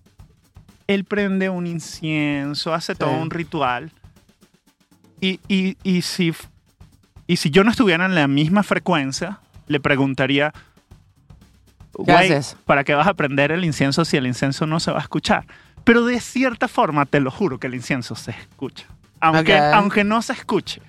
él 0.88 1.03
prende 1.05 1.49
un 1.49 1.67
incienso, 1.67 2.73
hace 2.73 2.95
todo 2.95 3.09
Sí. 3.11 3.15
un 3.21 3.29
ritual. 3.29 3.91
Y, 5.21 5.39
y, 5.47 5.77
y, 5.83 6.01
si, 6.01 6.33
y 7.27 7.38
si 7.38 7.49
yo 7.49 7.63
no 7.63 7.71
estuviera 7.71 8.05
en 8.05 8.15
la 8.15 8.27
misma 8.27 8.63
frecuencia, 8.63 9.39
le 9.67 9.79
preguntaría, 9.79 10.53
güey? 11.93 12.29
¿para 12.65 12.83
qué 12.83 12.93
vas 12.93 13.07
a 13.07 13.13
prender 13.13 13.51
el 13.51 13.63
incienso 13.63 14.03
si 14.05 14.17
el 14.17 14.27
incienso 14.27 14.65
no 14.67 14.79
se 14.79 14.91
va 14.91 14.99
a 14.99 15.01
escuchar? 15.01 15.45
Pero 15.83 16.03
de 16.05 16.19
cierta 16.19 16.67
forma, 16.67 17.05
te 17.05 17.19
lo 17.19 17.31
juro 17.31 17.59
que 17.59 17.67
el 17.67 17.75
incienso 17.75 18.15
se 18.15 18.31
escucha. 18.31 18.85
Aunque, 19.21 19.55
Ok. 19.55 19.61
aunque 19.73 20.03
no 20.03 20.21
se 20.21 20.33
escuche, 20.33 20.81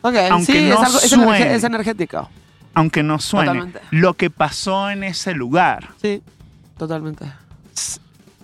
Ok, 0.00 0.16
Aunque 0.30 0.52
sí, 0.52 0.68
no 0.68 0.74
es, 0.74 0.80
algo- 0.88 0.98
es, 1.00 1.10
suene. 1.10 1.54
es 1.54 1.64
energético. 1.64 2.28
Aunque 2.74 3.02
no 3.02 3.18
suene, 3.18 3.46
Totalmente. 3.46 3.80
lo 3.90 4.14
que 4.14 4.30
pasó 4.30 4.90
en 4.90 5.04
ese 5.04 5.32
lugar, 5.34 5.90
Sí, 6.02 6.22
totalmente. 6.76 7.30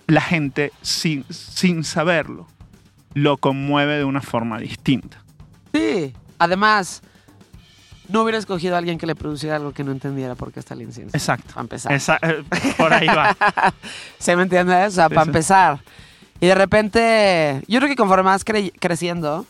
la 0.07 0.21
gente 0.21 0.71
sin, 0.81 1.25
sin 1.29 1.83
saberlo 1.83 2.47
lo 3.13 3.37
conmueve 3.37 3.97
de 3.97 4.03
una 4.05 4.21
forma 4.21 4.57
distinta. 4.59 5.21
Sí, 5.73 6.13
además, 6.39 7.01
no 8.07 8.23
hubiera 8.23 8.37
escogido 8.37 8.75
a 8.75 8.77
alguien 8.77 8.97
que 8.97 9.05
le 9.05 9.15
produciera 9.15 9.55
algo 9.57 9.73
que 9.73 9.83
no 9.83 9.91
entendiera 9.91 10.35
por 10.35 10.51
qué 10.51 10.59
está 10.59 10.73
el 10.73 10.81
incienso. 10.81 11.15
Exacto. 11.15 11.49
Para 11.53 11.61
empezar. 11.61 11.91
Esa- 11.93 12.19
eh, 12.21 12.43
por 12.77 12.93
ahí 12.93 13.07
va. 13.07 13.35
¿Se 14.19 14.35
me 14.35 14.43
entiende? 14.43 14.85
O 14.85 14.91
sea, 14.91 15.07
Sí, 15.07 15.13
para 15.13 15.23
sí. 15.25 15.29
empezar. 15.29 15.79
Y 16.39 16.47
de 16.47 16.55
repente, 16.55 17.63
yo 17.67 17.79
creo 17.79 17.89
que 17.89 17.95
conforme 17.95 18.23
vas 18.29 18.45
cre- 18.45 18.73
creciendo, 18.79 19.45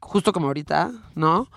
justo 0.00 0.32
como 0.32 0.46
ahorita, 0.48 0.90
¿no? 1.14 1.48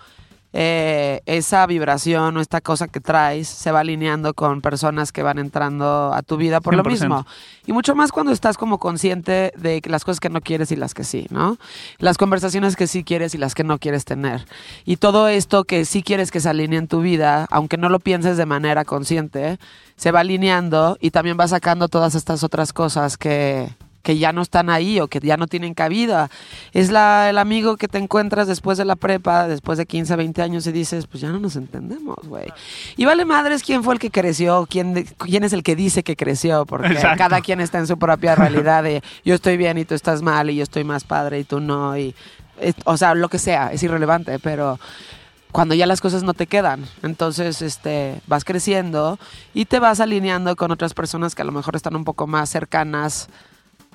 Eh, 0.54 1.20
esa 1.26 1.66
vibración 1.66 2.38
o 2.38 2.40
esta 2.40 2.62
cosa 2.62 2.88
que 2.88 3.00
traes 3.00 3.48
se 3.48 3.70
va 3.70 3.80
alineando 3.80 4.32
con 4.32 4.62
personas 4.62 5.12
que 5.12 5.22
van 5.22 5.38
entrando 5.38 6.14
a 6.14 6.22
tu 6.22 6.38
vida 6.38 6.62
por 6.62 6.74
lo 6.74 6.82
100%. 6.82 6.88
mismo. 6.88 7.26
Y 7.66 7.72
mucho 7.72 7.94
más 7.94 8.12
cuando 8.12 8.32
estás 8.32 8.56
como 8.56 8.78
consciente 8.78 9.52
de 9.58 9.82
las 9.84 10.06
cosas 10.06 10.20
que 10.20 10.30
no 10.30 10.40
quieres 10.40 10.72
y 10.72 10.76
las 10.76 10.94
que 10.94 11.04
sí, 11.04 11.26
¿no? 11.28 11.58
Las 11.98 12.16
conversaciones 12.16 12.76
que 12.76 12.86
sí 12.86 13.04
quieres 13.04 13.34
y 13.34 13.38
las 13.38 13.54
que 13.54 13.62
no 13.62 13.78
quieres 13.78 14.06
tener. 14.06 14.46
Y 14.86 14.96
todo 14.96 15.28
esto 15.28 15.64
que 15.64 15.84
sí 15.84 16.02
quieres 16.02 16.30
que 16.30 16.40
se 16.40 16.48
alinee 16.48 16.78
en 16.78 16.88
tu 16.88 17.02
vida, 17.02 17.46
aunque 17.50 17.76
no 17.76 17.90
lo 17.90 18.00
pienses 18.00 18.38
de 18.38 18.46
manera 18.46 18.86
consciente, 18.86 19.58
se 19.96 20.12
va 20.12 20.20
alineando 20.20 20.96
y 20.98 21.10
también 21.10 21.36
va 21.38 21.46
sacando 21.46 21.88
todas 21.88 22.14
estas 22.14 22.42
otras 22.42 22.72
cosas 22.72 23.18
que, 23.18 23.68
que 24.08 24.16
ya 24.16 24.32
no 24.32 24.40
están 24.40 24.70
ahí 24.70 25.00
o 25.00 25.08
que 25.08 25.20
ya 25.20 25.36
no 25.36 25.46
tienen 25.48 25.74
cabida. 25.74 26.30
Es 26.72 26.90
la, 26.90 27.28
el 27.28 27.36
amigo 27.36 27.76
que 27.76 27.88
te 27.88 27.98
encuentras 27.98 28.48
después 28.48 28.78
de 28.78 28.86
la 28.86 28.96
prepa, 28.96 29.46
después 29.46 29.76
de 29.76 29.84
15, 29.84 30.16
20 30.16 30.40
años 30.40 30.66
y 30.66 30.72
dices, 30.72 31.06
pues 31.06 31.20
ya 31.20 31.28
no 31.28 31.38
nos 31.38 31.56
entendemos, 31.56 32.16
güey. 32.22 32.46
Y 32.96 33.04
vale 33.04 33.26
madres 33.26 33.62
quién 33.62 33.84
fue 33.84 33.92
el 33.92 34.00
que 34.00 34.10
creció, 34.10 34.66
quién, 34.66 35.04
quién 35.18 35.44
es 35.44 35.52
el 35.52 35.62
que 35.62 35.76
dice 35.76 36.02
que 36.02 36.16
creció, 36.16 36.64
porque 36.64 36.86
Exacto. 36.94 37.18
cada 37.18 37.42
quien 37.42 37.60
está 37.60 37.76
en 37.76 37.86
su 37.86 37.98
propia 37.98 38.34
realidad 38.34 38.82
de 38.82 39.02
yo 39.26 39.34
estoy 39.34 39.58
bien 39.58 39.76
y 39.76 39.84
tú 39.84 39.94
estás 39.94 40.22
mal 40.22 40.48
y 40.48 40.56
yo 40.56 40.62
estoy 40.62 40.84
más 40.84 41.04
padre 41.04 41.40
y 41.40 41.44
tú 41.44 41.60
no. 41.60 41.94
Y, 41.98 42.14
es- 42.58 42.76
o 42.86 42.96
sea, 42.96 43.14
lo 43.14 43.28
que 43.28 43.38
sea, 43.38 43.74
es 43.74 43.82
irrelevante, 43.82 44.38
pero 44.38 44.80
cuando 45.52 45.74
ya 45.74 45.84
las 45.86 46.00
cosas 46.00 46.22
no 46.22 46.32
te 46.32 46.46
quedan. 46.46 46.86
Entonces, 47.02 47.60
este, 47.60 48.22
vas 48.26 48.44
creciendo 48.46 49.18
y 49.52 49.66
te 49.66 49.80
vas 49.80 50.00
alineando 50.00 50.56
con 50.56 50.70
otras 50.70 50.94
personas 50.94 51.34
que 51.34 51.42
a 51.42 51.44
lo 51.44 51.52
mejor 51.52 51.76
están 51.76 51.94
un 51.94 52.04
poco 52.04 52.26
más 52.26 52.48
cercanas 52.48 53.28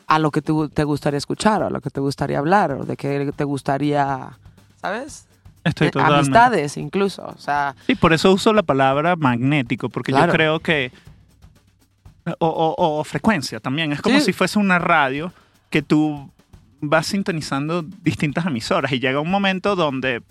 a 0.07 0.19
lo 0.19 0.31
que 0.31 0.41
tú- 0.41 0.69
te 0.69 0.83
gustaría 0.83 1.17
escuchar, 1.17 1.63
a 1.63 1.69
lo 1.69 1.81
que 1.81 1.89
te 1.89 1.99
gustaría 1.99 2.39
hablar, 2.39 2.71
o 2.73 2.83
de 2.85 2.95
que 2.97 3.31
te 3.35 3.43
gustaría, 3.43 4.37
¿sabes? 4.81 5.27
Estoy 5.63 5.87
Eh, 5.87 5.91
totalmente. 5.91 6.19
Amistades 6.25 6.77
incluso. 6.77 7.23
O 7.25 7.37
sea, 7.37 7.73
Sí, 7.87 7.95
por 7.95 8.11
eso 8.13 8.31
uso 8.33 8.51
la 8.53 8.63
palabra 8.63 9.15
magnético, 9.15 9.87
porque 9.89 10.11
Claro. 10.11 10.27
yo 10.27 10.33
creo 10.33 10.59
que... 10.59 10.91
O, 12.39 12.47
o- 12.47 12.99
o 12.99 13.03
frecuencia 13.03 13.59
también. 13.59 13.91
Es 13.91 14.01
como 14.01 14.19
Sí. 14.19 14.25
si 14.25 14.33
fuese 14.33 14.57
una 14.57 14.79
radio 14.79 15.33
que 15.69 15.81
tú 15.81 16.29
vas 16.79 17.07
sintonizando 17.07 17.81
distintas 17.81 18.45
emisoras 18.45 18.91
y 18.93 18.99
llega 18.99 19.19
un 19.19 19.29
momento 19.29 19.75
donde 19.75 20.21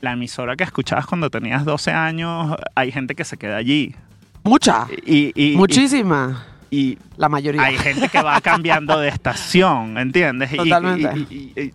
la 0.00 0.12
emisora 0.12 0.56
que 0.56 0.64
escuchabas 0.64 1.06
cuando 1.06 1.30
tenías 1.30 1.64
12 1.64 1.92
años, 1.92 2.56
hay 2.74 2.90
gente 2.90 3.14
que 3.14 3.24
se 3.24 3.36
queda 3.36 3.56
allí. 3.56 3.94
mucha, 4.42 4.86
Y, 5.04 5.32
y- 5.34 5.56
muchísima, 5.56 6.46
y- 6.59 6.59
y 6.70 6.98
la 7.16 7.28
mayoría. 7.28 7.62
hay 7.62 7.76
gente 7.78 8.08
que 8.08 8.22
va 8.22 8.40
cambiando 8.40 8.98
de 8.98 9.08
estación, 9.08 9.98
¿entiendes? 9.98 10.54
Totalmente. 10.56 11.26
y- 11.30 11.52
y- 11.56 11.60
y- 11.60 11.72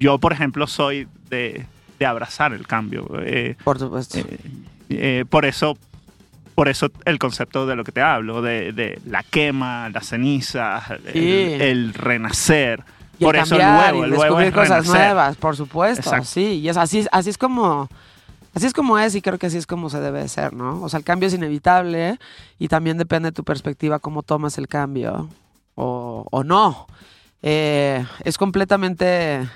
yo, 0.00 0.18
por 0.18 0.32
ejemplo, 0.32 0.66
soy 0.66 1.06
de, 1.28 1.64
de 1.98 2.06
abrazar 2.06 2.52
el 2.52 2.66
cambio. 2.66 3.08
eh, 3.24 3.56
Por 3.64 3.78
supuesto. 3.78 4.18
eh, 4.18 4.38
eh, 4.90 5.24
por 5.28 5.44
eso 5.44 5.76
por 6.54 6.68
eso 6.68 6.90
el 7.06 7.18
concepto 7.18 7.66
de 7.66 7.76
lo 7.76 7.82
que 7.82 7.92
te 7.92 8.02
hablo, 8.02 8.42
de, 8.42 8.72
de 8.72 9.00
la 9.06 9.22
quema, 9.22 9.88
las 9.88 10.08
cenizas, 10.08 10.84
Sí. 11.12 11.18
el, 11.18 11.62
el 11.62 11.94
renacer. 11.94 12.84
Y 13.18 13.24
el 13.24 13.26
Por 13.28 13.36
eso 13.36 13.54
el 13.54 13.60
cambiar 13.62 13.94
huevo, 13.94 14.04
y 14.04 14.04
el 14.06 14.10
huevo 14.12 14.22
descubrir 14.24 14.48
es 14.48 14.54
cosas 14.54 14.86
renacer. 14.86 15.06
nuevas, 15.06 15.36
por 15.38 15.56
supuesto. 15.56 16.00
Exacto. 16.02 16.26
Sí, 16.26 16.60
y 16.60 16.68
es 16.68 16.76
así, 16.76 17.06
así 17.10 17.30
es 17.30 17.38
como 17.38 17.88
así 18.54 18.66
es 18.66 18.72
como 18.72 18.98
es 18.98 19.14
y 19.14 19.22
creo 19.22 19.38
que 19.38 19.46
así 19.46 19.56
es 19.58 19.66
como 19.66 19.90
se 19.90 20.00
debe 20.00 20.20
de 20.20 20.28
ser, 20.28 20.52
¿no? 20.54 20.82
O 20.82 20.88
sea, 20.88 20.98
el 20.98 21.04
cambio 21.04 21.26
es 21.28 21.34
inevitable 21.34 22.18
y 22.58 22.68
también 22.68 22.98
depende 22.98 23.28
de 23.30 23.34
tu 23.34 23.44
perspectiva 23.44 23.98
cómo 23.98 24.22
tomas 24.22 24.58
el 24.58 24.68
cambio 24.68 25.28
o, 25.74 26.26
o 26.30 26.44
no. 26.44 26.86
Eh, 27.42 28.04
es 28.24 28.38
completamente 28.38 29.48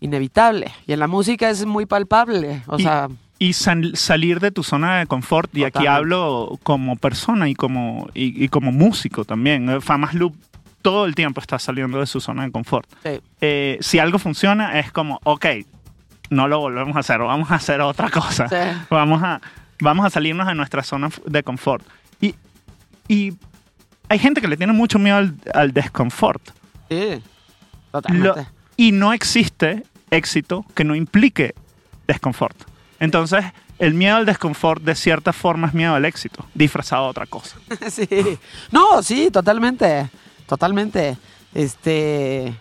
inevitable 0.00 0.70
y 0.86 0.92
en 0.92 1.00
la 1.00 1.08
música 1.08 1.50
es 1.50 1.66
muy 1.66 1.86
palpable, 1.86 2.62
o 2.66 2.78
Y- 2.78 2.82
sea, 2.82 3.08
Y 3.40 3.52
sal- 3.52 3.96
salir 3.96 4.40
de 4.40 4.50
tu 4.50 4.64
zona 4.64 4.98
de 4.98 5.06
confort, 5.06 5.56
y 5.56 5.62
aquí 5.64 5.86
hablo 5.86 6.58
como 6.64 6.96
persona 6.96 7.48
y 7.48 7.54
como, 7.54 8.08
y, 8.12 8.44
y 8.44 8.48
como 8.48 8.72
músico 8.72 9.24
también. 9.24 9.80
Famas 9.80 10.14
Loop 10.14 10.34
todo 10.82 11.06
el 11.06 11.14
tiempo 11.14 11.40
está 11.40 11.56
saliendo 11.58 12.00
de 12.00 12.06
su 12.06 12.20
zona 12.20 12.44
de 12.44 12.50
confort. 12.50 12.88
sí. 13.04 13.20
Eh, 13.40 13.78
si 13.80 14.00
algo 14.00 14.18
funciona, 14.18 14.80
es 14.80 14.90
como, 14.90 15.20
ok, 15.22 15.46
no 16.30 16.48
lo 16.48 16.58
volvemos 16.60 16.96
a 16.96 17.00
hacer, 17.00 17.18
vamos 17.18 17.50
a 17.50 17.54
hacer 17.56 17.80
otra 17.80 18.10
cosa. 18.10 18.48
Sí. 18.48 18.56
Vamos, 18.90 19.22
a, 19.22 19.40
vamos 19.80 20.06
a 20.06 20.10
salirnos 20.10 20.46
de 20.46 20.54
nuestra 20.54 20.82
zona 20.82 21.10
de 21.26 21.42
confort. 21.42 21.84
Y, 22.20 22.34
y 23.08 23.34
hay 24.08 24.18
gente 24.18 24.40
que 24.40 24.48
le 24.48 24.56
tiene 24.56 24.72
mucho 24.72 24.98
miedo 24.98 25.16
al, 25.16 25.34
al 25.54 25.72
desconfort. 25.72 26.42
Sí, 26.88 27.22
Lo- 27.92 28.00
totalmente. 28.02 28.46
y 28.76 28.92
no 28.92 29.12
existe 29.12 29.84
éxito 30.10 30.64
que 30.74 30.84
no 30.84 30.94
implique 30.94 31.54
desconfort. 32.06 32.56
Entonces, 33.00 33.44
el 33.78 33.94
miedo 33.94 34.16
al 34.16 34.26
desconfort 34.26 34.82
de 34.82 34.94
cierta 34.94 35.32
forma 35.32 35.68
es 35.68 35.74
miedo 35.74 35.94
al 35.94 36.04
éxito, 36.04 36.44
disfrazado 36.54 37.04
de 37.04 37.10
otra 37.10 37.26
cosa. 37.26 37.56
Sí. 37.90 38.08
No, 38.72 39.02
sí, 39.02 39.30
totalmente. 39.30 40.08
Totalmente. 40.46 41.16
Este. 41.54 42.54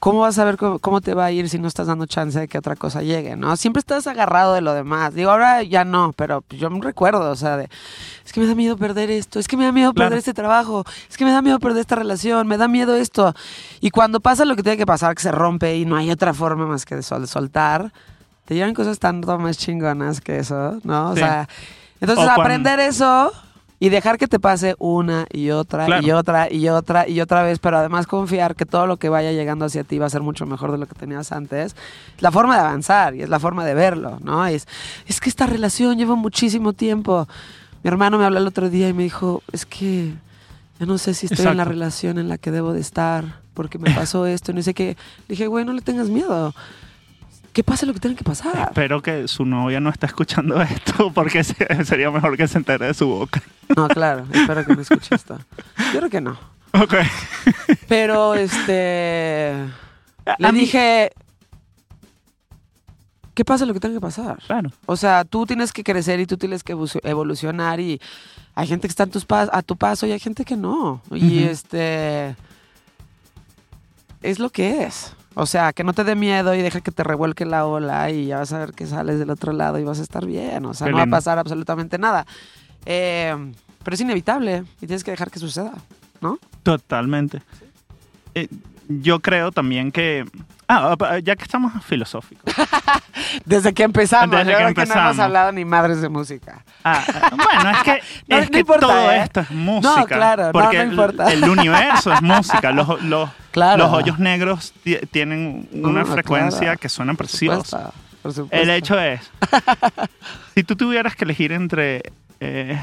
¿Cómo 0.00 0.20
vas 0.20 0.38
a 0.38 0.44
ver 0.44 0.56
cómo, 0.56 0.78
cómo 0.78 1.02
te 1.02 1.12
va 1.12 1.26
a 1.26 1.30
ir 1.30 1.50
si 1.50 1.58
no 1.58 1.68
estás 1.68 1.86
dando 1.86 2.06
chance 2.06 2.40
de 2.40 2.48
que 2.48 2.56
otra 2.56 2.74
cosa 2.74 3.02
llegue, 3.02 3.36
no? 3.36 3.54
Siempre 3.58 3.80
estás 3.80 4.06
agarrado 4.06 4.54
de 4.54 4.62
lo 4.62 4.72
demás. 4.72 5.12
Digo, 5.14 5.30
ahora 5.30 5.62
ya 5.62 5.84
no, 5.84 6.14
pero 6.16 6.42
yo 6.48 6.70
me 6.70 6.80
recuerdo, 6.80 7.30
o 7.30 7.36
sea, 7.36 7.58
de, 7.58 7.68
es 8.24 8.32
que 8.32 8.40
me 8.40 8.46
da 8.46 8.54
miedo 8.54 8.78
perder 8.78 9.10
esto, 9.10 9.38
es 9.38 9.46
que 9.46 9.58
me 9.58 9.64
da 9.66 9.72
miedo 9.72 9.92
Claro. 9.92 10.06
perder 10.08 10.18
este 10.20 10.32
trabajo, 10.32 10.84
es 11.10 11.18
que 11.18 11.26
me 11.26 11.32
da 11.32 11.42
miedo 11.42 11.58
perder 11.60 11.82
esta 11.82 11.96
relación, 11.96 12.46
me 12.48 12.56
da 12.56 12.66
miedo 12.66 12.96
esto. 12.96 13.34
Y 13.82 13.90
cuando 13.90 14.20
pasa 14.20 14.46
lo 14.46 14.56
que 14.56 14.62
tiene 14.62 14.78
que 14.78 14.86
pasar, 14.86 15.14
que 15.14 15.22
se 15.22 15.32
rompe 15.32 15.76
y 15.76 15.84
no 15.84 15.96
hay 15.96 16.10
otra 16.10 16.32
forma 16.32 16.64
más 16.66 16.86
que 16.86 16.96
de 16.96 17.02
sol- 17.02 17.28
soltar, 17.28 17.92
te 18.46 18.54
llevan 18.54 18.72
cosas 18.72 18.98
tan 18.98 19.20
más 19.20 19.58
chingonas 19.58 20.22
que 20.22 20.38
eso, 20.38 20.78
¿no? 20.82 21.10
O 21.10 21.14
Sí. 21.14 21.20
sea, 21.20 21.46
entonces 22.00 22.22
O 22.24 22.26
cuando- 22.26 22.42
aprender 22.42 22.80
eso 22.80 23.30
y 23.82 23.88
dejar 23.88 24.18
que 24.18 24.28
te 24.28 24.38
pase 24.38 24.76
una 24.78 25.26
y 25.32 25.50
otra 25.50 25.86
Claro. 25.86 26.06
y 26.06 26.10
otra 26.12 26.52
y 26.52 26.68
otra 26.68 27.08
y 27.08 27.20
otra 27.20 27.42
vez, 27.42 27.58
pero 27.58 27.78
además 27.78 28.06
confiar 28.06 28.54
que 28.54 28.66
todo 28.66 28.86
lo 28.86 28.98
que 28.98 29.08
vaya 29.08 29.32
llegando 29.32 29.64
hacia 29.64 29.82
ti 29.84 29.98
va 29.98 30.06
a 30.06 30.10
ser 30.10 30.20
mucho 30.20 30.44
mejor 30.46 30.70
de 30.70 30.78
lo 30.78 30.86
que 30.86 30.94
tenías 30.94 31.32
antes. 31.32 31.74
Es 32.16 32.22
la 32.22 32.30
forma 32.30 32.54
de 32.56 32.60
avanzar 32.60 33.14
y 33.16 33.22
es 33.22 33.28
la 33.30 33.40
forma 33.40 33.64
de 33.64 33.72
verlo, 33.74 34.18
¿no? 34.22 34.46
Es, 34.46 34.68
es 35.06 35.18
que 35.20 35.30
esta 35.30 35.46
relación 35.46 35.96
lleva 35.98 36.14
muchísimo 36.14 36.74
tiempo. 36.74 37.26
Mi 37.82 37.88
hermano 37.88 38.18
me 38.18 38.26
habló 38.26 38.38
el 38.38 38.46
otro 38.46 38.68
día 38.68 38.88
y 38.88 38.92
me 38.92 39.02
dijo, 39.04 39.42
es 39.50 39.64
que 39.64 40.12
yo 40.78 40.86
no 40.86 40.98
sé 40.98 41.14
si 41.14 41.26
estoy 41.26 41.46
en 41.46 41.56
la 41.56 41.64
relación 41.64 42.18
en 42.18 42.28
la 42.28 42.36
que 42.36 42.50
debo 42.50 42.74
de 42.74 42.80
estar 42.80 43.40
porque 43.54 43.78
me 43.78 43.90
pasó 43.94 44.26
esto 44.26 44.52
y 44.52 44.54
no 44.56 44.62
sé 44.62 44.74
qué. 44.74 44.88
Le 45.26 45.32
dije, 45.34 45.46
güey, 45.46 45.64
no 45.64 45.72
le 45.72 45.80
tengas 45.80 46.08
miedo. 46.10 46.54
Que 47.52 47.64
pase 47.64 47.84
lo 47.84 47.92
que 47.92 47.98
tenga 48.00 48.14
que 48.16 48.22
pasar. 48.24 48.68
Espero 48.68 49.02
que 49.02 49.26
su 49.26 49.44
novia 49.44 49.80
no 49.80 49.90
esté 49.90 50.06
escuchando 50.06 50.60
esto 50.62 51.12
porque 51.12 51.42
se- 51.42 51.84
sería 51.84 52.10
mejor 52.10 52.36
que 52.36 52.46
se 52.46 52.58
entere 52.58 52.86
de 52.86 52.94
su 52.94 53.08
boca. 53.08 53.42
No, 53.76 53.88
claro, 53.88 54.24
espero 54.32 54.64
que 54.64 54.74
no 54.74 54.80
escuche 54.82 55.14
esto. 55.14 55.38
Yo 55.92 55.98
creo 55.98 56.10
que 56.10 56.20
no. 56.20 56.38
Ok. 56.72 56.94
Pero 57.88 58.34
este. 58.34 59.56
Le 60.38 60.52
dije. 60.52 61.10
Que 63.34 63.44
pase 63.44 63.64
lo 63.66 63.72
que 63.72 63.80
tenga 63.80 63.94
que 63.94 64.00
pasar. 64.00 64.38
Claro. 64.46 64.70
O 64.86 64.96
sea, 64.96 65.24
tú 65.24 65.46
tienes 65.46 65.72
que 65.72 65.82
crecer 65.82 66.20
y 66.20 66.26
tú 66.26 66.36
tienes 66.36 66.62
que 66.62 66.74
evo- 66.74 67.00
evolucionar 67.04 67.80
y 67.80 68.00
hay 68.54 68.66
gente 68.66 68.86
que 68.86 68.92
está 68.92 69.04
en 69.04 69.10
tus 69.10 69.26
pas- 69.26 69.48
a 69.52 69.62
tu 69.62 69.76
paso 69.76 70.06
y 70.06 70.12
hay 70.12 70.20
gente 70.20 70.44
que 70.44 70.56
no. 70.56 71.00
Y 71.10 71.40
Ujú. 71.42 71.50
este. 71.50 72.36
Es 74.22 74.38
lo 74.38 74.50
que 74.50 74.84
es. 74.84 75.14
O 75.34 75.46
sea, 75.46 75.72
que 75.72 75.84
no 75.84 75.92
te 75.92 76.04
dé 76.04 76.14
miedo 76.16 76.54
y 76.54 76.62
deja 76.62 76.80
que 76.80 76.90
te 76.90 77.04
revuelque 77.04 77.44
la 77.44 77.64
ola 77.64 78.10
y 78.10 78.26
ya 78.26 78.38
vas 78.38 78.52
a 78.52 78.58
ver 78.58 78.72
que 78.72 78.86
sales 78.86 79.18
del 79.18 79.30
otro 79.30 79.52
lado 79.52 79.78
y 79.78 79.84
vas 79.84 80.00
a 80.00 80.02
estar 80.02 80.26
bien. 80.26 80.66
O 80.66 80.74
sea, 80.74 80.86
Qué 80.86 80.90
no 80.92 80.98
va 80.98 81.04
a 81.04 81.06
pasar 81.06 81.38
absolutamente 81.38 81.98
nada. 81.98 82.26
Eh, 82.84 83.52
pero 83.82 83.94
es 83.94 84.00
inevitable 84.00 84.64
y 84.80 84.86
tienes 84.86 85.04
que 85.04 85.12
dejar 85.12 85.30
que 85.30 85.38
suceda, 85.38 85.74
¿no? 86.20 86.38
Totalmente. 86.62 87.42
Eh, 88.34 88.48
yo 89.00 89.20
creo 89.20 89.52
también 89.52 89.92
que... 89.92 90.24
Ah, 90.72 90.96
ya 91.22 91.34
que 91.34 91.42
estamos 91.42 91.72
filosóficos. 91.84 92.54
Desde 93.44 93.72
que 93.74 93.82
empezamos, 93.82 94.30
Desde 94.36 94.52
yo 94.52 94.58
que 94.58 94.62
creo 94.64 94.68
que 94.74 94.74
no 94.74 94.82
hemos 94.82 94.96
empezamos. 94.96 95.18
hablado 95.18 95.52
ni 95.52 95.64
madres 95.64 96.00
de 96.00 96.08
música. 96.08 96.64
Ah, 96.84 97.02
bueno, 97.32 97.70
es 97.70 97.82
que, 97.82 98.02
No, 98.28 98.36
es 98.38 98.44
no 98.46 98.50
que 98.52 98.58
importa, 98.60 98.86
todo 98.86 99.10
¿eh? 99.10 99.22
esto 99.22 99.40
es 99.40 99.50
música. 99.50 100.04
claro, 100.06 100.46
no, 100.46 100.52
porque 100.52 100.76
no 100.76 100.82
el- 100.84 100.90
importa. 100.90 101.32
El, 101.32 101.48
universo 101.48 102.12
es 102.12 102.22
música. 102.22 102.70
Los, 102.72 103.02
los, 103.02 103.30
Claro. 103.50 103.84
los 103.84 103.92
hoyos 103.94 104.18
negros 104.20 104.72
ti- 104.84 104.98
tienen 105.10 105.68
una 105.72 106.00
No, 106.00 106.06
frecuencia 106.06 106.60
claro. 106.60 106.78
que 106.78 106.88
suena 106.88 107.14
preciosa. 107.14 107.90
por 108.22 108.32
supuesto. 108.32 108.56
El 108.62 108.70
hecho 108.70 108.96
es, 109.00 109.28
si 110.54 110.62
tú 110.62 110.76
tuvieras 110.76 111.16
que 111.16 111.24
elegir 111.24 111.50
entre... 111.52 112.02
eh, 112.38 112.78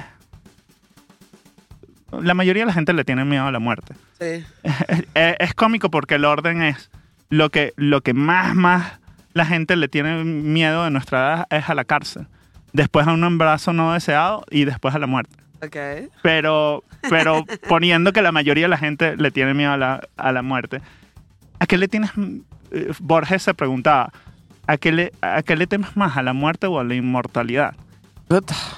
la 2.11 2.33
mayoría 2.33 2.63
de 2.63 2.67
la 2.67 2.73
gente 2.73 2.93
le 2.93 3.03
tiene 3.03 3.25
miedo 3.25 3.45
a 3.45 3.51
la 3.51 3.59
muerte. 3.59 3.93
Sí. 4.19 4.45
es, 4.63 5.05
es 5.39 5.53
cómico 5.53 5.89
porque 5.91 6.15
el 6.15 6.25
orden 6.25 6.61
es 6.61 6.89
lo 7.29 7.49
que, 7.49 7.73
lo 7.75 8.01
que 8.01 8.13
más, 8.13 8.55
más 8.55 8.99
la 9.33 9.45
gente 9.45 9.75
le 9.75 9.87
tiene 9.87 10.23
miedo 10.23 10.83
de 10.83 10.91
nuestra 10.91 11.19
edad 11.19 11.47
es 11.49 11.69
a 11.69 11.75
la 11.75 11.85
cárcel. 11.85 12.27
Después 12.73 13.07
a 13.07 13.13
un 13.13 13.23
embarazo 13.23 13.73
no 13.73 13.93
deseado 13.93 14.45
y 14.49 14.65
después 14.65 14.93
a 14.95 14.99
la 14.99 15.07
muerte. 15.07 15.35
Ok. 15.63 16.09
Pero, 16.21 16.83
pero 17.09 17.45
poniendo 17.69 18.13
que 18.13 18.21
la 18.21 18.31
mayoría 18.31 18.65
de 18.65 18.69
la 18.69 18.77
gente 18.77 19.15
le 19.17 19.31
tiene 19.31 19.53
miedo 19.53 19.71
a 19.71 19.77
la, 19.77 20.01
a 20.17 20.31
la 20.31 20.41
muerte, 20.41 20.81
¿a 21.59 21.65
qué 21.65 21.77
le 21.77 21.87
tienes? 21.87 22.11
eh, 22.71 22.91
Borges 22.99 23.43
se 23.43 23.53
preguntaba, 23.53 24.11
¿a 24.67 24.77
qué, 24.77 24.91
le, 24.91 25.11
¿a 25.21 25.41
qué 25.43 25.55
le 25.55 25.67
temes 25.67 25.95
más? 25.95 26.17
¿A 26.17 26.23
la 26.23 26.33
muerte 26.33 26.67
o 26.67 26.79
a 26.79 26.83
la 26.83 26.95
inmortalidad? 26.95 27.75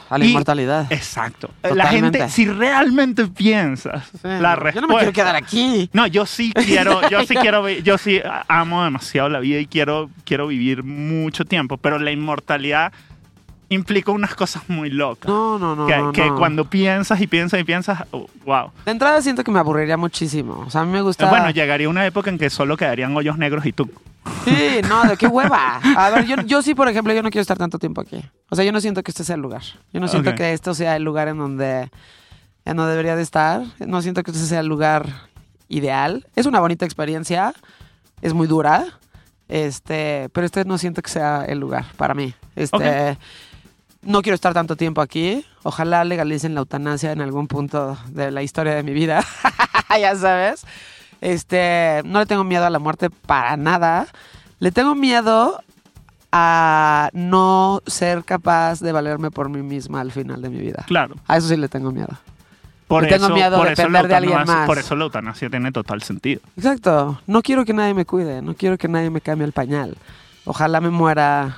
A 0.09 0.17
la 0.19 0.25
Y- 0.25 0.29
inmortalidad. 0.29 0.85
Exacto. 0.91 1.49
La 1.73 1.87
gente, 1.87 2.29
si 2.29 2.45
realmente 2.47 3.25
piensas 3.27 4.05
Sí, 4.11 4.19
la 4.23 4.53
Yo 4.53 4.55
respuesta... 4.55 4.81
no 4.81 4.87
me 4.87 4.95
quiero 4.97 5.13
quedar 5.13 5.35
aquí. 5.35 5.89
No, 5.91 6.05
yo 6.05 6.25
sí 6.27 6.51
quiero, 6.65 7.07
yo 7.09 7.25
sí 7.25 7.35
quiero, 7.35 7.67
yo 7.67 7.97
sí 7.97 8.21
amo 8.47 8.83
demasiado 8.83 9.27
la 9.29 9.39
vida 9.39 9.59
y 9.59 9.65
quiero, 9.65 10.09
quiero 10.23 10.47
vivir 10.47 10.83
mucho 10.83 11.45
tiempo, 11.45 11.77
pero 11.77 11.97
la 11.97 12.11
inmortalidad 12.11 12.93
implica 13.69 14.11
unas 14.11 14.35
cosas 14.35 14.63
muy 14.67 14.89
locas. 14.89 15.29
No, 15.29 15.57
no, 15.57 15.75
no. 15.75 15.87
que 15.87 15.97
no, 15.97 16.11
que 16.11 16.25
no. 16.25 16.35
cuando 16.35 16.65
piensas 16.65 17.21
y 17.21 17.27
piensas 17.27 17.59
y 17.59 17.63
piensas, 17.63 18.03
oh, 18.11 18.27
wow. 18.45 18.71
De 18.85 18.91
entrada 18.91 19.21
siento 19.21 19.43
que 19.43 19.51
me 19.51 19.59
aburriría 19.59 19.95
muchísimo. 19.95 20.63
O 20.65 20.69
sea, 20.69 20.81
a 20.81 20.85
mí 20.85 20.91
me 20.91 21.01
gusta. 21.01 21.29
Bueno, 21.29 21.49
llegaría 21.51 21.87
una 21.87 22.05
época 22.05 22.29
en 22.29 22.37
que 22.37 22.49
solo 22.49 22.75
quedarían 22.75 23.15
hoyos 23.15 23.37
negros 23.37 23.65
y 23.65 23.73
tú. 23.73 23.89
Sí, 24.43 24.81
no, 24.87 25.03
de 25.03 25.17
qué 25.17 25.27
hueva. 25.27 25.77
A 25.97 26.09
ver, 26.09 26.25
yo, 26.25 26.35
yo 26.41 26.61
sí, 26.61 26.75
por 26.75 26.87
ejemplo, 26.87 27.13
yo 27.13 27.23
no 27.23 27.29
quiero 27.29 27.41
estar 27.41 27.57
tanto 27.57 27.79
tiempo 27.79 28.01
aquí. 28.01 28.21
O 28.49 28.55
sea, 28.55 28.65
yo 28.65 28.71
no 28.71 28.81
siento 28.81 29.03
que 29.03 29.11
este 29.11 29.23
sea 29.23 29.35
el 29.35 29.41
lugar. 29.41 29.61
Yo 29.93 29.99
no 29.99 30.07
siento 30.07 30.35
que 30.35 30.53
esto 30.53 30.73
sea 30.73 30.95
el 30.95 31.03
lugar 31.03 31.27
en 31.27 31.37
donde, 31.37 31.89
en 32.65 32.77
donde 32.77 32.91
debería 32.91 33.15
de 33.15 33.21
estar. 33.21 33.63
No 33.79 34.01
siento 34.01 34.23
que 34.23 34.31
este 34.31 34.43
sea 34.43 34.59
el 34.59 34.67
lugar 34.67 35.07
ideal. 35.67 36.25
Es 36.35 36.45
una 36.45 36.59
bonita 36.59 36.85
experiencia. 36.85 37.53
Es 38.21 38.33
muy 38.33 38.47
dura. 38.47 38.99
Este, 39.47 40.29
pero 40.31 40.45
este 40.45 40.63
no 40.65 40.77
siento 40.77 41.01
que 41.01 41.09
sea 41.09 41.45
el 41.45 41.59
lugar 41.59 41.85
para 41.97 42.13
mí. 42.13 42.33
Este, 42.55 43.17
no 44.01 44.21
quiero 44.21 44.35
estar 44.35 44.53
tanto 44.53 44.75
tiempo 44.75 45.01
aquí. 45.01 45.45
Ojalá 45.63 46.03
legalicen 46.05 46.53
la 46.55 46.61
eutanasia 46.61 47.11
en 47.11 47.21
algún 47.21 47.47
punto 47.47 47.97
de 48.07 48.31
la 48.31 48.41
historia 48.43 48.73
de 48.75 48.83
mi 48.83 48.93
vida. 48.93 49.23
ya 49.99 50.15
sabes. 50.15 50.65
Este, 51.21 52.01
no 52.05 52.19
le 52.19 52.25
tengo 52.25 52.43
miedo 52.43 52.65
a 52.65 52.69
la 52.69 52.79
muerte 52.79 53.09
para 53.09 53.57
nada. 53.57 54.07
Le 54.59 54.71
tengo 54.71 54.95
miedo 54.95 55.61
a 56.31 57.09
no 57.13 57.81
ser 57.87 58.23
capaz 58.23 58.79
de 58.79 58.91
valerme 58.91 59.31
por 59.31 59.49
mí 59.49 59.61
misma 59.61 60.01
al 60.01 60.11
final 60.11 60.41
de 60.41 60.49
mi 60.49 60.59
vida. 60.59 60.83
Claro. 60.87 61.15
A 61.27 61.37
eso 61.37 61.47
sí 61.49 61.57
le 61.57 61.67
tengo 61.69 61.91
miedo. 61.91 62.09
Por 62.87 63.03
Le 63.03 63.09
tengo 63.09 63.25
eso, 63.27 63.35
miedo 63.35 63.57
por 63.57 63.67
de 63.67 63.73
eso 63.73 63.81
depender 63.83 64.01
la 64.03 64.07
de 64.07 64.15
alguien 64.15 64.37
eutanasia- 64.39 64.55
más. 64.59 64.65
Por 64.65 64.77
eso 64.79 64.95
la 64.95 65.03
eutanasia 65.05 65.49
tiene 65.49 65.71
total 65.71 66.01
sentido. 66.01 66.41
Exacto. 66.55 67.19
No 67.27 67.41
quiero 67.41 67.65
que 67.65 67.73
nadie 67.73 67.93
me 67.93 68.05
cuide. 68.05 68.41
No 68.41 68.55
quiero 68.55 68.77
que 68.77 68.87
nadie 68.87 69.09
me 69.09 69.21
cambie 69.21 69.45
el 69.45 69.51
pañal. 69.53 69.97
Ojalá 70.45 70.81
me 70.81 70.89
muera 70.89 71.57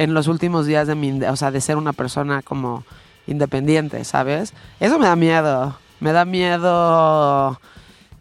en 0.00 0.14
los 0.14 0.28
últimos 0.28 0.64
días 0.64 0.86
de 0.86 0.94
mi, 0.94 1.22
o 1.24 1.36
sea, 1.36 1.50
de 1.50 1.60
ser 1.60 1.76
una 1.76 1.92
persona 1.92 2.40
como 2.40 2.84
independiente, 3.26 4.02
¿sabes? 4.04 4.54
Eso 4.80 4.98
me 4.98 5.04
da 5.06 5.14
miedo. 5.14 5.76
Me 6.00 6.12
da 6.12 6.24
miedo 6.24 7.60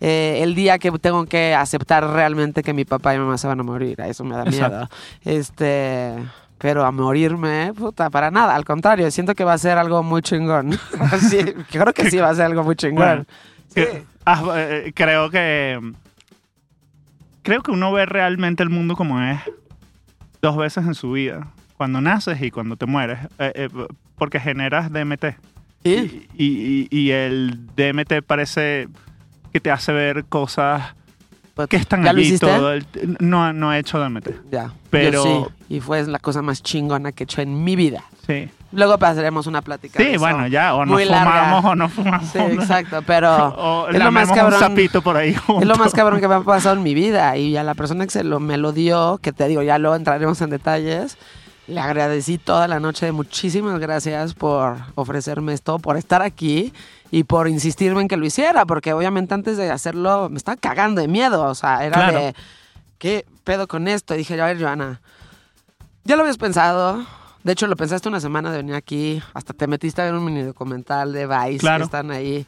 eh, 0.02 0.40
el 0.42 0.56
día 0.56 0.78
que 0.78 0.92
tengo 0.92 1.26
que 1.26 1.56
aceptar 1.56 2.06
realmente 2.06 2.64
que 2.64 2.74
mi 2.74 2.84
papá 2.84 3.16
y 3.16 3.18
mi 3.18 3.24
mamá 3.24 3.38
se 3.38 3.48
van 3.48 3.62
a 3.62 3.64
morir. 3.64 4.02
A 4.02 4.10
eso 4.10 4.26
me 4.26 4.36
da 4.36 4.44
miedo. 4.44 4.66
Exacto. 4.66 4.96
Este, 5.24 6.16
pero 6.58 6.84
a 6.86 6.92
morirme, 6.92 7.72
puta, 7.74 8.10
para 8.10 8.30
nada. 8.30 8.56
Al 8.56 8.66
contrario, 8.66 9.10
siento 9.10 9.34
que 9.34 9.46
va 9.46 9.54
a 9.54 9.58
ser 9.58 9.78
algo 9.78 10.04
muy 10.04 10.22
chingón. 10.22 10.78
sí, 11.30 11.40
creo 11.72 11.94
que 11.94 12.12
sí 12.12 12.18
va 12.18 12.30
a 12.30 12.36
ser 12.36 12.46
algo 12.48 12.64
muy 12.66 12.76
chingón. 12.76 12.98
Bueno, 13.06 13.26
Sí. 13.70 13.76
Que- 13.76 14.04
ah, 14.26 14.44
eh, 14.58 14.92
creo 14.94 15.30
que 15.30 15.80
creo 17.44 17.62
que 17.62 17.72
uno 17.72 17.94
ve 17.94 18.06
realmente 18.06 18.64
el 18.64 18.70
mundo 18.70 18.96
como 18.96 19.22
es 19.22 19.40
dos 20.42 20.58
veces 20.58 20.86
en 20.86 20.96
su 20.96 21.12
vida. 21.12 21.48
Cuando 21.80 22.02
naces 22.02 22.42
y 22.42 22.52
cuando 22.52 22.76
te 22.76 22.86
mueres. 22.86 23.20
eh, 23.40 23.54
eh, 23.56 23.70
porque 24.18 24.38
generas 24.38 24.92
DMT. 24.92 25.38
Sí. 25.86 26.28
Y, 26.38 26.46
y- 26.46 26.88
y 26.92 27.12
el 27.12 27.68
DMT 27.74 28.22
parece 28.22 28.90
que 29.54 29.62
te 29.62 29.72
hace 29.72 29.94
ver 29.94 30.26
cosas 30.26 30.94
que 31.70 31.78
están 31.78 32.04
¿Ya 32.04 32.12
lo 32.12 32.20
allí 32.20 32.28
hiciste? 32.28 32.46
todo 32.48 32.74
el- 32.74 32.86
no, 33.22 33.54
no 33.54 33.74
he 33.74 33.80
hecho 33.80 33.98
DMT. 33.98 34.28
Ya. 34.52 34.74
Pero- 34.90 35.24
Yo 35.24 35.48
sí. 35.70 35.76
Y 35.76 35.80
fue 35.80 36.06
la 36.06 36.20
cosa 36.20 36.42
más 36.42 36.62
chingona 36.62 37.14
que 37.14 37.24
he 37.24 37.26
hecho 37.26 37.42
en 37.42 37.64
mi 37.64 37.78
vida. 37.78 38.04
Sí. 38.28 38.50
Luego 38.74 38.98
pasaremos 38.98 39.48
una 39.48 39.62
plática. 39.62 40.00
de 40.00 40.04
Sí, 40.06 40.12
eso. 40.16 40.20
bueno, 40.20 40.48
ya, 40.48 40.76
o 40.76 40.86
no 40.86 40.92
Muy 40.94 41.06
larga. 41.06 41.32
fumamos 41.62 41.66
o 41.72 41.76
no 41.76 41.88
fumamos. 41.88 42.30
Sí, 42.30 42.40
exacto, 42.40 43.02
pero 43.08 43.30
O 43.58 43.88
es 43.88 43.98
lo 44.04 44.12
más 44.12 44.28
un 44.28 44.36
cabrón. 44.36 44.60
sapito 44.60 45.02
por 45.02 45.16
ahí 45.16 45.30
Es 45.62 45.66
lo 45.66 45.76
más 45.78 45.94
cabrón 45.94 46.20
que 46.20 46.28
me 46.28 46.36
ha 46.36 46.42
pasado 46.42 46.76
en 46.76 46.84
mi 46.84 46.94
vida. 46.94 47.38
Y 47.38 47.56
a 47.56 47.64
la 47.64 47.74
persona 47.74 48.04
que 48.04 48.12
se 48.12 48.26
lo, 48.26 48.42
me 48.42 48.58
lo 48.58 48.74
dio, 48.74 49.18
que 49.22 49.32
te 49.32 49.48
digo, 49.48 49.62
ya 49.64 49.78
luego 49.80 49.96
entraremos 49.96 50.42
en 50.42 50.50
detalles, 50.50 51.18
le 51.70 51.80
agradecí 51.80 52.38
toda 52.38 52.68
la 52.68 52.80
noche. 52.80 53.12
Muchísimas 53.12 53.80
gracias 53.80 54.34
por 54.34 54.78
ofrecerme 54.96 55.54
esto, 55.54 55.80
por 55.80 55.98
estar 55.98 56.22
aquí 56.22 56.74
y 57.12 57.24
por 57.24 57.48
insistirme 57.48 58.02
en 58.02 58.08
que 58.08 58.18
lo 58.18 58.26
hiciera. 58.26 58.66
Porque 58.66 58.94
obviamente 58.94 59.34
antes 59.34 59.58
de 59.58 59.72
hacerlo 59.72 60.30
me 60.30 60.38
estaba 60.38 60.58
cagando 60.58 61.02
de 61.02 61.08
miedo. 61.08 61.44
O 61.44 61.56
sea, 61.56 61.86
era 61.86 61.96
Claro. 61.96 62.20
de, 62.20 62.36
¿qué 62.98 63.26
pedo 63.44 63.68
con 63.68 63.88
esto? 63.88 64.14
Y 64.16 64.20
dije, 64.20 64.40
a 64.42 64.46
ver, 64.46 64.60
Joana, 64.62 65.02
ya 66.04 66.16
lo 66.16 66.22
habías 66.24 66.38
pensado. 66.38 67.06
De 67.44 67.54
hecho, 67.54 67.68
lo 67.68 67.76
pensaste 67.78 68.10
una 68.10 68.20
semana 68.20 68.52
de 68.52 68.58
venir 68.58 68.76
aquí. 68.76 69.22
Hasta 69.34 69.54
te 69.54 69.66
metiste 69.68 70.02
a 70.02 70.06
ver 70.06 70.14
un 70.16 70.26
mini 70.26 70.42
documental 70.44 71.14
de 71.14 71.26
Vice 71.26 71.60
Claro. 71.60 71.78
que 71.80 71.84
están 71.86 72.12
ahí. 72.12 72.46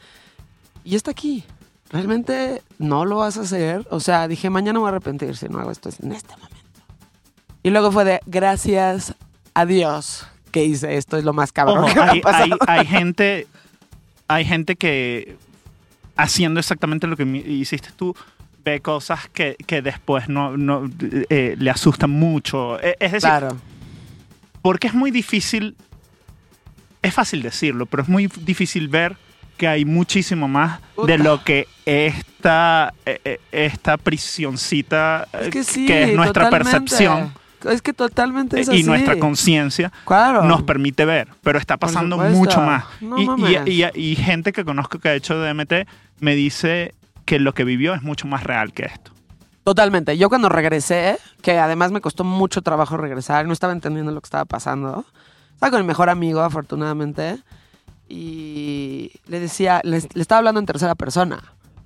Y 0.84 0.96
está 0.96 1.12
aquí. 1.12 1.46
Realmente 1.92 2.62
no 2.80 3.06
lo 3.06 3.18
vas 3.18 3.38
a 3.38 3.42
hacer. 3.42 3.86
O 3.92 4.00
sea, 4.00 4.28
dije, 4.28 4.50
mañana 4.50 4.74
me 4.74 4.80
voy 4.80 4.88
a 4.88 4.92
arrepentir 4.92 5.36
si 5.38 5.48
no 5.48 5.60
hago 5.60 5.72
esto 5.72 5.90
en 6.02 6.12
este 6.12 6.34
momento. 6.36 6.51
Y 7.64 7.70
luego 7.70 7.92
fue 7.92 8.04
de, 8.06 8.20
gracias 8.26 9.16
a 9.54 9.66
Dios 9.66 10.28
que 10.52 10.66
hice 10.66 10.98
esto. 10.98 11.18
Es 11.18 11.24
lo 11.24 11.34
más 11.34 11.52
cabrón 11.52 11.80
Ojo, 11.86 11.88
que 11.88 11.96
me 12.00 12.02
ha 12.06 12.12
hay, 12.12 12.22
pasado. 12.22 12.58
hay- 12.68 12.80
hay 12.80 12.86
gente, 12.88 13.48
hay 14.28 14.46
gente 14.46 14.76
que 14.76 15.36
haciendo 16.16 16.60
exactamente 16.60 17.08
lo 17.08 17.16
que 17.18 17.24
hiciste 17.24 17.90
tú 17.96 18.16
ve 18.64 18.80
cosas 18.80 19.28
que, 19.30 19.56
que 19.66 19.82
después 19.82 20.30
no, 20.30 20.56
no, 20.58 20.88
eh, 21.30 21.56
le 21.58 21.70
asustan 21.72 22.12
mucho. 22.12 22.80
Eh, 22.80 22.96
Es 23.00 23.12
decir, 23.14 23.30
Claro. 23.30 23.58
porque 24.62 24.88
es 24.88 24.94
muy 24.94 25.10
difícil, 25.10 25.76
es 27.02 27.14
fácil 27.14 27.42
decirlo, 27.42 27.86
pero 27.88 28.04
es 28.04 28.10
muy 28.10 28.28
difícil 28.28 28.88
ver 28.88 29.18
que 29.58 29.68
hay 29.68 29.84
muchísimo 29.86 30.48
más 30.48 30.80
de 31.08 31.18
lo 31.18 31.44
que 31.44 31.68
esta, 31.86 32.94
eh, 33.06 33.20
eh, 33.26 33.40
esta 33.52 33.98
prisioncita 33.98 35.28
eh, 35.34 35.38
Es 35.44 35.50
que 35.50 35.64
sí, 35.64 35.88
es 35.92 36.16
nuestra 36.16 36.46
totalmente. 36.46 36.80
percepción 36.80 37.34
Es 37.70 37.82
que 37.82 37.94
totalmente 37.94 38.60
es 38.60 38.68
eh, 38.68 38.72
así. 38.72 38.80
y 38.82 38.84
nuestra 38.84 39.18
conciencia 39.20 39.92
Claro. 40.06 40.44
nos 40.44 40.64
permite 40.64 41.06
ver, 41.06 41.28
pero 41.44 41.60
está 41.60 41.78
pasando 41.78 42.18
mucho 42.18 42.62
más. 42.62 42.86
No 43.02 43.18
y, 43.20 43.26
mames. 43.26 43.68
y- 43.68 43.84
y- 43.84 44.12
y 44.12 44.16
gente 44.16 44.52
que 44.54 44.66
conozco 44.66 45.00
que 45.00 45.10
ha 45.10 45.14
hecho 45.16 45.38
DMT 45.40 45.86
me 46.20 46.36
dice 46.36 46.94
que 47.26 47.40
lo 47.40 47.54
que 47.54 47.64
vivió 47.64 47.94
es 47.94 48.02
mucho 48.02 48.28
más 48.28 48.44
real 48.44 48.74
que 48.74 48.84
esto. 48.84 49.12
Totalmente. 49.64 50.18
Yo 50.18 50.28
cuando 50.30 50.50
regresé, 50.50 51.18
que 51.44 51.60
además 51.60 51.92
me 51.92 52.02
costó 52.02 52.24
mucho 52.24 52.62
trabajo 52.64 52.98
regresar, 52.98 53.46
no 53.46 53.54
estaba 53.54 53.74
entendiendo 53.74 54.12
lo 54.12 54.20
que 54.22 54.26
estaba 54.26 54.46
pasando. 54.46 55.06
Estaba 55.54 55.70
con 55.72 55.82
mi 55.82 55.88
mejor 55.88 56.10
amigo, 56.10 56.42
afortunadamente, 56.42 57.38
y 58.10 59.12
le 59.28 59.40
decía, 59.40 59.82
le, 59.84 60.02
le 60.14 60.22
estaba 60.22 60.40
hablando 60.40 60.60
en 60.60 60.66
tercera 60.66 60.96
persona. 60.96 61.42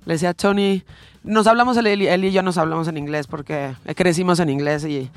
Le 0.06 0.14
decía, 0.14 0.34
Tony, 0.34 0.82
nos 1.22 1.46
hablamos, 1.46 1.76
él 1.76 2.24
y 2.24 2.32
yo 2.32 2.42
nos 2.42 2.58
hablamos 2.58 2.88
en 2.88 2.96
inglés 2.96 3.26
porque 3.26 3.74
crecimos 3.94 4.40
en 4.40 4.50
inglés 4.50 4.84
y 4.84 5.10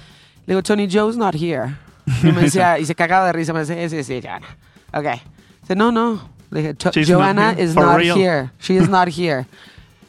le 0.46 0.54
digo, 0.54 0.64
Tony, 0.64 0.88
Joe's 0.92 1.18
not 1.18 1.36
here. 1.36 1.76
Y 2.24 2.32
me 2.32 2.42
decía, 2.42 2.80
y 2.80 2.86
se 2.86 2.96
cagaba 2.96 3.26
de 3.28 3.34
risa, 3.34 3.54
me 3.54 3.60
decía, 3.66 3.90
sí, 3.90 4.04
sí, 4.04 4.22
Joanna. 4.24 4.48
Ok. 4.94 5.22
Dice, 5.62 5.76
no, 5.76 5.92
no. 5.92 6.20
Le 6.52 6.62
dije, 6.62 6.76
"Jo- 6.84 6.90
She's 6.92 7.10
not 7.10 7.20
Joanna 7.20 7.52
here. 7.52 7.64
is 7.64 7.74
For 7.76 7.86
not 7.86 7.98
real." 7.98 8.18
here. 8.18 8.50
She 8.60 8.76
is 8.76 8.90
not 8.90 9.08
here. 9.08 9.46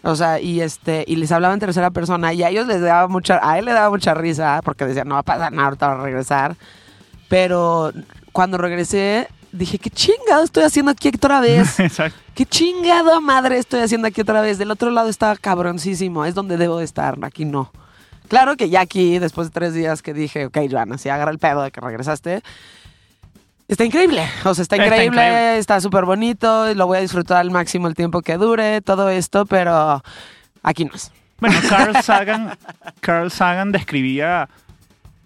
O 0.02 0.16
sea, 0.16 0.40
y 0.40 0.62
este, 0.62 1.04
y 1.06 1.16
les 1.16 1.30
hablaba 1.30 1.52
en 1.52 1.60
tercera 1.60 1.90
persona 1.90 2.32
y 2.32 2.42
a 2.42 2.48
ellos 2.48 2.66
les 2.66 2.80
daba 2.80 3.06
mucha, 3.08 3.38
a 3.42 3.58
él 3.58 3.66
le 3.66 3.72
daba 3.74 3.90
mucha 3.90 4.14
risa 4.14 4.62
porque 4.64 4.86
decía, 4.86 5.04
no 5.04 5.12
va 5.16 5.20
a 5.20 5.22
pasar 5.22 5.52
nada, 5.52 5.66
ahorita 5.66 5.88
va 5.88 6.00
a 6.00 6.04
regresar. 6.04 6.56
Pero 7.28 7.92
cuando 8.32 8.56
regresé, 8.56 9.28
dije, 9.52 9.78
qué 9.78 9.90
chingado 9.90 10.42
estoy 10.42 10.62
haciendo 10.62 10.90
aquí 10.92 11.08
otra 11.08 11.40
vez. 11.40 11.78
Exacto. 11.80 12.18
qué 12.34 12.46
chingado 12.46 13.20
madre 13.20 13.58
estoy 13.58 13.80
haciendo 13.80 14.08
aquí 14.08 14.22
otra 14.22 14.40
vez. 14.40 14.56
Del 14.56 14.70
otro 14.70 14.90
lado 14.90 15.10
estaba 15.10 15.36
cabroncísimo, 15.36 16.24
es 16.24 16.34
donde 16.34 16.56
debo 16.56 16.78
de 16.78 16.84
estar, 16.84 17.18
aquí 17.22 17.44
no. 17.44 17.70
Claro 18.30 18.56
que 18.56 18.70
ya 18.70 18.80
aquí, 18.80 19.18
después 19.18 19.48
de 19.48 19.52
tres 19.52 19.74
días 19.74 20.02
que 20.02 20.14
dije, 20.14 20.46
ok, 20.46 20.56
Joana, 20.70 20.98
si 20.98 21.08
agarra 21.08 21.32
el 21.32 21.40
pedo 21.40 21.62
de 21.62 21.72
que 21.72 21.80
regresaste, 21.80 22.42
está 23.66 23.84
increíble. 23.84 24.24
O 24.44 24.54
sea, 24.54 24.62
está 24.62 24.76
increíble, 24.76 25.58
está 25.58 25.80
súper 25.80 26.04
bonito, 26.04 26.72
lo 26.74 26.86
voy 26.86 26.98
a 26.98 27.00
disfrutar 27.00 27.38
al 27.38 27.50
máximo 27.50 27.88
el 27.88 27.96
tiempo 27.96 28.22
que 28.22 28.36
dure, 28.36 28.82
todo 28.82 29.08
esto, 29.10 29.46
pero 29.46 30.00
aquí 30.62 30.84
no 30.84 30.92
es. 30.94 31.10
Bueno, 31.40 31.58
Carl 31.68 32.00
Sagan, 32.04 32.56
Carl 33.00 33.32
Sagan 33.32 33.72
describía 33.72 34.48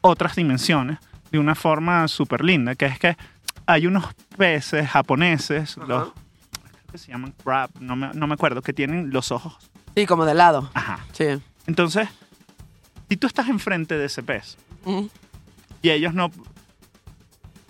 otras 0.01 0.35
dimensiones 0.35 0.99
de 1.31 1.39
una 1.39 1.55
forma 1.55 2.09
súper 2.09 2.43
linda, 2.43 2.75
que 2.75 2.87
es 2.87 2.99
que 2.99 3.19
hay 3.67 3.87
unos 3.87 4.07
peces 4.39 4.89
japoneses, 4.89 5.77
los 5.77 5.87
creo 5.87 6.15
que 6.91 6.97
se 6.97 7.13
llaman 7.13 7.35
crab, 7.45 7.69
no 7.81 7.97
me, 7.97 8.15
no 8.15 8.27
me 8.27 8.33
acuerdo, 8.33 8.63
que 8.63 8.73
tienen 8.73 9.11
los 9.11 9.31
ojos. 9.31 9.59
Sí, 9.95 10.07
como 10.07 10.25
de 10.25 10.33
lado. 10.33 10.71
Ajá. 10.73 11.01
Sí. 11.13 11.27
Entonces, 11.67 12.09
si 13.09 13.17
tú 13.17 13.27
estás 13.27 13.49
enfrente 13.49 13.97
de 13.99 14.07
ese 14.07 14.23
pez 14.23 14.57
Mm. 14.85 15.07
y 15.83 15.91
ellos 15.91 16.13
no... 16.15 16.31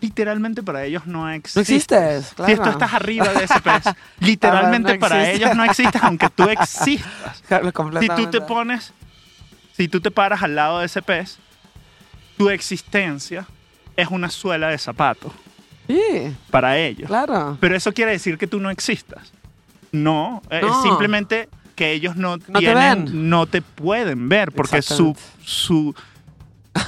Literalmente 0.00 0.62
para 0.62 0.84
ellos 0.84 1.06
no 1.06 1.22
No 1.22 1.30
existes. 1.30 1.70
existes, 1.70 2.26
Si 2.28 2.34
claro. 2.34 2.62
tú 2.62 2.68
estás 2.70 2.92
arriba 2.92 3.26
de 3.32 3.44
ese 3.44 3.60
pez, 3.60 3.84
literalmente 4.20 4.94
no 4.94 5.00
para 5.00 5.30
ellos 5.30 5.54
no 5.56 5.64
existes, 5.64 6.02
aunque 6.02 6.28
tú 6.28 6.44
existas. 6.44 7.42
Claro, 7.48 7.72
Si 8.00 8.08
tú 8.08 8.30
te 8.30 8.40
pones, 8.42 8.92
si 9.76 9.88
tú 9.88 10.00
te 10.00 10.10
paras 10.10 10.42
al 10.42 10.54
lado 10.56 10.80
de 10.80 10.86
ese 10.86 11.00
pez, 11.00 11.38
tu 12.36 12.50
existencia 12.50 13.46
es 13.96 14.08
una 14.08 14.28
suela 14.28 14.68
de 14.68 14.76
zapato 14.78 15.32
Sí, 15.86 16.34
para 16.50 16.76
ellos. 16.78 17.06
claro. 17.08 17.56
Pero 17.60 17.76
eso 17.76 17.92
quiere 17.92 18.10
decir 18.12 18.36
que 18.36 18.46
tú 18.46 18.58
no 18.60 18.70
existas. 18.70 19.32
No, 19.92 20.42
es 20.50 20.62
No. 20.62 20.82
simplemente 20.82 21.48
que 21.74 21.92
ellos 21.92 22.16
no, 22.16 22.38
te 22.38 22.52
tienen, 22.52 23.04
ven. 23.06 23.28
no 23.30 23.46
te 23.46 23.62
pueden 23.62 24.28
ver 24.28 24.52
porque 24.52 24.80
su, 24.82 25.16
su 25.44 25.94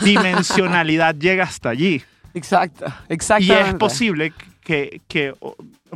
dimensionalidad 0.03 1.14
llega 1.18 1.45
hasta 1.45 1.70
allí. 1.70 2.03
Exacto, 2.34 2.84
Y 3.09 3.12
exactamente. 3.14 3.68
es 3.70 3.74
posible 3.76 4.32
que, 4.62 5.01
que, 5.09 5.34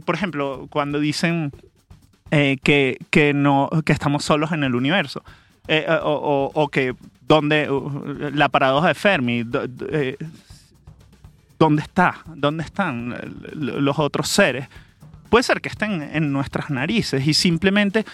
por 0.05 0.15
ejemplo, 0.15 0.67
cuando 0.71 0.99
dicen 0.99 1.53
eh, 2.31 2.57
que, 2.63 2.99
que, 3.11 3.35
no, 3.35 3.69
que 3.85 3.93
estamos 3.93 4.25
solos 4.25 4.53
en 4.53 4.65
el 4.65 4.75
universo, 4.75 5.23
eh, 5.69 5.87
o, 6.03 6.51
o- 6.55 6.61
o 6.63 6.69
que 6.69 6.95
donde 7.29 7.69
la 8.33 8.49
paradoja 8.49 8.89
de 8.89 8.95
Fermi, 8.95 9.43
do- 9.45 9.67
eh, 9.93 10.17
¿dónde 11.59 11.83
está? 11.83 12.17
¿Dónde 12.35 12.65
están 12.65 13.13
eh, 13.13 13.29
los 13.53 13.99
otros 13.99 14.29
seres? 14.29 14.67
Puede 15.29 15.43
ser 15.45 15.61
que 15.61 15.69
estén 15.69 16.03
en 16.03 16.33
nuestras 16.33 16.71
narices 16.71 17.25
y 17.27 17.35
simplemente 17.35 18.05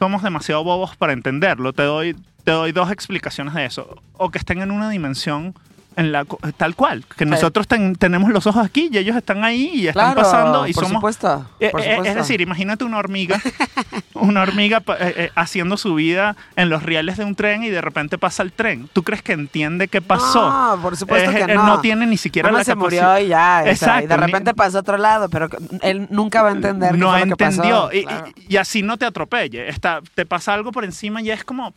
somos 0.00 0.22
demasiado 0.22 0.64
bobos 0.64 0.96
para 0.96 1.12
entenderlo. 1.12 1.74
Te 1.74 1.82
doy, 1.82 2.16
te 2.42 2.52
doy 2.52 2.72
dos 2.72 2.90
explicaciones 2.90 3.52
de 3.52 3.66
eso. 3.66 4.02
O 4.16 4.30
que 4.30 4.38
estén 4.38 4.62
en 4.62 4.70
una 4.70 4.88
dimensión 4.88 5.54
en 5.96 6.12
la 6.12 6.24
tal 6.56 6.74
cual, 6.76 7.04
que 7.16 7.24
Sí. 7.24 7.30
nosotros 7.30 7.66
ten- 7.66 7.94
tenemos 7.96 8.30
los 8.30 8.46
ojos 8.46 8.64
aquí 8.64 8.88
y 8.92 8.98
ellos 8.98 9.16
están 9.16 9.44
ahí 9.44 9.70
y 9.74 9.88
están 9.88 10.12
Claro, 10.14 10.22
pasando 10.22 10.66
y 10.66 10.72
por 10.72 10.84
somos 10.84 10.98
supuesto, 10.98 11.46
eh, 11.58 11.70
por 11.70 11.80
eh, 11.80 11.84
supuesto. 11.90 12.04
Es 12.08 12.14
decir, 12.14 12.40
imagínate 12.40 12.84
una 12.84 12.98
hormiga, 12.98 13.40
una 14.14 14.42
hormiga 14.42 14.78
eh, 14.98 15.14
eh, 15.16 15.30
haciendo 15.34 15.76
su 15.76 15.94
vida 15.94 16.36
en 16.56 16.70
los 16.70 16.82
rieles 16.82 17.16
de 17.16 17.24
un 17.24 17.34
tren 17.34 17.62
y 17.64 17.68
de 17.70 17.80
repente 17.80 18.18
pasa 18.18 18.42
el 18.42 18.52
tren. 18.52 18.88
¿Tú 18.92 19.02
crees 19.02 19.22
que 19.22 19.32
entiende 19.32 19.88
qué 19.88 20.00
pasó? 20.00 20.48
No, 20.76 20.82
por 20.82 20.96
supuesto 20.96 21.32
que 21.32 21.46
no. 21.54 21.80
tiene 21.80 22.06
ni 22.06 22.16
siquiera 22.16 22.48
Nada 22.50 22.60
la 22.60 22.64
se 22.64 22.74
murió 22.74 23.18
y 23.18 23.28
ya. 23.28 23.58
o 23.60 23.62
sea, 23.64 23.70
y 23.70 23.74
Exacto, 23.74 24.08
de 24.08 24.16
repente 24.16 24.54
pasó 24.54 24.78
a 24.78 24.80
otro 24.80 24.96
lado, 24.96 25.28
pero 25.28 25.48
él 25.82 26.06
nunca 26.10 26.42
va 26.42 26.50
a 26.50 26.52
entender 26.52 26.92
qué 26.92 26.98
no 26.98 27.10
lo 27.12 27.16
que 27.16 27.30
entendió. 27.44 27.62
pasó. 27.86 27.92
Y, 27.92 27.98
y- 27.98 28.04
Claro. 28.04 28.26
y 28.48 28.56
así 28.56 28.82
no 28.82 28.96
te 28.96 29.04
atropelle. 29.06 29.68
Está, 29.68 30.00
te 30.14 30.24
pasa 30.26 30.54
algo 30.54 30.72
por 30.72 30.84
encima 30.84 31.20
y 31.22 31.30
es 31.30 31.44
como. 31.44 31.74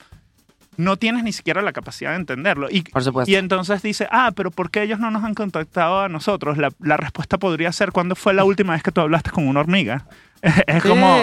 No 0.78 0.98
tienes 0.98 1.24
ni 1.24 1.32
siquiera 1.34 1.62
la 1.62 1.72
capacidad 1.74 2.12
de 2.12 2.18
entenderlo. 2.18 2.68
Y, 2.72 2.82
Por 2.84 3.04
supuesto. 3.04 3.32
y 3.32 3.36
entonces 3.36 3.82
dice, 3.82 4.08
ah, 4.12 4.32
pero 4.36 4.52
¿por 4.52 4.72
qué 4.72 4.84
ellos 4.84 5.00
no 5.00 5.12
nos 5.12 5.24
han 5.24 5.34
contactado 5.36 6.02
a 6.02 6.10
nosotros? 6.10 6.58
La, 6.58 6.72
la 6.80 6.98
respuesta 6.98 7.38
podría 7.38 7.72
ser, 7.72 7.92
¿cuándo 7.92 8.16
fue 8.16 8.34
la 8.34 8.44
última 8.44 8.74
vez 8.74 8.84
que 8.84 8.92
tú 8.92 9.02
hablaste 9.02 9.30
con 9.32 9.48
una 9.48 9.60
hormiga? 9.60 10.06
Es 10.68 10.84
Sí. 10.84 10.90
como, 10.90 11.16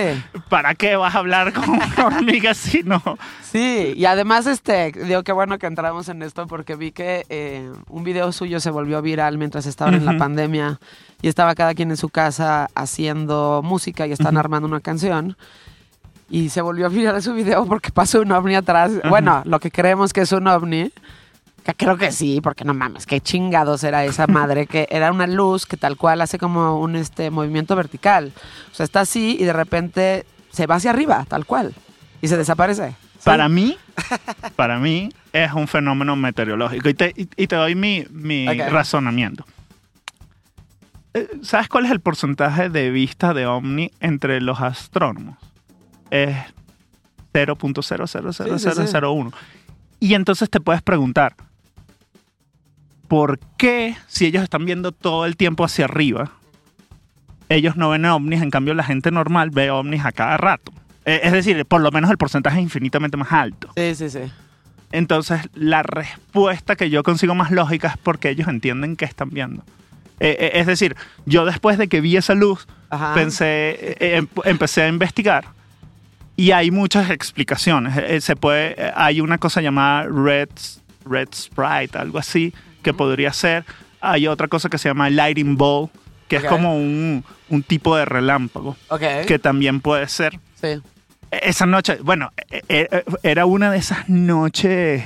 ¿para 0.48 0.74
qué 0.74 0.96
vas 0.96 1.14
a 1.14 1.18
hablar 1.18 1.52
con 1.52 1.68
una 1.68 1.92
hormiga 2.06 2.54
si 2.54 2.82
no? 2.84 3.02
Sí, 3.42 3.92
y 3.94 4.06
además, 4.06 4.46
este, 4.46 4.92
digo, 4.92 5.22
qué 5.24 5.32
bueno 5.32 5.58
que 5.58 5.66
entramos 5.66 6.08
en 6.08 6.22
esto 6.22 6.46
porque 6.46 6.74
vi 6.74 6.90
que 6.92 7.26
eh, 7.28 7.70
un 7.88 8.02
video 8.02 8.32
suyo 8.32 8.60
se 8.60 8.70
volvió 8.70 9.02
viral 9.02 9.36
mientras 9.36 9.66
estaban 9.66 9.92
en 9.94 10.06
la 10.06 10.16
pandemia 10.16 10.80
y 11.20 11.28
estaba 11.28 11.54
cada 11.54 11.74
quien 11.74 11.90
en 11.90 11.98
su 11.98 12.08
casa 12.08 12.68
haciendo 12.74 13.60
música 13.62 14.06
y 14.06 14.12
están 14.12 14.38
armando 14.38 14.66
una 14.66 14.80
canción. 14.80 15.36
Y 16.30 16.48
se 16.48 16.62
volvió 16.62 16.86
a 16.86 16.88
viral 16.88 17.20
su 17.22 17.34
video 17.34 17.66
porque 17.66 17.90
pasó 17.90 18.20
un 18.20 18.32
ovni 18.32 18.54
atrás. 18.54 18.92
Bueno, 19.08 19.42
lo 19.44 19.58
que 19.60 19.70
creemos 19.70 20.12
que 20.12 20.22
es 20.22 20.32
un 20.32 20.46
ovni. 20.46 20.90
Que 21.64 21.74
creo 21.74 21.98
que 21.98 22.10
sí, 22.10 22.40
porque 22.40 22.64
no 22.64 22.72
mames, 22.72 23.04
qué 23.04 23.20
chingados 23.20 23.84
era 23.84 24.04
esa 24.06 24.26
madre, 24.28 24.66
que 24.66 24.88
era 24.90 25.12
una 25.12 25.26
luz 25.26 25.66
que 25.66 25.76
tal 25.76 25.96
cual 25.98 26.22
hace 26.22 26.38
como 26.38 26.80
un 26.80 26.96
este 26.96 27.30
movimiento 27.30 27.76
vertical. 27.76 28.32
O 28.72 28.74
sea, 28.74 28.84
está 28.84 29.00
así 29.00 29.36
y 29.38 29.44
de 29.44 29.52
repente 29.52 30.24
se 30.50 30.66
va 30.66 30.76
hacia 30.76 30.90
arriba, 30.90 31.26
tal 31.28 31.44
cual, 31.44 31.74
y 32.22 32.28
se 32.28 32.38
desaparece. 32.38 32.94
¿Sí? 33.18 33.24
Para 33.24 33.50
mí, 33.50 33.76
para 34.56 34.78
mí 34.78 35.10
es 35.34 35.52
un 35.52 35.68
fenómeno 35.68 36.16
meteorológico. 36.16 36.88
Y 36.88 36.94
te, 36.94 37.12
y- 37.14 37.46
te 37.46 37.56
doy 37.56 37.74
mi, 37.74 38.06
mi 38.10 38.46
razonamiento. 38.46 39.44
Eh, 41.12 41.28
¿Sabes 41.42 41.68
cuál 41.68 41.84
es 41.84 41.90
el 41.90 42.00
porcentaje 42.00 42.70
de 42.70 42.90
vista 42.90 43.34
de 43.34 43.46
ovni 43.46 43.90
entre 44.00 44.40
los 44.40 44.60
astrónomos? 44.60 45.36
Es 46.10 46.36
0.000001. 47.32 49.32
Y 50.00 50.14
entonces 50.14 50.48
te 50.48 50.60
puedes 50.60 50.82
preguntar, 50.82 51.34
¿por 53.08 53.38
qué 53.58 53.96
si 54.06 54.26
ellos 54.26 54.42
están 54.42 54.64
viendo 54.64 54.92
todo 54.92 55.26
el 55.26 55.36
tiempo 55.36 55.64
hacia 55.64 55.84
arriba, 55.84 56.30
ellos 57.48 57.76
no 57.76 57.90
ven 57.90 58.04
ovnis, 58.06 58.42
en 58.42 58.50
cambio 58.50 58.74
la 58.74 58.84
gente 58.84 59.10
normal 59.10 59.50
ve 59.50 59.70
ovnis 59.70 60.04
a 60.04 60.12
cada 60.12 60.36
rato? 60.36 60.72
Eh, 61.04 61.20
Es 61.24 61.32
decir, 61.32 61.64
por 61.66 61.80
lo 61.80 61.90
menos 61.90 62.10
el 62.10 62.18
porcentaje 62.18 62.58
es 62.58 62.62
infinitamente 62.62 63.16
más 63.16 63.32
alto. 63.32 63.70
Sí, 63.76 63.94
sí, 63.94 64.10
sí. 64.10 64.20
Entonces, 64.92 65.42
la 65.54 65.82
respuesta 65.82 66.76
que 66.76 66.90
yo 66.90 67.02
consigo 67.02 67.34
más 67.34 67.50
lógica 67.50 67.88
es 67.88 67.96
porque 67.98 68.30
ellos 68.30 68.48
entienden 68.48 68.96
qué 68.96 69.04
están 69.04 69.30
viendo. 69.30 69.62
Eh, 70.18 70.36
eh, 70.38 70.50
es 70.54 70.66
decir, 70.66 70.96
yo 71.26 71.44
después 71.44 71.78
de 71.78 71.88
que 71.88 72.00
vi 72.00 72.16
esa 72.16 72.34
luz, 72.34 72.66
Ajá. 72.90 73.14
pensé, 73.14 73.94
eh, 74.00 74.16
em- 74.16 74.28
empecé 74.44 74.82
a 74.82 74.88
investigar 74.88 75.44
y 76.40 76.52
hay 76.52 76.70
muchas 76.70 77.10
explicaciones. 77.10 77.94
Eh, 77.98 78.22
se 78.22 78.34
puede, 78.34 78.74
eh, 78.78 78.92
hay 78.96 79.20
una 79.20 79.36
cosa 79.36 79.60
llamada 79.60 80.04
red, 80.04 80.48
red 81.04 81.28
sprite, 81.34 81.98
algo 81.98 82.18
así, 82.18 82.54
que 82.82 82.94
podría 82.94 83.30
ser. 83.34 83.66
Hay 84.00 84.26
otra 84.26 84.48
cosa 84.48 84.70
que 84.70 84.78
se 84.78 84.88
llama 84.88 85.10
lightning 85.10 85.58
ball, 85.58 85.90
que 86.28 86.36
es 86.36 86.44
como 86.44 86.76
un, 86.76 87.24
un 87.50 87.62
tipo 87.62 87.94
de 87.94 88.06
relámpago, 88.06 88.74
que 89.26 89.38
también 89.38 89.82
puede 89.82 90.08
ser. 90.08 90.40
Sí. 90.58 90.80
Esa 91.30 91.66
noche, 91.66 91.98
bueno, 92.02 92.32
eh, 92.50 92.62
eh, 92.68 93.04
era 93.22 93.44
una 93.44 93.70
de 93.70 93.76
esas 93.76 94.08
noches, 94.08 95.02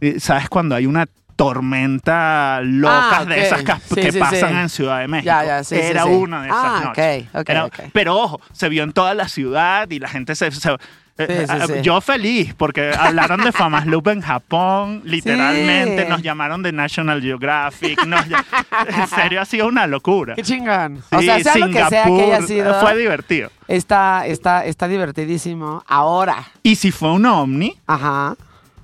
eh, 0.00 0.18
¿sabes? 0.18 0.48
Cuando 0.48 0.74
hay 0.74 0.86
una 0.86 1.06
tormenta 1.42 2.60
loca 2.62 3.18
Ah, 3.20 3.24
de 3.24 3.42
esas 3.42 3.62
que, 3.62 3.72
Sí, 3.88 3.94
que 3.94 4.12
sí, 4.12 4.18
pasan 4.18 4.50
sí. 4.50 4.56
en 4.60 4.68
Ciudad 4.68 5.00
de 5.00 5.08
México. 5.08 5.26
Ya, 5.26 5.62
ya, 5.62 5.76
era 5.76 6.04
una 6.06 6.42
de 6.42 6.48
esas 6.48 6.60
Ah, 6.64 6.80
noches. 6.84 7.26
Era-. 7.46 7.68
Pero 7.92 8.16
ojo, 8.16 8.40
se 8.52 8.68
vio 8.68 8.82
en 8.84 8.92
toda 8.92 9.14
la 9.14 9.28
ciudad 9.28 9.88
y 9.90 9.98
la 9.98 10.08
gente 10.08 10.34
se... 10.34 10.50
se- 10.50 10.76
eh, 11.18 11.44
sí, 11.46 11.54
eh, 11.54 11.66
sí. 11.66 11.72
Yo 11.82 12.00
feliz, 12.00 12.54
porque 12.54 12.90
hablaron 12.98 13.44
de 13.44 13.52
Famas 13.52 13.84
Loop 13.86 14.08
en 14.08 14.22
Japón, 14.22 15.02
literalmente 15.04 16.06
nos 16.08 16.22
llamaron 16.22 16.62
de 16.62 16.72
National 16.72 17.20
Geographic, 17.20 18.06
nos 18.06 18.24
en 18.88 19.06
serio 19.08 19.42
ha 19.42 19.44
sido 19.44 19.68
una 19.68 19.86
locura. 19.86 20.34
Qué 20.34 20.42
chingón. 20.42 21.02
o 21.10 21.20
sea, 21.20 21.38
sea 21.40 21.56
lo 21.58 21.66
que 21.66 21.84
sea 21.84 22.04
que 22.04 22.22
haya 22.22 22.40
Singapur, 22.40 22.46
sido, 22.48 22.80
Fue 22.80 22.96
divertido. 22.96 23.50
está, 23.68 24.26
está, 24.26 24.64
está 24.64 24.88
divertidísimo. 24.88 25.84
Ahora. 25.86 26.44
Y 26.62 26.76
si 26.76 26.90
fue 26.90 27.12
un 27.12 27.26
ovni, 27.26 27.76
Ajá. 27.86 28.34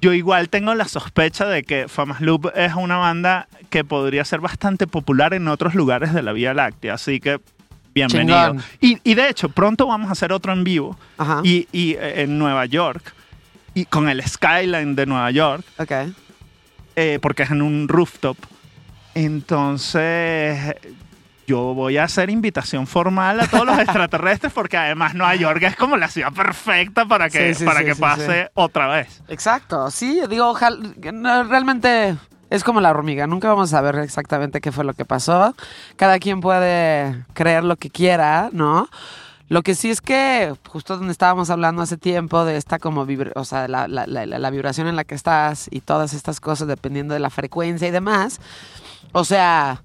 Yo 0.01 0.13
igual 0.13 0.49
tengo 0.49 0.75
la 0.75 0.87
sospecha 0.87 1.47
de 1.47 1.63
que 1.65 1.89
Famas 1.89 2.21
Loop 2.21 2.51
es 2.55 2.75
una 2.75 2.97
banda 2.97 3.49
que 3.71 3.85
podría 3.85 4.25
ser 4.25 4.41
bastante 4.41 4.87
popular 4.87 5.35
en 5.35 5.49
otros 5.49 5.75
lugares 5.75 6.13
de 6.15 6.23
la 6.23 6.33
Vía 6.33 6.55
Láctea, 6.55 6.95
así 6.95 7.21
que 7.21 7.41
bienvenido. 7.95 8.57
Y, 8.81 8.99
y 9.03 9.15
de 9.15 9.29
hecho, 9.29 9.49
pronto 9.49 9.87
vamos 9.87 10.09
a 10.09 10.13
hacer 10.13 10.33
otro 10.33 10.53
en 10.53 10.65
vivo 10.65 10.97
Ajá. 11.17 11.41
y, 11.45 11.67
y, 11.73 11.95
eh, 11.95 12.23
en 12.23 12.39
Nueva 12.39 12.67
York, 12.67 13.13
y 13.75 13.85
con 13.87 14.09
el 14.09 14.23
skyline 14.27 14.95
de 14.95 15.07
Nueva 15.07 15.31
York, 15.31 15.65
Ok. 15.79 15.93
eh, 16.97 17.19
porque 17.21 17.43
es 17.43 17.51
en 17.51 17.63
un 17.63 17.89
rooftop. 17.89 18.37
Entonces, 19.15 20.75
yo 21.49 21.73
voy 21.75 21.97
a 21.97 22.05
hacer 22.05 22.29
invitación 22.29 22.87
formal 22.87 23.41
a 23.41 23.47
todos 23.47 23.65
los 23.65 23.79
extraterrestres, 23.81 24.53
porque 24.53 24.77
además 24.77 25.15
Nueva 25.15 25.35
York 25.35 25.63
es 25.63 25.75
como 25.77 25.97
la 25.97 26.09
ciudad 26.09 26.31
perfecta 26.33 27.07
para 27.07 27.31
que, 27.31 27.55
Sí, 27.55 27.61
sí, 27.61 27.65
para 27.65 27.81
sí, 27.81 27.87
que 27.87 27.97
pase 27.97 28.51
otra 28.53 28.87
vez. 28.87 29.23
Exacto. 29.29 29.91
Sí, 29.91 30.21
digo, 30.29 30.51
ojalá. 30.51 30.79
realmente 31.49 32.17
es 32.51 32.63
como 32.65 32.81
la 32.83 32.91
hormiga. 32.91 33.27
Nunca 33.27 33.49
vamos 33.49 33.73
a 33.73 33.77
saber 33.79 33.97
exactamente 33.97 34.61
qué 34.61 34.73
fue 34.73 34.85
lo 34.85 34.93
que 34.93 35.07
pasó. 35.07 35.55
Cada 35.97 36.19
quien 36.19 36.41
puede 36.43 37.25
creer 37.33 37.65
lo 37.65 37.77
que 37.77 37.89
quiera, 37.89 38.51
¿no? 38.53 38.89
Lo 39.49 39.63
que 39.63 39.75
sí 39.75 39.89
es 39.89 40.03
que, 40.03 40.53
justo 40.69 40.99
donde 40.99 41.13
estábamos 41.13 41.49
hablando 41.49 41.81
hace 41.81 41.97
tiempo, 41.97 42.45
de 42.45 42.59
esta 42.59 42.79
como 42.79 43.07
o 43.35 43.45
sea, 43.47 43.67
la, 43.69 43.89
la- 43.89 44.07
la- 44.07 44.27
la 44.27 44.51
vibración 44.51 44.87
en 44.87 44.97
la 44.97 45.05
que 45.05 45.15
estás 45.15 45.69
y 45.71 45.81
todas 45.81 46.13
estas 46.13 46.41
cosas 46.41 46.69
dependiendo 46.69 47.15
de 47.15 47.21
la 47.21 47.31
frecuencia 47.31 47.89
y 47.89 47.91
demás. 47.91 48.41
O 49.13 49.25
sea, 49.25 49.83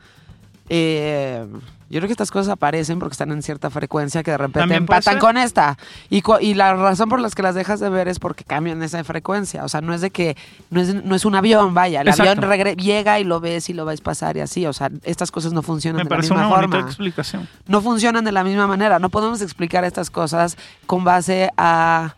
eh, 0.70 1.46
yo 1.94 2.00
creo 2.00 2.08
que 2.08 2.14
estas 2.14 2.32
cosas 2.32 2.52
aparecen 2.52 2.98
porque 2.98 3.14
están 3.14 3.32
en 3.32 3.44
cierta 3.44 3.70
frecuencia 3.70 4.24
que 4.24 4.32
de 4.32 4.38
repente 4.40 4.74
empatan 4.74 5.20
con 5.20 5.38
esta. 5.38 5.78
Y, 6.10 6.24
la 6.56 6.74
razón 6.74 7.08
por 7.08 7.20
las 7.20 7.36
que 7.36 7.44
las 7.44 7.54
dejas 7.54 7.80
de 7.80 7.90
ver 7.90 8.08
es 8.08 8.18
porque 8.18 8.44
cambian 8.44 8.82
esa 8.82 9.04
frecuencia. 9.04 9.64
O 9.64 9.70
sea, 9.70 9.82
no 9.82 9.94
es 9.94 10.02
de 10.02 10.10
que, 10.10 10.36
no 10.72 10.82
es, 10.82 10.96
no 10.96 11.14
es 11.14 11.24
un 11.24 11.36
avión, 11.36 11.76
vaya. 11.76 12.02
El 12.02 12.08
Exacto. 12.08 12.48
avión 12.48 12.78
llega 12.78 13.20
y 13.20 13.24
lo 13.24 13.40
ves 13.40 13.70
y 13.70 13.74
lo 13.74 13.86
ves 13.86 14.02
pasar 14.02 14.38
y 14.38 14.40
así. 14.40 14.66
O 14.66 14.74
sea, 14.74 14.90
estas 15.04 15.30
cosas 15.30 15.54
no 15.54 15.62
funcionan 15.62 16.00
Me 16.00 16.04
de 16.06 16.10
la 16.10 16.18
misma 16.18 16.36
una 16.36 16.50
forma 16.50 16.80
explicación. 16.80 17.48
no 17.68 17.80
funcionan 17.80 18.26
de 18.26 18.32
la 18.32 18.44
misma 18.44 18.66
manera. 18.66 18.98
No 18.98 19.10
podemos 19.10 19.42
explicar 19.44 19.84
estas 19.84 20.10
cosas 20.10 20.58
con 20.88 21.04
base 21.04 21.52
a 21.58 22.16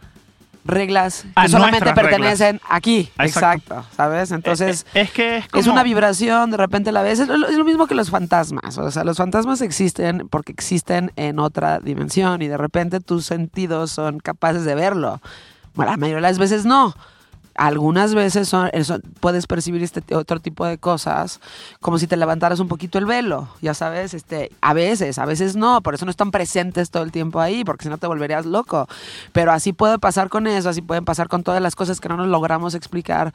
reglas 0.65 1.21
que 1.21 1.29
A 1.35 1.47
solamente 1.47 1.93
pertenecen 1.93 2.59
aquí. 2.67 3.11
Exacto. 3.19 3.75
Exacto. 3.75 3.85
¿Sabes? 3.95 4.31
Entonces, 4.31 4.85
Eh, 4.93 5.01
es 5.01 5.11
que 5.11 5.43
es, 5.53 5.67
una 5.67 5.83
vibración, 5.83 6.51
de 6.51 6.57
repente 6.57 6.91
la 6.91 7.03
ves. 7.03 7.19
Es 7.19 7.27
lo, 7.27 7.47
es 7.47 7.55
lo 7.55 7.63
mismo 7.63 7.87
que 7.87 7.95
los 7.95 8.09
fantasmas. 8.09 8.77
O 8.77 8.91
sea, 8.91 9.03
los 9.03 9.17
fantasmas 9.17 9.61
existen 9.61 10.27
porque 10.29 10.51
existen 10.51 11.11
en 11.15 11.39
otra 11.39 11.79
dimensión 11.79 12.41
y 12.41 12.47
de 12.47 12.57
repente 12.57 12.99
tus 12.99 13.25
sentidos 13.25 13.91
son 13.91 14.19
capaces 14.19 14.65
de 14.65 14.75
verlo. 14.75 15.21
Bueno, 15.75 15.91
la 15.91 15.97
mayoría 15.97 16.17
de 16.17 16.21
las 16.21 16.39
veces 16.39 16.65
no. 16.65 16.95
Algunas 17.55 18.13
veces 18.13 18.49
son, 18.49 18.69
son- 18.83 19.01
puedes 19.21 19.47
percibir 19.47 19.81
este 19.81 20.03
otro 20.13 20.41
tipo 20.41 20.65
de 20.65 20.77
cosas 20.77 21.39
como 21.79 21.97
si 21.97 22.05
te 22.05 22.17
levantaras 22.17 22.59
un 22.59 22.67
poquito 22.67 22.97
el 22.97 23.05
velo, 23.05 23.47
ya 23.61 23.73
sabes, 23.73 24.13
este, 24.13 24.51
a 24.59 24.73
veces, 24.73 25.17
a 25.19 25.25
veces 25.25 25.55
no, 25.55 25.81
por 25.81 25.93
eso 25.95 26.03
no 26.03 26.11
están 26.11 26.31
presentes 26.31 26.89
todo 26.89 27.03
el 27.03 27.11
tiempo 27.13 27.39
ahí, 27.39 27.63
porque 27.63 27.83
si 27.83 27.89
no 27.89 27.97
te 27.97 28.07
volverías 28.07 28.45
loco. 28.45 28.87
Pero 29.31 29.53
así 29.53 29.71
puede 29.71 29.99
pasar 29.99 30.27
con 30.29 30.47
eso, 30.47 30.67
así 30.67 30.81
pueden 30.81 31.05
pasar 31.05 31.29
con 31.29 31.43
todas 31.43 31.61
las 31.61 31.75
cosas 31.75 32.01
que 32.01 32.09
no 32.09 32.17
nos 32.17 32.27
logramos 32.27 32.75
explicar. 32.75 33.33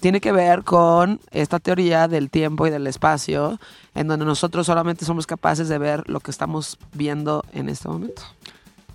Tiene 0.00 0.20
que 0.20 0.32
ver 0.32 0.64
con 0.64 1.20
esta 1.30 1.58
teoría 1.58 2.08
del 2.08 2.30
tiempo 2.30 2.66
y 2.66 2.70
del 2.70 2.86
espacio, 2.86 3.60
en 3.94 4.08
donde 4.08 4.24
nosotros 4.24 4.64
solamente 4.66 5.04
somos 5.04 5.26
capaces 5.26 5.68
de 5.68 5.76
ver 5.76 6.08
lo 6.08 6.20
que 6.20 6.30
estamos 6.30 6.78
viendo 6.94 7.44
en 7.52 7.68
este 7.68 7.88
momento. 7.88 8.22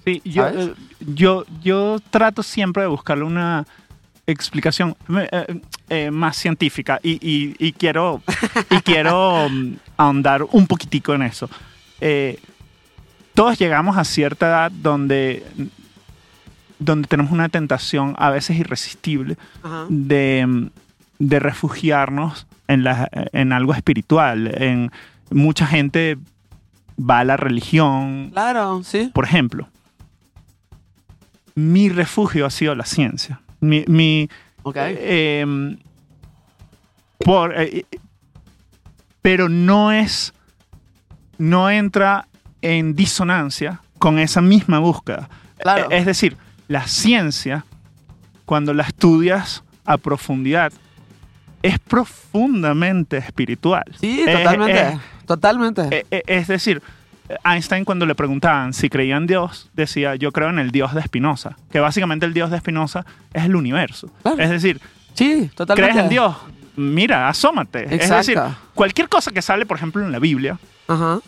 Sí, 0.05 0.21
yo, 0.25 0.47
eh, 0.47 0.73
yo, 0.99 1.45
yo 1.61 1.97
trato 2.09 2.43
siempre 2.43 2.83
de 2.83 2.89
buscarle 2.89 3.23
una 3.23 3.65
explicación 4.27 4.95
eh, 5.31 5.59
eh, 5.89 6.11
más 6.11 6.37
científica 6.37 6.99
y, 7.03 7.13
y- 7.27 7.55
y 7.59 7.73
quiero, 7.73 8.21
y 8.69 8.77
quiero 8.77 9.47
mm, 9.49 9.73
ahondar 9.97 10.43
un 10.51 10.65
poquitico 10.67 11.13
en 11.13 11.23
eso. 11.23 11.49
Eh, 12.01 12.39
todos 13.33 13.57
llegamos 13.59 13.97
a 13.97 14.03
cierta 14.05 14.45
edad 14.47 14.71
donde, 14.71 15.43
donde 16.79 17.07
tenemos 17.07 17.31
una 17.31 17.49
tentación 17.49 18.15
a 18.17 18.29
veces 18.29 18.57
irresistible 18.57 19.37
Ajá. 19.63 19.85
de, 19.89 20.45
mm, 20.47 20.67
de 21.19 21.39
refugiarnos 21.39 22.47
en, 22.67 22.83
la- 22.83 23.09
en 23.33 23.51
algo 23.53 23.73
espiritual. 23.73 24.51
En, 24.61 24.91
mucha 25.31 25.65
gente 25.65 26.17
va 26.97 27.19
a 27.19 27.23
la 27.23 27.37
religión, 27.37 28.29
Claro, 28.31 28.83
sí. 28.83 29.09
por 29.13 29.25
ejemplo, 29.25 29.67
mi 31.55 31.89
refugio 31.89 32.45
ha 32.45 32.49
sido 32.49 32.75
la 32.75 32.85
ciencia. 32.85 33.39
Mi, 33.63 33.85
mi, 33.87 34.29
Ok. 34.63 34.75
eh, 34.77 35.39
em, 35.41 35.77
por, 37.19 37.53
eh, 37.57 37.85
pero 39.21 39.47
no 39.49 39.91
es, 39.91 40.33
no 41.37 41.69
entra 41.69 42.27
en 42.61 42.93
disonancia 42.95 43.81
con 43.99 44.19
esa 44.19 44.41
misma 44.41 44.79
búsqueda. 44.79 45.29
Claro. 45.57 45.89
Eh, 45.91 45.97
Es 45.97 46.05
decir, 46.05 46.35
la 46.67 46.87
ciencia, 46.87 47.65
cuando 48.45 48.73
la 48.73 48.83
estudias 48.83 49.63
a 49.85 49.97
profundidad, 49.97 50.73
es 51.61 51.79
profundamente 51.79 53.17
espiritual. 53.17 53.83
Sí, 53.99 54.21
Es- 54.27 54.37
totalmente. 54.37 54.81
es- 54.89 55.25
totalmente. 55.25 55.81
eh, 55.99 56.05
eh, 56.11 56.23
es 56.27 56.47
decir, 56.47 56.81
Einstein 57.45 57.85
cuando 57.85 58.05
le 58.05 58.15
preguntaban 58.15 58.73
si 58.73 58.89
creía 58.89 59.15
en 59.17 59.27
Dios, 59.27 59.69
decía, 59.73 60.15
yo 60.15 60.31
creo 60.31 60.49
en 60.49 60.59
el 60.59 60.71
Dios 60.71 60.93
de 60.93 61.01
Spinoza, 61.01 61.57
que 61.71 61.79
básicamente 61.79 62.25
el 62.25 62.33
Dios 62.33 62.51
de 62.51 62.57
Spinoza 62.59 63.05
es 63.33 63.45
el 63.45 63.55
universo. 63.55 64.09
Claro. 64.21 64.41
Es 64.41 64.49
decir, 64.49 64.81
sí, 65.13 65.49
totalmente. 65.55 65.91
¿crees 65.91 66.03
en 66.03 66.09
Dios? 66.09 66.35
Mira, 66.75 67.29
asómate. 67.29 67.85
Es 67.85 67.91
Exacto. 67.93 68.15
decir, 68.17 68.39
cualquier 68.73 69.07
cosa 69.09 69.31
que 69.31 69.41
sale, 69.41 69.65
por 69.65 69.77
ejemplo, 69.77 70.03
en 70.05 70.11
la 70.11 70.19
Biblia, 70.19 70.57
Ajá. 70.87 71.19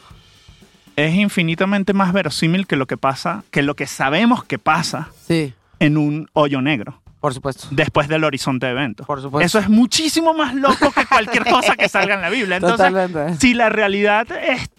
es 0.96 1.14
infinitamente 1.16 1.94
más 1.94 2.12
verosímil 2.14 2.68
que 2.68 2.76
lo 2.76 2.88
que 2.88 2.98
pasa, 2.98 3.44
que 3.52 3.62
lo 3.62 3.76
que 3.76 3.86
sabemos 3.88 4.44
que 4.44 4.58
pasa 4.60 5.10
Sí. 5.28 5.54
en 5.80 5.98
un 5.98 6.28
hoyo 6.34 6.62
negro 6.62 7.02
Por 7.20 7.34
supuesto. 7.34 7.68
después 7.72 8.08
del 8.08 8.24
horizonte 8.24 8.66
de 8.66 8.72
eventos. 8.74 9.06
Por 9.08 9.22
supuesto. 9.22 9.46
Eso 9.46 9.60
es 9.60 9.70
muchísimo 9.70 10.34
más 10.34 10.54
loco 10.56 10.92
que 10.92 11.06
cualquier 11.06 11.46
cosa 11.46 11.76
que 11.76 11.88
salga 11.90 12.16
en 12.16 12.22
la 12.22 12.30
Biblia. 12.30 12.58
Entonces, 12.58 12.88
Totalmente. 12.92 13.36
si 13.40 13.54
la 13.54 13.70
realidad 13.70 14.28
es 14.32 14.70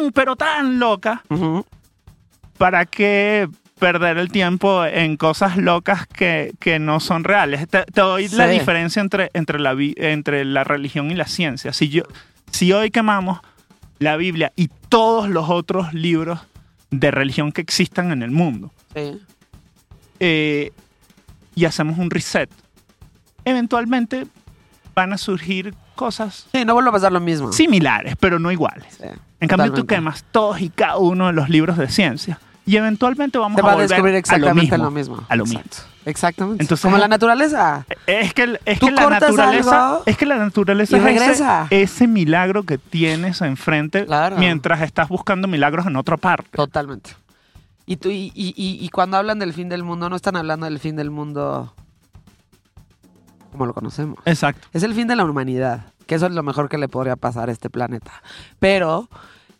tan, 0.00 0.12
pero 0.12 0.36
tan 0.36 0.78
loca, 0.78 1.22
Ujú. 1.28 1.64
¿para 2.58 2.86
qué 2.86 3.48
perder 3.78 4.16
el 4.18 4.30
tiempo 4.30 4.84
en 4.84 5.16
cosas 5.16 5.56
locas 5.56 6.06
que, 6.06 6.52
que 6.60 6.78
no 6.78 7.00
son 7.00 7.24
reales? 7.24 7.68
Te, 7.68 7.84
te 7.84 8.00
doy 8.00 8.28
la 8.28 8.46
Sí. 8.48 8.52
diferencia 8.58 9.00
entre, 9.02 9.30
entre, 9.34 9.58
la, 9.58 9.74
entre 9.78 10.44
la 10.44 10.64
religión 10.64 11.10
y 11.10 11.14
la 11.14 11.26
ciencia. 11.26 11.72
Si, 11.72 11.88
yo, 11.88 12.02
si 12.50 12.72
hoy 12.72 12.90
quemamos 12.90 13.40
la 13.98 14.16
Biblia 14.16 14.52
y 14.56 14.68
todos 14.88 15.28
los 15.28 15.48
otros 15.50 15.92
libros 15.94 16.40
de 16.90 17.10
religión 17.10 17.52
que 17.52 17.60
existan 17.60 18.12
en 18.12 18.22
el 18.22 18.30
mundo 18.30 18.70
Sí. 18.94 19.18
eh, 20.20 20.70
y 21.54 21.64
hacemos 21.64 21.98
un 21.98 22.10
reset, 22.10 22.50
eventualmente 23.44 24.26
van 24.94 25.12
a 25.12 25.18
surgir 25.18 25.74
cosas 25.92 26.46
Sí, 26.52 26.64
no 26.64 26.74
vuelve 26.74 26.90
a 26.90 26.92
pasar 26.92 27.12
lo 27.12 27.20
mismo. 27.20 27.52
similares, 27.52 28.16
pero 28.18 28.38
no 28.38 28.50
iguales. 28.50 28.86
Sí, 28.98 29.04
En 29.40 29.48
cambio, 29.48 29.72
tú 29.72 29.86
quemas 29.86 30.24
todos 30.30 30.60
y 30.60 30.68
cada 30.70 30.96
uno 30.98 31.26
de 31.28 31.32
los 31.32 31.48
libros 31.48 31.76
de 31.76 31.88
ciencia 31.88 32.38
y 32.64 32.76
eventualmente 32.76 33.38
vamos 33.38 33.58
a 33.58 33.62
va 33.62 33.70
a 33.72 33.74
volver 33.74 33.88
descubrir 33.88 34.10
a 34.10 34.12
lo 34.14 34.18
exactamente 34.18 34.70
mismo. 34.78 34.84
lo 34.84 34.90
mismo. 34.90 35.24
A 35.28 35.36
lo 35.36 35.44
mismo. 35.44 35.62
Exactamente. 36.04 36.62
Entonces- 36.64 36.82
Como 36.82 36.98
la 36.98 37.06
naturaleza. 37.08 37.84
Es 38.06 38.34
que, 38.34 38.58
es 38.64 38.78
que 38.80 38.90
la 38.90 39.08
naturaleza, 39.08 39.88
algo 39.90 40.02
es 40.06 40.16
que 40.16 40.26
la 40.26 40.36
naturaleza 40.36 40.96
y 40.96 41.00
es 41.00 41.06
ese, 41.06 41.18
regresa. 41.20 41.66
ese 41.70 42.06
milagro 42.08 42.64
que 42.64 42.78
tienes 42.78 43.40
enfrente 43.40 44.06
Claro. 44.06 44.36
mientras 44.36 44.80
estás 44.82 45.08
buscando 45.08 45.46
milagros 45.48 45.86
en 45.86 45.96
otra 45.96 46.16
parte. 46.16 46.50
Totalmente. 46.56 47.10
Y, 47.86 47.96
tú, 47.96 48.10
y, 48.10 48.32
y- 48.34 48.54
y- 48.56 48.84
y 48.84 48.88
cuando 48.90 49.16
hablan 49.16 49.38
del 49.40 49.52
fin 49.52 49.68
del 49.68 49.82
mundo, 49.82 50.08
no 50.08 50.14
están 50.16 50.36
hablando 50.36 50.66
del 50.66 50.78
fin 50.78 50.94
del 50.96 51.10
mundo 51.10 51.74
como 53.52 53.66
lo 53.66 53.72
conocemos. 53.74 54.18
Exacto. 54.24 54.66
Es 54.72 54.82
el 54.82 54.94
fin 54.94 55.06
de 55.06 55.14
la 55.16 55.24
humanidad, 55.24 55.84
que 56.06 56.16
eso 56.16 56.26
es 56.26 56.32
lo 56.32 56.42
mejor 56.42 56.68
que 56.68 56.78
le 56.78 56.88
podría 56.88 57.14
pasar 57.16 57.48
a 57.48 57.52
este 57.52 57.70
planeta. 57.70 58.10
Pero, 58.58 59.08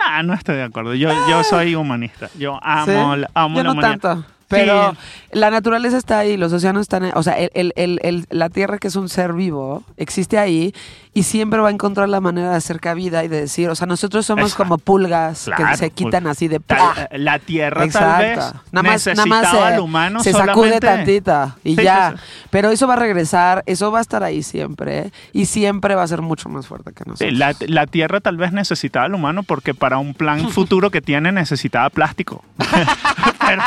Ah, 0.05 0.25
no 0.25 0.35
estoy 0.35 0.57
de 0.57 0.65
acuerdo. 0.65 0.95
Yo, 0.95 1.11
yo 1.31 1.45
soy 1.45 1.77
humanista. 1.77 2.29
Yo 2.37 2.59
amo, 2.61 3.15
¿sí? 3.15 3.25
amo 3.35 3.57
yo 3.57 3.63
la 3.63 3.63
no 3.63 3.73
humanidad. 3.79 4.01
tanto. 4.01 4.25
Pero 4.59 4.97
la 5.33 5.51
naturaleza 5.51 5.97
está 5.97 6.19
ahí, 6.19 6.37
los 6.37 6.53
océanos 6.53 6.83
están 6.83 7.05
ahí. 7.05 7.13
O 7.15 7.23
sea, 7.23 7.35
el- 7.35 7.73
el- 7.77 7.99
el- 8.03 8.27
la 8.31 8.49
Tierra, 8.51 8.79
que 8.79 8.89
es 8.89 8.97
un 8.97 9.09
ser 9.09 9.33
vivo, 9.33 9.83
existe 9.97 10.39
ahí 10.39 10.75
y 11.15 11.25
siempre 11.25 11.61
va 11.61 11.69
a 11.69 11.73
encontrar 11.73 12.09
la 12.09 12.21
manera 12.21 12.51
de 12.51 12.57
hacer 12.57 12.81
cabida 12.81 13.23
y 13.25 13.29
de 13.29 13.41
decir, 13.43 13.69
o 13.69 13.75
sea, 13.75 13.87
nosotros 13.87 14.25
somos 14.25 14.45
Exacto. 14.53 14.65
como 14.65 14.79
pulgas 14.79 15.45
Claro, 15.45 15.67
que 15.69 15.77
se 15.77 15.91
quitan 15.91 16.27
así 16.27 16.49
de 16.49 16.59
Tal- 16.61 17.09
la 17.13 17.39
tierra 17.39 17.81
tal 17.81 17.87
Exacto. 17.89 18.23
vez 18.23 18.37
Nada 18.39 18.53
más, 18.53 18.73
nada 18.73 18.93
necesitaba 18.93 19.27
más 19.27 19.51
se, 19.51 19.59
al 19.59 19.81
humano 19.81 20.23
se 20.23 20.33
sacude 20.33 20.53
solamente- 20.55 20.81
tantita 20.87 21.57
y 21.65 21.77
Sí, 21.77 21.83
ya. 21.83 22.13
sí, 22.13 22.17
sí. 22.19 22.47
Pero 22.51 22.71
eso 22.71 22.87
va 22.87 22.95
a 22.95 22.97
regresar, 22.97 23.63
eso 23.67 23.91
va 23.93 23.99
a 23.99 24.03
estar 24.03 24.23
ahí 24.23 24.43
siempre 24.43 25.13
y 25.33 25.45
siempre 25.47 25.95
va 25.95 26.03
a 26.03 26.07
ser 26.07 26.23
mucho 26.23 26.49
más 26.49 26.67
fuerte 26.67 26.93
que 26.93 27.05
nosotros. 27.07 27.33
la, 27.39 27.55
la 27.67 27.87
Tierra 27.87 28.21
tal 28.21 28.37
vez 28.39 28.53
necesitaba 28.53 29.05
al 29.07 29.15
humano 29.15 29.43
porque 29.43 29.75
para 29.75 29.99
un 29.99 30.15
plan 30.15 30.49
futuro 30.51 30.91
que 30.91 31.03
tiene 31.03 31.31
necesitaba 31.33 31.91
plástico. 31.91 32.43
pero, 33.47 33.63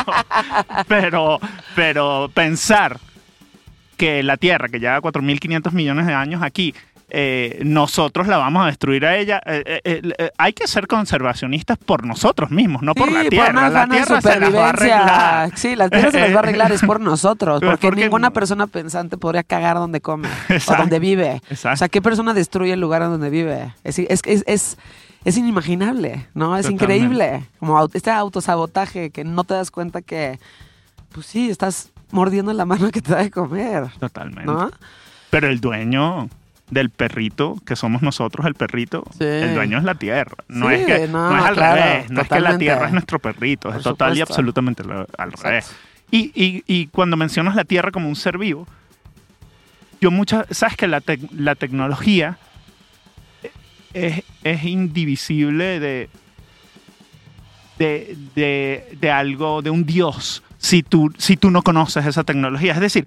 pero, 0.88 1.40
pero 1.76 2.30
pensar 2.34 3.00
que 3.98 4.24
la 4.24 4.38
Tierra, 4.38 4.68
que 4.70 4.80
lleva 4.80 5.00
4.500 5.02 5.72
millones 5.72 6.06
de 6.06 6.14
años 6.14 6.42
aquí, 6.44 6.74
eh, 7.10 7.62
nosotros 7.64 8.28
la 8.28 8.38
vamos 8.38 8.64
a 8.64 8.66
destruir 8.66 9.06
a 9.06 9.16
ella. 9.16 9.40
eh, 9.46 9.64
eh, 9.66 9.82
eh, 9.86 10.02
eh, 10.18 10.32
hay 10.38 10.54
que 10.54 10.68
ser 10.68 10.88
conservacionistas 10.88 11.78
por 11.78 12.04
nosotros 12.06 12.50
mismos, 12.52 12.82
no 12.82 12.94
por 12.96 13.08
Sí, 13.10 13.14
la 13.14 13.24
Tierra. 13.30 13.70
la 13.70 13.88
Tierra 13.88 14.22
se 14.22 14.40
las 14.40 14.54
va 14.56 14.66
a 14.66 14.70
arreglar. 14.70 15.52
Sí, 15.56 15.76
la 15.76 15.88
tierra 15.90 16.12
se 16.12 16.20
las 16.20 16.32
va 16.32 16.36
a 16.38 16.40
arreglar, 16.40 16.72
es 16.72 16.82
por 16.82 17.00
nosotros. 17.12 17.62
Porque, 17.62 17.88
porque- 17.88 18.02
ninguna 18.02 18.32
persona 18.32 18.68
pensante 18.68 19.18
podría 19.18 19.44
cagar 19.44 19.78
donde 19.78 20.02
come 20.02 20.28
o 20.68 20.76
donde 20.76 21.00
vive. 21.00 21.42
Exacto. 21.50 21.76
O 21.76 21.78
sea, 21.78 21.90
¿qué 21.90 22.02
persona 22.02 22.34
destruye 22.34 22.74
el 22.74 22.82
lugar 22.82 23.02
en 23.04 23.10
donde 23.12 23.30
vive? 23.30 23.74
Es, 23.84 24.00
es, 24.00 24.22
es, 24.26 24.44
es, 24.48 24.78
es 25.26 25.36
inimaginable, 25.38 26.28
¿no? 26.34 26.56
Es 26.56 26.66
Totalmente. 26.68 26.72
increíble. 26.98 27.46
Como 27.60 27.84
este 27.94 28.12
autosabotaje 28.12 29.10
que 29.10 29.24
no 29.26 29.44
te 29.44 29.56
das 29.56 29.72
cuenta 29.72 30.02
que, 30.02 30.40
pues 31.12 31.26
sí, 31.26 31.50
estás 31.50 31.92
mordiendo 32.12 32.54
la 32.54 32.64
mano 32.66 32.90
que 32.92 33.02
te 33.02 33.12
da 33.12 33.24
de 33.24 33.32
comer, 33.32 33.88
Totalmente. 34.00 34.46
¿no? 34.46 34.72
Pero 35.32 35.48
el 35.48 35.60
dueño 35.60 36.30
del 36.70 36.90
perrito, 36.90 37.58
que 37.66 37.76
somos 37.76 38.02
nosotros, 38.02 38.46
el 38.46 38.56
perrito, 38.56 39.04
Sí. 39.18 39.24
el 39.26 39.54
dueño 39.54 39.78
es 39.78 39.84
la 39.84 39.96
tierra. 39.96 40.36
No 40.48 40.70
Sí, 40.70 40.76
es 40.76 40.86
que 40.86 41.08
no, 41.08 41.30
no, 41.32 41.38
es 41.38 41.46
al 41.46 41.54
claro, 41.56 41.76
revés, 41.82 42.10
no 42.12 42.22
es 42.22 42.28
que 42.30 42.40
la 42.40 42.58
tierra 42.58 42.86
es 42.88 42.94
nuestro 42.94 43.20
perrito, 43.20 43.70
Por 43.70 43.78
es 43.78 43.84
total 43.84 44.18
y 44.18 44.22
absolutamente 44.22 44.82
al 44.84 45.02
Exacto. 45.02 45.42
revés. 45.44 45.72
Y, 46.12 46.32
y- 46.36 46.64
y 46.68 46.88
cuando 46.88 47.18
mencionas 47.18 47.56
la 47.56 47.66
tierra 47.66 47.92
como 47.92 48.08
un 48.08 48.16
ser 48.16 48.38
vivo, 48.38 48.68
yo 50.02 50.12
muchas, 50.12 50.46
sabes 50.52 50.76
que 50.78 50.88
la, 50.88 51.02
tec- 51.02 51.30
la 51.32 51.56
tecnología 51.56 52.38
es, 53.96 54.24
es 54.44 54.64
indivisible 54.66 55.80
de, 55.80 56.10
de, 57.80 58.18
de, 58.36 58.98
de 59.00 59.12
algo, 59.12 59.62
de 59.62 59.70
un 59.70 59.86
dios, 59.86 60.44
si 60.58 60.84
tú, 60.84 61.12
si 61.18 61.38
tú 61.38 61.52
no 61.52 61.62
conoces 61.62 62.06
esa 62.06 62.24
tecnología. 62.24 62.74
Es 62.74 62.80
decir, 62.80 63.06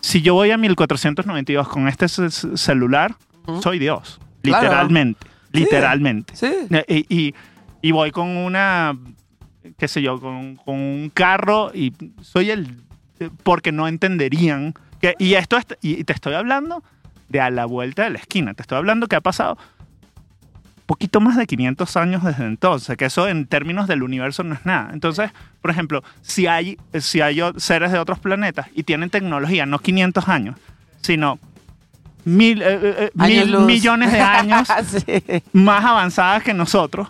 si 0.00 0.22
yo 0.22 0.34
voy 0.34 0.50
a 0.50 0.58
1492 0.58 1.68
con 1.68 1.88
este 1.88 2.08
ce- 2.08 2.30
ce- 2.30 2.56
celular, 2.56 3.16
soy 3.62 3.78
Dios. 3.78 4.20
Claro. 4.42 4.64
Literalmente. 4.64 5.26
Sí. 5.52 5.58
Literalmente. 5.60 6.36
Sí. 6.36 6.50
Eh, 6.70 7.04
Y, 7.08 7.16
y- 7.26 7.34
y 7.82 7.90
voy 7.92 8.10
con 8.12 8.28
una, 8.28 8.96
qué 9.78 9.88
sé 9.88 10.00
yo, 10.00 10.18
con, 10.20 10.56
con 10.56 10.76
un 10.76 11.10
carro 11.12 11.70
y 11.74 11.92
soy 12.22 12.50
el... 12.50 12.78
Porque 13.42 13.72
no 13.72 13.86
entenderían. 13.88 14.74
Que, 15.00 15.14
y 15.18 15.34
esto 15.34 15.56
es- 15.58 15.66
y 15.82 16.02
te 16.04 16.12
estoy 16.14 16.34
hablando 16.34 16.82
de 17.28 17.40
a 17.40 17.50
la 17.50 17.66
vuelta 17.66 18.04
de 18.04 18.10
la 18.10 18.18
esquina. 18.18 18.54
Te 18.54 18.62
estoy 18.62 18.78
hablando 18.78 19.06
que 19.06 19.16
ha 19.16 19.20
pasado 19.20 19.58
poquito 20.86 21.20
más 21.20 21.36
de 21.36 21.46
500 21.46 21.96
años 21.96 22.22
desde 22.22 22.44
entonces, 22.44 22.96
que 22.96 23.06
eso 23.06 23.26
en 23.28 23.46
términos 23.46 23.88
del 23.88 24.02
universo 24.02 24.42
no 24.42 24.54
es 24.54 24.64
nada. 24.66 24.90
Entonces, 24.92 25.30
por 25.60 25.70
ejemplo, 25.70 26.02
si 26.22 26.46
hay, 26.46 26.78
si 27.00 27.20
hay 27.20 27.40
seres 27.56 27.92
de 27.92 27.98
otros 27.98 28.18
planetas 28.18 28.68
y 28.74 28.82
tienen 28.82 29.10
tecnología, 29.10 29.66
no 29.66 29.78
500 29.78 30.28
años, 30.28 30.56
sino 31.00 31.38
mil, 32.24 32.62
eh, 32.62 32.66
eh, 32.82 32.94
eh, 32.98 33.10
mil 33.14 33.58
millones 33.60 34.12
de 34.12 34.20
años 34.20 34.68
sí. 34.86 35.22
más 35.52 35.84
avanzadas 35.84 36.42
que 36.42 36.54
nosotros, 36.54 37.08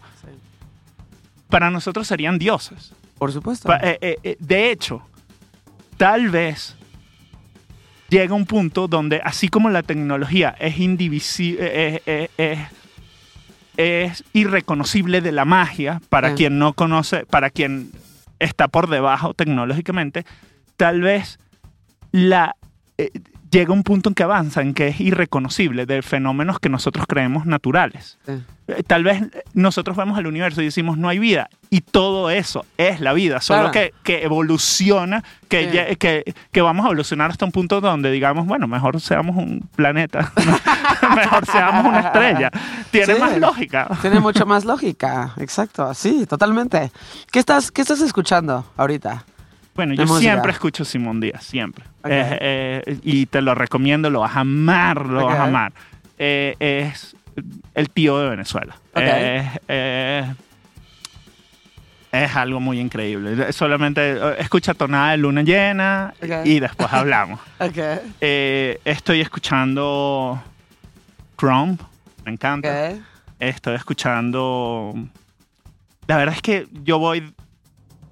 para 1.48 1.70
nosotros 1.70 2.06
serían 2.06 2.38
dioses. 2.38 2.92
Por 3.18 3.32
supuesto. 3.32 3.68
Eh, 3.80 4.36
de 4.38 4.70
hecho, 4.70 5.02
tal 5.96 6.28
vez 6.28 6.76
llega 8.08 8.34
un 8.34 8.44
punto 8.44 8.86
donde, 8.86 9.20
así 9.24 9.48
como 9.48 9.70
la 9.70 9.82
tecnología 9.82 10.54
es 10.58 10.78
indivisible, 10.78 12.02
es, 13.76 14.24
irreconocible 14.32 15.20
de 15.20 15.32
la 15.32 15.44
magia 15.44 16.00
para 16.08 16.34
quien 16.34 16.58
no 16.58 16.74
conoce, 16.74 17.26
para 17.26 17.50
quien 17.50 17.90
está 18.38 18.68
por 18.68 18.88
debajo 18.88 19.34
tecnológicamente, 19.34 20.24
tal 20.76 21.00
vez 21.00 21.38
la 22.12 22.56
eh, 22.98 23.10
llega 23.54 23.72
un 23.72 23.82
punto 23.84 24.08
en 24.10 24.14
que 24.14 24.22
avanza, 24.24 24.60
en 24.62 24.74
que 24.74 24.88
es 24.88 25.00
irreconocible 25.00 25.86
de 25.86 26.02
fenómenos 26.02 26.58
que 26.58 26.68
nosotros 26.68 27.06
creemos 27.08 27.46
naturales. 27.46 28.18
Sí. 28.26 28.32
Eh, 28.68 28.82
Tal 28.86 29.04
vez 29.04 29.22
nosotros 29.52 29.96
vemos 29.96 30.18
el 30.18 30.26
universo 30.26 30.60
y 30.60 30.64
decimos 30.66 30.98
no 30.98 31.08
hay 31.08 31.18
vida 31.18 31.48
y 31.70 31.80
todo 31.82 32.30
eso 32.30 32.64
es 32.78 33.00
la 33.00 33.12
vida, 33.12 33.40
solo 33.40 33.70
Claro. 33.70 33.72
que, 33.72 33.92
que 34.02 34.24
evoluciona, 34.24 35.22
que, 35.48 35.70
Sí. 35.70 35.76
lle- 35.76 35.98
que, 35.98 36.34
que 36.50 36.60
vamos 36.62 36.84
a 36.84 36.88
evolucionar 36.88 37.30
hasta 37.30 37.44
un 37.44 37.52
punto 37.52 37.80
donde 37.80 38.10
digamos, 38.10 38.46
bueno, 38.46 38.66
mejor 38.66 39.00
seamos 39.00 39.36
un 39.36 39.68
planeta, 39.76 40.32
mejor 41.16 41.46
seamos 41.46 41.84
una 41.86 42.00
estrella. 42.00 42.50
Tiene 42.90 43.14
Sí. 43.14 43.20
más 43.20 43.38
lógica. 43.38 43.88
Tiene 44.00 44.20
mucho 44.20 44.46
más 44.46 44.64
lógica, 44.64 45.32
exacto, 45.36 45.92
sí, 45.94 46.26
totalmente. 46.26 46.90
¿Qué 47.30 47.38
estás, 47.38 47.70
qué 47.70 47.82
estás 47.82 48.00
escuchando 48.00 48.64
ahorita? 48.76 49.24
Bueno, 49.74 49.94
yo 49.94 50.02
música. 50.06 50.20
siempre 50.20 50.52
escucho 50.52 50.84
Simón 50.84 51.20
Díaz, 51.20 51.44
siempre. 51.44 51.84
Eh, 52.04 52.82
eh, 52.86 52.98
y 53.02 53.26
te 53.26 53.42
lo 53.42 53.54
recomiendo, 53.54 54.08
lo 54.10 54.20
vas 54.20 54.36
a 54.36 54.40
amar, 54.40 55.06
lo 55.06 55.26
vas 55.26 55.38
a 55.38 55.44
amar. 55.44 55.72
Eh, 56.18 56.54
es 56.58 57.16
el 57.74 57.90
tío 57.90 58.18
de 58.18 58.30
Venezuela. 58.30 58.76
Es 62.14 62.36
algo 62.36 62.60
muy 62.60 62.78
increíble. 62.78 63.52
Solamente 63.52 64.12
eh, 64.12 64.36
escucha 64.38 64.72
tonada 64.72 65.10
de 65.10 65.16
luna 65.16 65.42
llena 65.42 66.14
y 66.44 66.60
después 66.60 66.92
hablamos. 66.92 67.40
Eh, 68.20 68.78
estoy 68.84 69.20
escuchando 69.20 70.40
Chrome, 71.36 71.76
me 72.24 72.32
encanta. 72.32 72.92
Estoy 73.40 73.74
escuchando. 73.74 74.94
La 76.06 76.16
verdad 76.16 76.36
es 76.36 76.42
que 76.42 76.68
yo 76.84 76.98
voy 76.98 77.33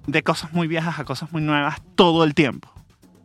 de 0.07 0.23
cosas 0.23 0.53
muy 0.53 0.67
viejas 0.67 0.99
a 0.99 1.03
cosas 1.05 1.31
muy 1.31 1.41
nuevas 1.41 1.81
todo 1.95 2.23
el 2.23 2.33
tiempo. 2.33 2.69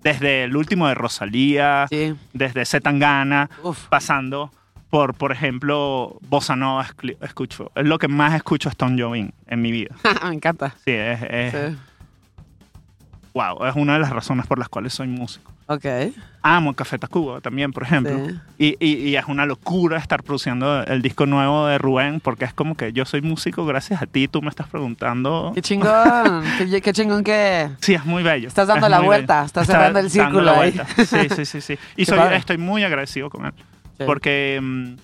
Desde 0.03 0.45
el 0.45 0.57
último 0.57 0.87
de 0.89 0.95
Rosalía, 0.95 1.87
Sí, 1.91 2.15
desde 2.33 2.65
Zetangana, 2.65 3.51
pasando 3.91 4.51
por, 4.91 5.15
por 5.15 5.33
ejemplo, 5.33 6.19
Bossa 6.29 6.57
Nova 6.57 6.87
escucho. 7.21 7.71
Es 7.75 7.85
lo 7.87 7.99
que 7.99 8.09
más 8.09 8.33
escucho 8.35 8.69
es 8.69 8.77
Tom 8.77 8.99
Jobim 8.99 9.33
en 9.49 9.61
mi 9.61 9.71
vida. 9.73 9.95
me 10.29 10.35
encanta. 10.35 10.71
Sí, 10.85 10.93
es, 10.93 11.21
es- 11.29 11.53
Sí. 11.73 11.77
wow, 13.35 13.65
es 13.67 13.75
una 13.77 13.95
de 13.95 13.99
las 14.01 14.11
razones 14.11 14.47
por 14.47 14.59
las 14.59 14.69
cuales 14.69 14.95
soy 14.95 15.09
músico. 15.09 15.53
Ok. 15.71 15.85
Amo 16.41 16.73
Café 16.75 16.99
Tacuba 16.99 17.43
también, 17.43 17.73
por 17.73 17.83
ejemplo. 17.83 18.17
Sí. 18.59 18.75
Y, 18.81 18.85
y- 18.87 19.09
y 19.11 19.17
es 19.17 19.27
una 19.27 19.45
locura 19.45 19.99
estar 19.99 20.23
produciendo 20.23 20.83
el 20.85 21.03
disco 21.03 21.27
nuevo 21.27 21.67
de 21.67 21.77
Rubén, 21.77 22.21
porque 22.21 22.47
es 22.47 22.55
como 22.55 22.75
que 22.75 22.95
yo 22.95 23.05
soy 23.05 23.21
músico 23.21 23.67
gracias 23.67 24.01
a 24.01 24.07
ti, 24.07 24.29
tú 24.29 24.41
me 24.41 24.49
estás 24.49 24.67
preguntando. 24.69 25.53
Qué 25.55 25.61
chingón. 25.61 26.43
qué, 26.71 26.81
qué 26.81 26.93
chingón 26.95 27.23
que 27.23 27.69
Sí, 27.81 27.93
es 27.93 28.05
muy 28.07 28.23
bello. 28.23 28.49
Estás 28.49 28.67
dando 28.67 28.87
es 28.87 28.91
la 28.91 29.01
vuelta, 29.01 29.35
bello. 29.37 29.47
estás 29.47 29.63
Está 29.65 29.75
cerrando 29.75 29.99
el 29.99 30.07
dando 30.09 30.23
círculo 30.25 30.43
la 30.43 30.53
ahí. 30.53 30.71
vuelta. 30.73 30.87
Sí, 31.05 31.29
sí, 31.37 31.45
sí, 31.45 31.61
sí. 31.61 31.79
Y 31.97 32.07
soy, 32.07 32.19
estoy 32.33 32.57
muy 32.57 32.83
agradecido 32.83 33.29
con 33.29 33.45
él. 33.45 33.53
Sí. 33.99 34.05
Porque, 34.07 34.59
mm, 34.63 34.95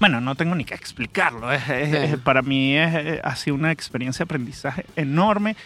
bueno, 0.00 0.22
no 0.22 0.34
tengo 0.34 0.54
ni 0.54 0.64
que 0.64 0.74
explicarlo. 0.74 1.52
Es- 1.52 1.68
es- 1.68 1.90
Sí. 1.90 1.96
es- 2.14 2.16
para 2.20 2.40
mí 2.40 2.78
ha 2.78 3.36
sido 3.36 3.54
una 3.56 3.70
experiencia 3.70 4.20
de 4.24 4.28
aprendizaje 4.28 4.86
enorme. 4.96 5.56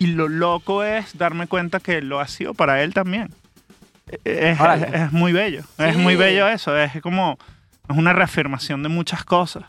Y 0.00 0.08
lo 0.08 0.26
loco 0.28 0.82
es 0.82 1.16
darme 1.16 1.46
cuenta 1.46 1.78
que 1.78 2.02
lo 2.02 2.18
ha 2.18 2.26
sido 2.26 2.52
para 2.52 2.82
él 2.82 2.92
también. 2.92 3.28
Es, 4.06 4.60
es- 4.60 4.94
es 4.94 5.12
muy 5.12 5.32
bello. 5.32 5.62
Es 5.78 5.96
muy 5.96 6.16
bello 6.16 6.46
eso. 6.48 6.76
Es 6.76 7.00
como 7.02 7.38
es 7.88 7.96
una 7.96 8.12
reafirmación 8.12 8.82
de 8.82 8.88
muchas 8.88 9.24
cosas. 9.24 9.64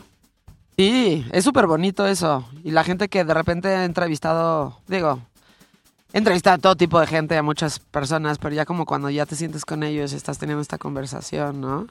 Sí, 0.77 1.25
es 1.31 1.43
súper 1.43 1.67
bonito 1.67 2.05
eso. 2.05 2.47
Y 2.63 2.71
la 2.71 2.83
gente 2.83 3.07
que 3.07 3.23
de 3.23 3.33
repente 3.33 3.69
ha 3.69 3.85
entrevistado, 3.85 4.77
digo, 4.87 5.19
he 6.11 6.17
entrevistado 6.17 6.55
a 6.55 6.59
todo 6.59 6.75
tipo 6.75 6.99
de 6.99 7.07
gente, 7.07 7.37
a 7.37 7.43
muchas 7.43 7.79
personas, 7.79 8.37
pero 8.39 8.53
ya 8.55 8.65
como 8.65 8.85
cuando 8.85 9.09
ya 9.09 9.25
te 9.25 9.35
sientes 9.35 9.63
con 9.63 9.83
ellos 9.83 10.11
y 10.11 10.17
estás 10.17 10.37
teniendo 10.37 10.61
esta 10.61 10.77
conversación, 10.77 11.61
¿no? 11.61 11.87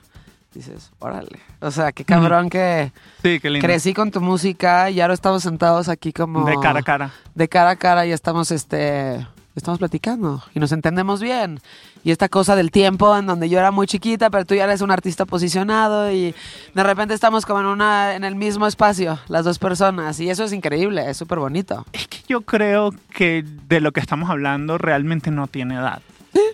Dices, 0.52 0.90
órale. 1.00 1.40
O 1.60 1.70
sea, 1.70 1.92
qué 1.92 2.04
cabrón 2.04 2.48
que 2.50 2.92
Sí, 3.22 3.40
qué 3.40 3.50
lindo. 3.50 3.66
crecí 3.66 3.92
con 3.94 4.10
tu 4.10 4.20
música 4.20 4.88
y 4.90 5.00
ahora 5.00 5.14
estamos 5.14 5.42
sentados 5.42 5.88
aquí 5.88 6.12
como... 6.12 6.44
De 6.44 6.54
cara 6.60 6.78
a 6.80 6.82
cara. 6.82 7.10
de 7.34 7.48
cara 7.48 7.70
a 7.70 7.76
cara 7.76 8.06
y 8.06 8.12
estamos 8.12 8.50
este 8.52 9.26
estamos 9.56 9.78
platicando 9.78 10.42
y 10.54 10.58
nos 10.60 10.72
entendemos 10.72 11.20
bien. 11.22 11.60
Y 12.02 12.10
esta 12.10 12.28
cosa 12.28 12.56
del 12.56 12.70
tiempo 12.70 13.16
en 13.16 13.26
donde 13.26 13.48
yo 13.48 13.58
era 13.58 13.70
muy 13.70 13.86
chiquita, 13.86 14.28
pero 14.30 14.44
tú 14.44 14.54
ya 14.54 14.64
eres 14.64 14.80
un 14.80 14.90
artista 14.90 15.24
posicionado 15.26 16.10
y 16.12 16.34
de 16.74 16.82
repente 16.82 17.14
estamos 17.14 17.46
como 17.46 17.60
en 17.60 17.66
una 17.66 18.14
en 18.16 18.24
el 18.24 18.34
mismo 18.36 18.66
espacio, 18.66 19.18
las 19.28 19.44
dos 19.44 19.58
personas 19.58 20.18
y 20.20 20.28
eso 20.28 20.44
es 20.44 20.52
increíble, 20.52 21.08
es 21.08 21.16
súper 21.16 21.38
bonito. 21.38 21.86
Es 21.92 22.06
que 22.08 22.18
yo 22.28 22.40
creo 22.42 22.92
que 23.14 23.44
de 23.68 23.80
lo 23.80 23.92
que 23.92 24.00
estamos 24.00 24.28
hablando 24.28 24.76
realmente 24.78 25.30
no 25.30 25.46
tiene 25.46 25.76
edad. 25.76 26.02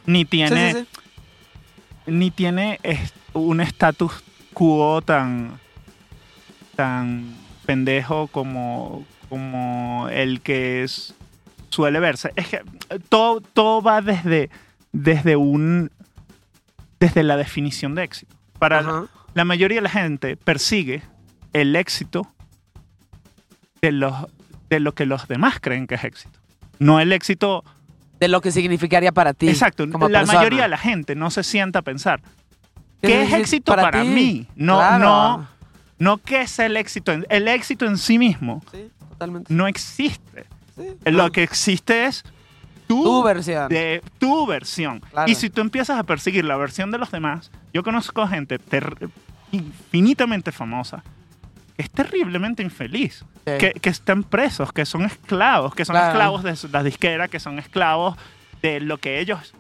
Ni 0.07 0.25
tiene, 0.25 0.73
Sí, 0.75 0.79
sí, 0.81 0.87
sí. 0.95 2.11
ni 2.13 2.31
tiene 2.31 2.79
es- 2.83 3.13
un 3.33 3.61
status 3.61 4.13
quo 4.53 5.01
tan, 5.03 5.59
tan 6.77 7.35
pendejo 7.67 8.27
como, 8.29 9.05
como 9.29 10.09
el 10.11 10.41
que 10.41 10.83
es- 10.85 11.15
suele 11.71 12.01
verse. 12.01 12.33
Es 12.37 12.49
que 12.49 12.57
eh, 12.57 12.99
todo, 13.09 13.41
todo 13.41 13.81
va 13.83 14.01
desde, 14.03 14.51
desde 14.93 15.37
un 15.37 15.91
desde 16.99 17.23
la 17.23 17.37
definición 17.37 17.95
de 17.95 18.03
éxito. 18.05 18.37
Para 18.59 19.07
la 19.35 19.45
mayoría 19.45 19.77
de 19.79 19.83
la 19.83 19.89
gente 19.91 20.37
persigue 20.37 21.03
el 21.55 21.75
éxito 21.77 22.31
de, 23.81 23.93
los, 23.93 24.15
de 24.69 24.81
lo 24.81 24.93
que 24.95 25.07
los 25.07 25.27
demás 25.29 25.59
creen 25.61 25.87
que 25.87 25.95
es 25.95 26.05
éxito. 26.05 26.39
No 26.79 27.01
el 27.01 27.13
éxito 27.13 27.65
De 28.19 28.29
lo 28.29 28.41
que 28.43 28.53
significaría 28.53 29.13
para 29.13 29.33
ti. 29.33 29.49
Exacto. 29.49 29.89
como 29.91 30.09
La 30.11 30.21
persona. 30.21 30.39
mayoría 30.41 30.63
de 30.65 30.69
la 30.69 30.77
gente 30.79 31.15
no 31.15 31.31
se 31.31 31.43
sienta 31.43 31.79
a 31.79 31.83
pensar 31.83 32.21
¿Qué 33.01 33.09
qué 33.09 33.23
es 33.23 33.33
éxito 33.33 33.75
para, 33.75 34.05
mí. 34.05 34.47
No, 34.57 34.77
Claro. 34.77 34.99
no, 35.05 35.49
no 35.99 36.19
qué 36.19 36.43
es 36.43 36.59
el 36.59 36.77
éxito. 36.77 37.13
en- 37.13 37.25
El 37.31 37.49
éxito 37.49 37.87
en 37.87 37.97
sí 37.97 38.19
mismo 38.19 38.63
Sí, 38.71 38.91
totalmente. 39.09 39.55
no 39.55 39.67
existe. 39.67 40.45
Sí. 40.81 41.11
Lo 41.11 41.31
que 41.33 41.43
existe 41.43 42.07
es 42.07 42.25
tu, 42.87 43.03
tu 43.05 43.23
versión. 43.23 43.69
de 43.69 44.03
tu 44.19 44.47
versión. 44.47 45.01
Claro. 45.01 45.31
Y 45.31 45.35
si 45.35 45.51
tú 45.51 45.61
empiezas 45.61 45.99
a 45.99 46.03
perseguir 46.03 46.45
la 46.45 46.57
versión 46.57 46.91
de 46.91 46.99
los 46.99 47.11
demás, 47.11 47.51
yo 47.73 47.83
conozco 47.83 48.27
gente 48.27 48.59
infinitamente 49.53 50.53
famosa 50.53 51.03
que 51.77 51.83
es 51.85 51.91
terriblemente 51.91 52.63
infeliz, 52.63 53.25
Sí. 53.47 53.53
que, 53.59 53.73
que 53.73 53.89
están 53.89 54.23
presos, 54.23 54.71
que 54.73 54.85
son 54.85 55.03
esclavos, 55.07 55.75
que 55.75 55.85
son 55.87 55.95
Claro. 55.95 56.09
esclavos 56.09 56.43
de 56.43 56.69
la 56.73 56.83
disquera, 56.83 57.27
que 57.29 57.41
son 57.41 57.59
esclavos 57.59 58.17
de 58.61 58.81
lo 58.81 58.99
que 58.99 59.19
ellos 59.19 59.55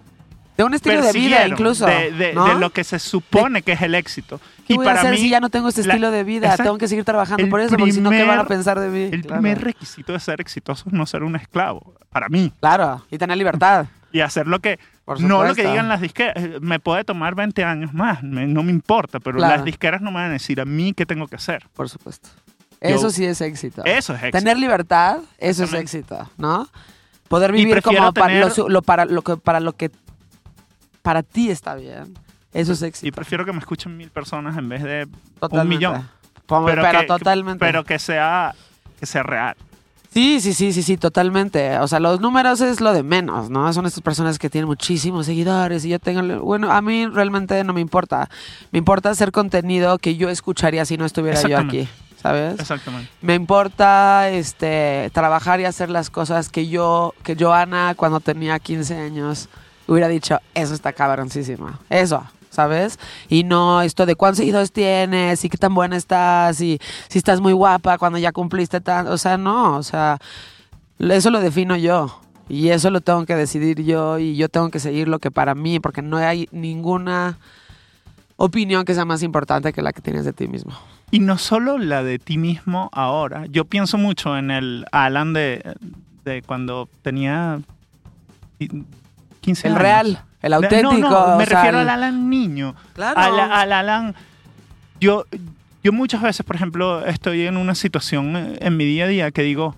De 0.57 0.65
un 0.65 0.75
estilo 0.75 1.01
de 1.01 1.13
vida 1.13 1.47
incluso. 1.49 1.87
de, 1.87 2.11
de- 2.13 2.33
¿no? 2.35 2.47
de 2.47 2.55
lo 2.57 2.71
que 2.71 2.85
se 2.85 2.99
supone 2.99 3.63
que 3.63 3.73
es 3.73 3.81
el 3.83 3.95
éxito. 3.95 4.41
¿Qué 4.67 4.75
y 4.75 4.77
voy 4.77 4.85
para 4.85 4.99
a 4.99 5.01
hacer 5.03 5.13
mí, 5.15 5.19
si 5.19 5.29
ya 5.31 5.41
no 5.41 5.49
tengo 5.49 5.69
la- 5.69 5.71
estilo 5.71 6.11
de 6.11 6.23
vida? 6.25 6.47
Exacto. 6.49 6.65
Tengo 6.65 6.79
que 6.79 6.89
seguir 6.89 7.05
trabajando 7.05 7.49
por 7.49 7.61
eso, 7.61 7.77
porque 7.77 7.93
si 7.93 8.01
no, 8.01 8.11
¿qué 8.11 8.25
van 8.25 8.39
a 8.39 8.45
primer- 8.45 8.47
pensar 8.59 8.79
de 8.79 8.89
mí? 8.89 9.03
el 9.05 9.23
Claro. 9.23 9.41
primer 9.41 9.63
requisito 9.65 10.13
de 10.13 10.21
ser 10.21 10.41
exitoso 10.41 10.85
es 10.89 10.93
no 10.93 11.07
ser 11.07 11.23
un 11.23 11.37
esclavo, 11.37 11.95
para 12.11 12.29
mí. 12.29 12.53
Claro, 12.61 13.03
y 13.11 13.17
tener 13.19 13.39
libertad. 13.39 13.87
Y 14.13 14.21
hacer 14.21 14.47
lo 14.49 14.59
que, 14.59 14.79
no 15.21 15.45
lo 15.45 15.55
que 15.55 15.67
digan 15.67 15.89
las 15.89 16.01
disqueras. 16.01 16.35
Eh, 16.37 16.59
Me 16.61 16.79
puede 16.81 17.05
tomar 17.05 17.35
20 17.35 17.65
años 17.65 17.95
más, 17.95 18.23
me- 18.23 18.47
no 18.47 18.63
me 18.63 18.71
importa, 18.73 19.19
pero 19.21 19.39
Claro. 19.39 19.57
las 19.57 19.65
disqueras 19.65 20.01
no 20.03 20.11
me 20.11 20.17
van 20.17 20.31
a 20.31 20.33
decir 20.33 20.61
a 20.61 20.65
mí 20.67 20.93
qué 20.95 21.07
tengo 21.07 21.27
que 21.27 21.37
hacer. 21.37 21.67
Por 21.73 21.89
supuesto. 21.89 22.29
Yo- 22.83 22.89
Eso 22.89 23.11
sí 23.11 23.25
es 23.25 23.41
éxito. 23.41 23.83
Eso 23.85 24.13
es 24.15 24.19
éxito. 24.25 24.39
Tener 24.39 24.59
libertad, 24.59 25.19
eso 25.39 25.65
es 25.65 25.73
éxito, 25.75 26.29
¿no? 26.39 26.69
Poder 27.29 27.53
vivir 27.53 27.81
como 27.83 28.13
para, 28.13 28.27
tener- 28.29 28.53
lo, 28.59 28.69
lo 28.69 28.83
para 28.83 29.05
lo 29.05 29.23
que 29.23 29.37
para 29.37 29.61
lo 29.61 29.75
que 29.75 29.91
para 31.03 31.23
ti 31.23 31.51
está 31.51 31.75
bien. 31.75 32.15
Eso 32.53 32.73
es 32.73 32.83
Y 32.83 32.87
éxito. 32.87 33.15
prefiero 33.15 33.45
que 33.45 33.53
me 33.53 33.59
escuchen 33.61 33.97
mil 33.97 34.11
personas 34.11 34.57
en 34.57 34.69
vez 34.69 34.83
de 34.83 35.07
Totalmente. 35.39 35.63
un 35.63 35.69
millón. 35.93 36.09
Pero, 36.67 36.83
que, 36.91 37.07
totalmente. 37.07 37.65
Pero 37.65 37.85
que 37.85 37.99
sea, 38.01 38.55
que 38.99 39.07
sea 39.07 39.23
real. 39.23 39.55
Sí, 40.13 40.41
sí, 40.41 40.53
sí, 40.55 40.73
sí, 40.73 40.83
sí, 40.83 40.97
totalmente. 40.97 41.79
O 41.79 41.87
sea, 41.87 42.01
los 42.01 42.21
números 42.21 42.61
es 42.61 42.81
lo 42.81 42.93
de 42.93 43.05
menos, 43.05 43.49
¿no? 43.49 43.73
Son 43.73 43.87
estas 43.87 44.03
personas 44.03 44.41
que 44.41 44.51
tienen 44.51 44.67
muchísimos 44.67 45.27
seguidores 45.27 45.85
y 45.85 45.91
yo 45.91 46.01
tengo... 46.01 46.41
Bueno, 46.41 46.73
a 46.73 46.83
mí 46.83 47.07
realmente 47.07 47.63
no 47.63 47.73
me 47.73 47.81
importa. 47.81 48.29
Me 48.73 48.81
importa 48.81 49.11
hacer 49.11 49.31
contenido 49.31 49.99
que 49.99 50.17
yo 50.17 50.29
escucharía 50.29 50.85
si 50.85 50.97
no 50.97 51.05
estuviera 51.05 51.41
yo 51.41 51.57
aquí, 51.57 51.89
¿sabes? 52.21 52.59
Exactamente. 52.59 53.09
Me 53.23 53.37
importa 53.37 54.29
este 54.31 55.11
trabajar 55.15 55.61
y 55.61 55.67
hacer 55.67 55.89
las 55.91 56.11
cosas 56.11 56.49
que 56.49 56.67
yo, 56.67 57.15
que 57.23 57.37
Joana 57.39 57.95
cuando 57.97 58.19
tenía 58.19 58.59
15 58.59 58.97
años 58.97 59.49
hubiera 59.93 60.09
dicho, 60.09 60.38
eso 60.55 60.72
está 60.72 60.93
cabroncísima. 60.93 61.80
Eso, 61.91 62.24
¿sabes? 62.51 62.99
Y 63.28 63.45
no 63.45 63.82
esto 63.82 64.07
de 64.07 64.14
cuántos 64.14 64.38
seguidores 64.38 64.72
tienes 64.72 65.45
y 65.45 65.49
qué 65.49 65.59
tan 65.59 65.74
buena 65.74 65.97
estás 65.97 66.61
y 66.61 66.80
si 67.09 67.18
estás 67.18 67.41
muy 67.41 67.53
guapa 67.53 67.99
cuando 67.99 68.18
ya 68.18 68.32
cumpliste 68.32 68.80
tan, 68.80 69.09
o 69.09 69.18
sea, 69.18 69.36
no, 69.36 69.76
o 69.76 69.82
sea, 69.82 70.18
eso 70.99 71.30
lo 71.30 71.41
defino 71.41 71.76
yo. 71.76 72.20
Y 72.49 72.70
eso 72.70 72.91
lo 72.91 73.01
tengo 73.01 73.26
que 73.26 73.36
decidir 73.36 73.82
yo 73.84 74.18
y 74.18 74.34
yo 74.36 74.49
tengo 74.49 74.70
que 74.70 74.80
seguir 74.80 75.07
lo 75.07 75.20
que 75.20 75.30
para 75.30 75.55
mí, 75.55 75.78
porque 75.78 76.03
no 76.03 76.16
hay 76.16 76.49
ninguna 76.51 77.38
opinión 78.36 78.84
que 78.84 78.95
sea 78.95 79.05
más 79.05 79.22
importante 79.22 79.72
que 79.72 79.82
la 79.82 79.93
que 79.93 80.01
tienes 80.01 80.24
de 80.24 80.32
ti 80.32 80.49
mismo. 80.49 80.72
Y 81.12 81.20
no 81.20 81.38
solo 81.38 81.78
la 81.78 82.03
de 82.03 82.18
ti 82.18 82.38
mismo 82.38 82.91
ahora. 82.93 83.47
Yo 83.47 83.64
pienso 83.64 83.99
mucho 83.99 84.36
en 84.36 84.51
el 84.51 84.84
Alan 84.91 85.32
de, 85.32 85.76
de 86.24 86.43
cuando 86.43 86.88
tenía 87.03 87.61
15 89.41 89.68
El 89.68 89.72
años. 89.74 89.82
real, 89.82 90.22
el 90.43 90.53
auténtico. 90.53 90.93
No, 90.93 91.28
no, 91.30 91.36
me 91.36 91.45
o 91.45 91.47
refiero 91.47 91.80
el- 91.80 91.88
al 91.88 92.03
Alan 92.03 92.28
niño. 92.30 92.74
Claro. 92.95 93.18
Al, 93.20 93.38
al 93.41 93.72
Alan. 93.72 94.14
Yo, 95.01 95.24
yo 95.82 95.93
muchas 95.93 96.20
veces, 96.22 96.45
por 96.45 96.57
ejemplo, 96.57 97.05
estoy 97.07 97.47
en 97.47 97.57
una 97.57 97.74
situación 97.74 98.57
en 98.61 98.76
mi 98.76 98.84
día 98.84 99.05
a 99.05 99.09
día 99.09 99.30
que 99.30 99.43
digo, 99.43 99.74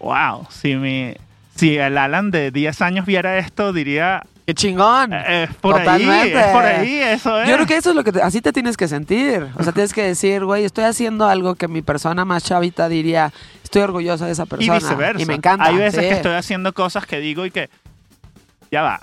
wow, 0.00 0.46
si, 0.50 0.76
mi, 0.76 1.14
si 1.54 1.76
el 1.78 1.96
Alan 1.98 2.30
de 2.30 2.50
10 2.50 2.82
años 2.82 3.06
viera 3.06 3.38
esto, 3.38 3.72
diría, 3.72 4.22
¡Qué 4.46 4.52
chingón! 4.52 5.14
"Eh, 5.14 5.44
es 5.48 5.54
por 5.56 5.74
ahí, 5.76 5.80
Totalmente. 5.84 6.38
es 6.38 6.46
por 6.48 6.62
ahí, 6.66 6.94
eso 6.98 7.40
es. 7.40 7.48
Yo 7.48 7.54
creo 7.54 7.66
que 7.66 7.76
eso 7.78 7.88
es 7.90 7.96
lo 7.96 8.04
que 8.04 8.12
te- 8.12 8.20
así 8.20 8.42
te 8.42 8.52
tienes 8.52 8.76
que 8.76 8.86
sentir. 8.88 9.46
O 9.56 9.62
sea, 9.62 9.72
tienes 9.72 9.94
que 9.94 10.02
decir, 10.02 10.44
güey, 10.44 10.64
estoy 10.66 10.84
haciendo 10.84 11.26
algo 11.26 11.54
que 11.54 11.66
mi 11.66 11.80
persona 11.80 12.26
más 12.26 12.44
chavita 12.44 12.90
diría, 12.90 13.32
estoy 13.62 13.80
orgullosa 13.80 14.26
de 14.26 14.32
esa 14.32 14.42
y 14.42 14.46
persona. 14.46 14.74
viceversa. 14.74 15.22
Y 15.22 15.24
me 15.24 15.32
encanta. 15.36 15.64
Hay 15.64 15.76
veces 15.78 16.02
sí. 16.02 16.08
que 16.10 16.14
estoy 16.16 16.32
haciendo 16.34 16.74
cosas 16.74 17.06
que 17.06 17.20
digo 17.20 17.46
y 17.46 17.50
que, 17.50 17.70
ya 18.74 18.82
va, 18.82 19.00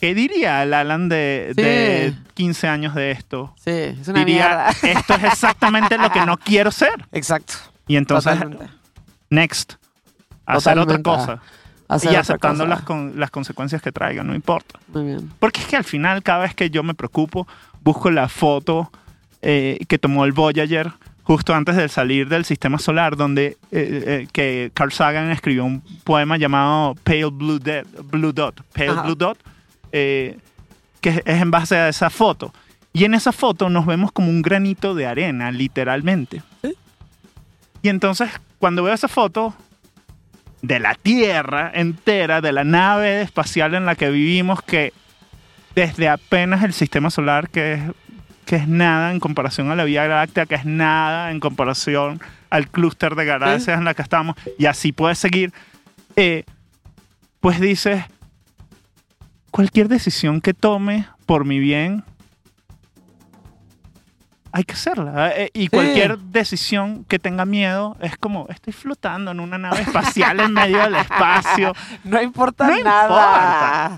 ¿qué 0.00 0.14
diría 0.14 0.62
el 0.62 0.74
Alan 0.74 1.08
de, 1.08 1.52
Sí. 1.56 1.62
de 1.62 2.14
15 2.34 2.68
años 2.68 2.94
de 2.94 3.10
esto? 3.10 3.54
Sí, 3.56 3.70
es 3.70 4.06
una 4.08 4.18
diría, 4.18 4.68
mierda. 4.82 4.98
esto 5.00 5.14
es 5.14 5.24
exactamente 5.24 5.96
lo 5.96 6.10
que 6.10 6.26
no 6.26 6.36
quiero 6.44 6.70
ser. 6.70 7.06
Exacto. 7.12 7.54
Y 7.86 7.96
entonces, 7.96 8.34
Totalmente. 8.34 8.66
next, 9.30 9.74
hacer 10.46 10.78
otra 10.78 11.00
cosa. 11.02 11.40
Hacer 11.88 12.12
y 12.12 12.16
aceptando 12.16 12.66
las, 12.66 12.82
con- 12.82 13.18
las 13.20 13.30
consecuencias 13.30 13.80
que 13.82 13.92
traigan, 13.92 14.26
no 14.26 14.34
importa. 14.34 14.78
Muy 14.88 15.04
bien. 15.04 15.30
Porque 15.38 15.60
es 15.60 15.66
que 15.66 15.76
al 15.76 15.84
final, 15.84 16.22
cada 16.22 16.40
vez 16.40 16.54
que 16.54 16.68
yo 16.70 16.82
me 16.82 16.94
preocupo, 16.94 17.46
busco 17.82 18.10
la 18.10 18.28
foto 18.28 18.90
eh, 19.42 19.78
que 19.88 19.98
tomó 19.98 20.24
el 20.24 20.32
Voyager 20.32 20.92
justo 21.24 21.54
antes 21.54 21.76
de 21.76 21.88
salir 21.88 22.28
del 22.28 22.44
sistema 22.44 22.78
solar, 22.78 23.16
donde 23.16 23.46
eh, 23.46 23.56
eh, 23.72 24.28
que 24.32 24.70
Carl 24.74 24.92
Sagan 24.92 25.30
escribió 25.30 25.64
un 25.64 25.82
poema 26.04 26.36
llamado 26.36 26.94
Pale 27.02 27.24
Blue, 27.26 27.58
Dead- 27.58 27.86
Blue 28.04 28.32
Dot, 28.32 28.62
Pale 28.72 28.90
Ajá. 28.90 29.02
Blue 29.02 29.14
Dot, 29.16 29.38
eh, 29.92 30.38
que 31.00 31.22
es 31.24 31.40
en 31.42 31.50
base 31.50 31.76
a 31.76 31.88
esa 31.88 32.10
foto. 32.10 32.52
Y 32.92 33.04
en 33.04 33.14
esa 33.14 33.32
foto 33.32 33.68
nos 33.68 33.86
vemos 33.86 34.12
como 34.12 34.28
un 34.28 34.40
granito 34.42 34.94
de 34.94 35.06
arena, 35.06 35.50
literalmente. 35.50 36.42
Sí. 36.62 36.74
Y 37.82 37.88
entonces, 37.88 38.30
cuando 38.58 38.82
veo 38.84 38.94
esa 38.94 39.08
foto, 39.08 39.54
de 40.62 40.78
la 40.78 40.94
Tierra 40.94 41.70
entera, 41.74 42.40
de 42.40 42.52
la 42.52 42.64
nave 42.64 43.20
espacial 43.20 43.74
en 43.74 43.84
la 43.84 43.96
que 43.96 44.10
vivimos, 44.10 44.62
que 44.62 44.92
desde 45.74 46.08
apenas 46.08 46.62
el 46.62 46.72
sistema 46.72 47.10
solar, 47.10 47.50
que 47.50 47.74
es, 47.74 47.80
que 48.44 48.56
es 48.56 48.68
nada 48.68 49.12
en 49.12 49.20
comparación 49.20 49.70
a 49.70 49.74
la 49.74 49.84
Vía 49.84 50.06
Láctea, 50.06 50.46
que 50.46 50.54
es 50.54 50.64
nada 50.64 51.30
en 51.30 51.40
comparación 51.40 52.20
al 52.50 52.68
clúster 52.68 53.14
de 53.14 53.24
galaxias 53.24 53.78
en 53.78 53.84
la 53.84 53.94
que 53.94 54.02
estamos, 54.02 54.36
y 54.58 54.66
así 54.66 54.92
puedes 54.92 55.18
seguir, 55.18 55.52
eh, 56.16 56.44
pues 57.40 57.60
dices, 57.60 58.04
cualquier 59.50 59.88
decisión 59.88 60.40
que 60.40 60.54
tome 60.54 61.06
por 61.26 61.44
mi 61.44 61.58
bien, 61.58 62.04
hay 64.56 64.62
que 64.62 64.74
hacerla. 64.74 65.32
eh, 65.36 65.50
Y 65.52 65.66
cualquier 65.66 66.16
decisión 66.16 67.04
que 67.08 67.18
tenga 67.18 67.44
miedo 67.44 67.96
es 68.00 68.16
como, 68.16 68.46
estoy 68.50 68.72
flotando 68.72 69.32
en 69.32 69.40
una 69.40 69.58
nave 69.58 69.80
espacial 69.80 70.38
en 70.38 70.52
medio 70.52 70.78
del 70.78 70.94
espacio. 70.94 71.72
No 72.04 72.22
importa 72.22 72.68
No 72.68 72.76
nada. 72.84 73.04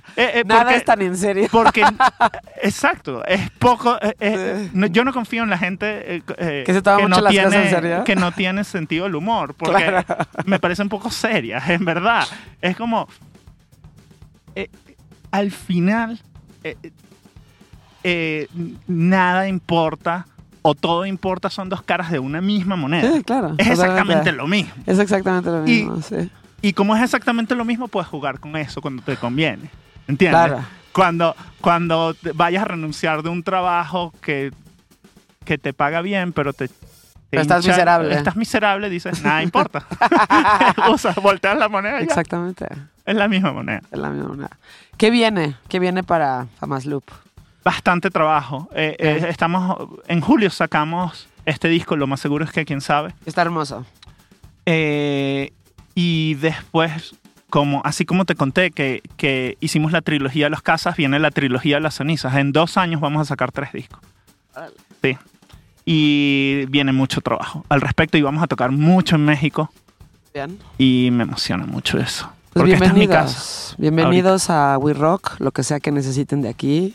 importa. 0.01 0.03
Eh, 0.17 0.31
eh, 0.41 0.45
nada 0.47 0.63
porque- 0.63 0.77
es 0.77 0.85
tan 0.87 1.03
en 1.03 1.17
serio. 1.17 1.49
Porque, 1.53 1.85
exacto, 2.63 3.23
es 3.27 3.51
poco. 3.59 3.99
no- 4.73 4.87
yo 4.87 5.05
no 5.05 5.13
confío 5.13 5.43
en 5.43 5.51
la 5.51 5.59
gente 5.59 6.23
Que 6.27 6.65
se 6.73 6.81
toma 6.81 7.03
no 7.03 7.09
mucho 7.09 7.21
las 7.21 7.35
cosas 7.35 7.51
tiene, 7.51 7.65
en 7.67 7.71
serio. 7.75 8.05
que 8.05 8.17
no 8.17 8.33
tiene 8.33 8.65
sentido 8.65 9.05
del 9.05 9.15
humor, 9.17 9.53
porque 9.55 9.85
Claro. 9.85 10.05
me 10.47 10.59
parecen 10.59 10.89
poco 10.89 11.11
serias, 11.11 11.69
en 11.69 11.85
verdad. 11.85 12.25
Es 12.63 12.77
como. 12.79 13.07
al 15.33 15.51
final, 15.51 16.19
eh, 18.05 18.49
nada 18.87 19.49
importa 19.49 20.27
o 20.69 20.75
todo 20.75 21.07
importa, 21.07 21.49
son 21.49 21.69
dos 21.69 21.81
caras 21.83 22.11
de 22.11 22.19
una 22.19 22.41
misma 22.41 22.75
moneda. 22.75 23.13
Sí, 23.13 23.23
claro. 23.23 23.55
Es 23.57 23.69
exactamente 23.69 24.33
lo 24.33 24.47
mismo. 24.49 24.73
Es 24.85 24.99
exactamente 24.99 25.49
lo 25.49 25.61
Y- 25.67 25.71
mismo, 25.85 26.03
sí. 26.03 26.29
Y 26.63 26.73
como 26.73 26.97
es 26.97 27.03
exactamente 27.03 27.55
lo 27.55 27.65
mismo, 27.65 27.87
puedes 27.87 28.09
jugar 28.09 28.41
con 28.41 28.57
eso 28.57 28.81
cuando 28.81 29.03
te 29.03 29.17
conviene. 29.17 29.71
¿Entiendes? 30.09 30.41
Claro. 30.47 30.65
Cuando, 30.91 31.37
cuando 31.61 32.17
vayas 32.35 32.63
a 32.63 32.69
renunciar 32.69 33.23
de 33.23 33.29
un 33.29 33.43
trabajo 33.45 34.13
que, 34.21 34.51
que 35.45 35.59
te 35.59 35.73
paga 35.73 36.01
bien, 36.01 36.33
pero 36.33 36.53
te... 36.53 36.69
Pero 37.31 37.43
estás 37.43 37.65
miserable. 37.67 38.15
Estás 38.15 38.35
miserable, 38.37 38.89
dices, 38.91 39.23
nada 39.23 39.43
importa. 39.45 39.85
Usas, 40.93 41.15
volteas 41.17 41.57
la 41.59 41.69
moneda 41.69 41.97
y 41.99 42.07
ya. 42.07 42.07
Exactamente. 42.07 42.67
Es 43.05 43.15
la 43.15 43.29
misma 43.29 43.53
moneda. 43.53 43.83
Es 43.93 43.99
la 43.99 44.11
misma 44.11 44.29
moneda. 44.31 44.51
¿Qué 44.97 45.11
viene? 45.11 45.57
¿Qué 45.69 45.79
viene 45.79 46.03
para 46.03 46.47
Famas 46.59 46.87
Loop? 46.87 47.05
Bastante 47.67 48.11
trabajo. 48.11 48.69
Eh, 48.77 48.95
eh, 48.97 49.27
estamos... 49.29 49.89
En 50.07 50.21
julio 50.21 50.51
sacamos 50.51 51.27
este 51.45 51.67
disco, 51.67 51.97
lo 51.97 52.07
más 52.07 52.21
seguro 52.21 52.45
es 52.45 52.53
que 52.53 52.65
quién 52.65 52.81
sabe. 52.81 53.13
Está 53.27 53.43
hermoso. 53.43 53.85
Eh, 54.67 55.51
y 55.97 56.35
después, 56.35 57.17
como, 57.51 57.83
así 57.85 58.05
como 58.05 58.25
te 58.25 58.37
conté 58.37 58.71
que, 58.71 59.03
que 59.17 59.59
hicimos 59.59 59.91
la 59.91 60.01
trilogía 60.01 60.47
de 60.47 60.51
los 60.51 60.63
casas, 60.63 60.97
viene 60.97 61.19
la 61.19 61.33
trilogía 61.33 61.79
de 61.79 61.81
las 61.81 61.97
cenizas. 61.97 62.37
En 62.37 62.53
dos 62.53 62.77
años 62.77 63.01
vamos 63.01 63.23
a 63.23 63.25
sacar 63.25 63.51
tres 63.51 63.73
discos. 63.73 63.99
Sí. 65.03 65.19
Y 65.85 66.67
viene 66.67 66.93
mucho 66.93 67.21
trabajo 67.21 67.65
al 67.69 67.81
respecto 67.81 68.17
y 68.17 68.23
vamos 68.23 68.45
a 68.45 68.47
tocar 68.47 68.71
mucho 68.71 69.17
en 69.17 69.25
México 69.25 69.73
Bien. 70.33 70.57
y 70.79 71.09
me 71.11 71.25
emociona 71.25 71.67
mucho 71.67 71.99
eso. 71.99 72.31
Pues 72.53 72.63
Porque 72.63 72.75
esta 72.75 72.87
es 72.87 72.95
mi 72.95 73.09
casa. 73.09 73.75
bienvenidos. 73.77 74.11
Bienvenidos 74.13 74.51
a 74.51 74.79
We 74.79 74.95
Rock, 74.95 75.41
lo 75.41 75.51
que 75.51 75.65
sea 75.65 75.81
que 75.81 75.91
necesiten 75.91 76.43
de 76.43 76.49
aquí. 76.49 76.95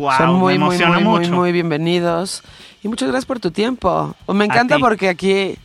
Wow, 0.00 0.12
Son 0.16 0.34
muy, 0.36 0.58
me 0.58 0.64
muy, 0.64 0.78
muy, 0.78 0.86
muy, 0.86 1.02
mucho. 1.04 1.32
muy 1.32 1.52
bienvenidos. 1.52 2.42
Y 2.82 2.88
muchas 2.88 3.08
gracias 3.08 3.26
por 3.26 3.38
tu 3.38 3.50
tiempo. 3.50 4.16
Me 4.28 4.46
encanta 4.46 4.78
porque 4.78 5.10
aquí, 5.10 5.58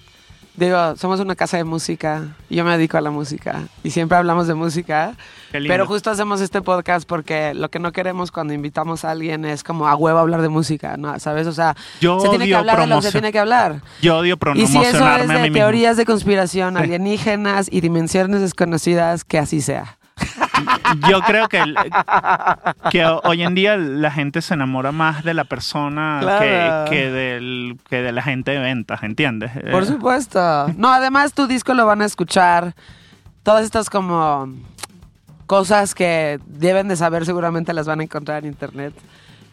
digo, 0.57 0.97
somos 0.97 1.21
una 1.21 1.35
casa 1.35 1.55
de 1.55 1.63
música. 1.63 2.35
Yo 2.49 2.65
me 2.65 2.71
dedico 2.77 2.97
a 2.97 3.01
la 3.01 3.11
música. 3.11 3.61
Y 3.81 3.91
siempre 3.91 4.17
hablamos 4.17 4.47
de 4.47 4.53
música. 4.53 5.13
Pero 5.53 5.87
justo 5.87 6.09
hacemos 6.11 6.41
este 6.41 6.61
podcast 6.61 7.07
porque 7.07 7.53
lo 7.53 7.69
que 7.71 7.79
no 7.79 7.93
queremos 7.93 8.29
cuando 8.29 8.53
invitamos 8.53 9.05
a 9.05 9.11
alguien 9.11 9.45
es 9.45 9.63
como 9.63 9.87
a 9.87 9.95
huevo 9.95 10.19
hablar 10.19 10.41
de 10.41 10.49
música, 10.49 10.97
¿no? 10.97 11.17
¿Sabes? 11.17 11.47
O 11.47 11.53
sea, 11.53 11.73
Yo 12.01 12.19
se 12.19 12.27
tiene 12.27 12.45
que 12.45 12.55
hablar 12.55 12.77
de 12.81 12.87
lo 12.87 12.97
que 12.97 13.01
se 13.03 13.11
tiene 13.13 13.31
que 13.31 13.39
hablar. 13.39 13.81
Yo 14.01 14.17
odio 14.17 14.37
Y 14.55 14.67
si 14.67 14.77
eso 14.79 15.07
es 15.15 15.29
de 15.29 15.39
mismo. 15.43 15.53
teorías 15.55 15.95
de 15.95 16.03
conspiración 16.03 16.75
alienígenas 16.75 17.69
y 17.71 17.79
dimensiones 17.79 18.41
desconocidas, 18.41 19.23
que 19.23 19.39
así 19.39 19.61
sea. 19.61 19.97
Yo 21.09 21.21
creo 21.21 21.47
que, 21.49 21.59
el- 21.59 21.75
que 22.91 23.05
hoy 23.05 23.43
en 23.43 23.55
día 23.55 23.77
la 23.77 24.11
gente 24.11 24.41
se 24.41 24.53
enamora 24.53 24.91
más 24.91 25.23
de 25.23 25.33
la 25.33 25.43
persona 25.43 26.19
Claro. 26.21 26.89
que, 26.89 26.95
que, 26.95 27.11
del, 27.11 27.77
que 27.89 28.01
de 28.01 28.11
la 28.11 28.21
gente 28.21 28.51
de 28.51 28.59
ventas, 28.59 29.03
¿entiendes? 29.03 29.51
Por 29.71 29.83
Eh, 29.83 29.85
supuesto. 29.85 30.67
No, 30.77 30.91
además 30.91 31.33
tu 31.33 31.47
disco 31.47 31.73
lo 31.73 31.85
van 31.85 32.01
a 32.01 32.05
escuchar. 32.05 32.73
Todas 33.43 33.63
estas 33.65 33.89
como 33.89 34.49
cosas 35.45 35.93
que 35.93 36.39
deben 36.47 36.87
de 36.87 36.95
saber 36.95 37.25
seguramente 37.25 37.73
las 37.73 37.85
van 37.87 37.99
a 37.99 38.03
encontrar 38.03 38.43
en 38.43 38.49
internet. 38.49 38.93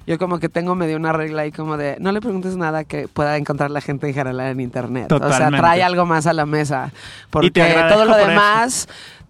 Yo 0.06 0.18
como 0.18 0.40
que 0.40 0.48
tengo 0.48 0.74
medio 0.74 0.96
una 0.96 1.12
regla 1.12 1.42
ahí 1.42 1.52
como 1.52 1.76
de 1.76 1.96
no 2.00 2.10
le 2.10 2.20
preguntes 2.20 2.56
nada 2.56 2.82
que 2.82 3.06
pueda 3.06 3.36
encontrar 3.36 3.70
la 3.70 3.80
gente 3.80 4.08
en 4.08 4.14
general 4.14 4.48
en 4.50 4.58
internet. 4.60 5.12
O 5.12 5.18
sea, 5.18 5.28
Totalmente. 5.28 5.58
trae 5.58 5.82
algo 5.84 6.06
más 6.06 6.26
a 6.26 6.32
la 6.32 6.44
mesa. 6.46 6.90
Porque 7.30 7.50
todo 7.88 8.04
lo 8.06 8.16
eso. 8.16 8.26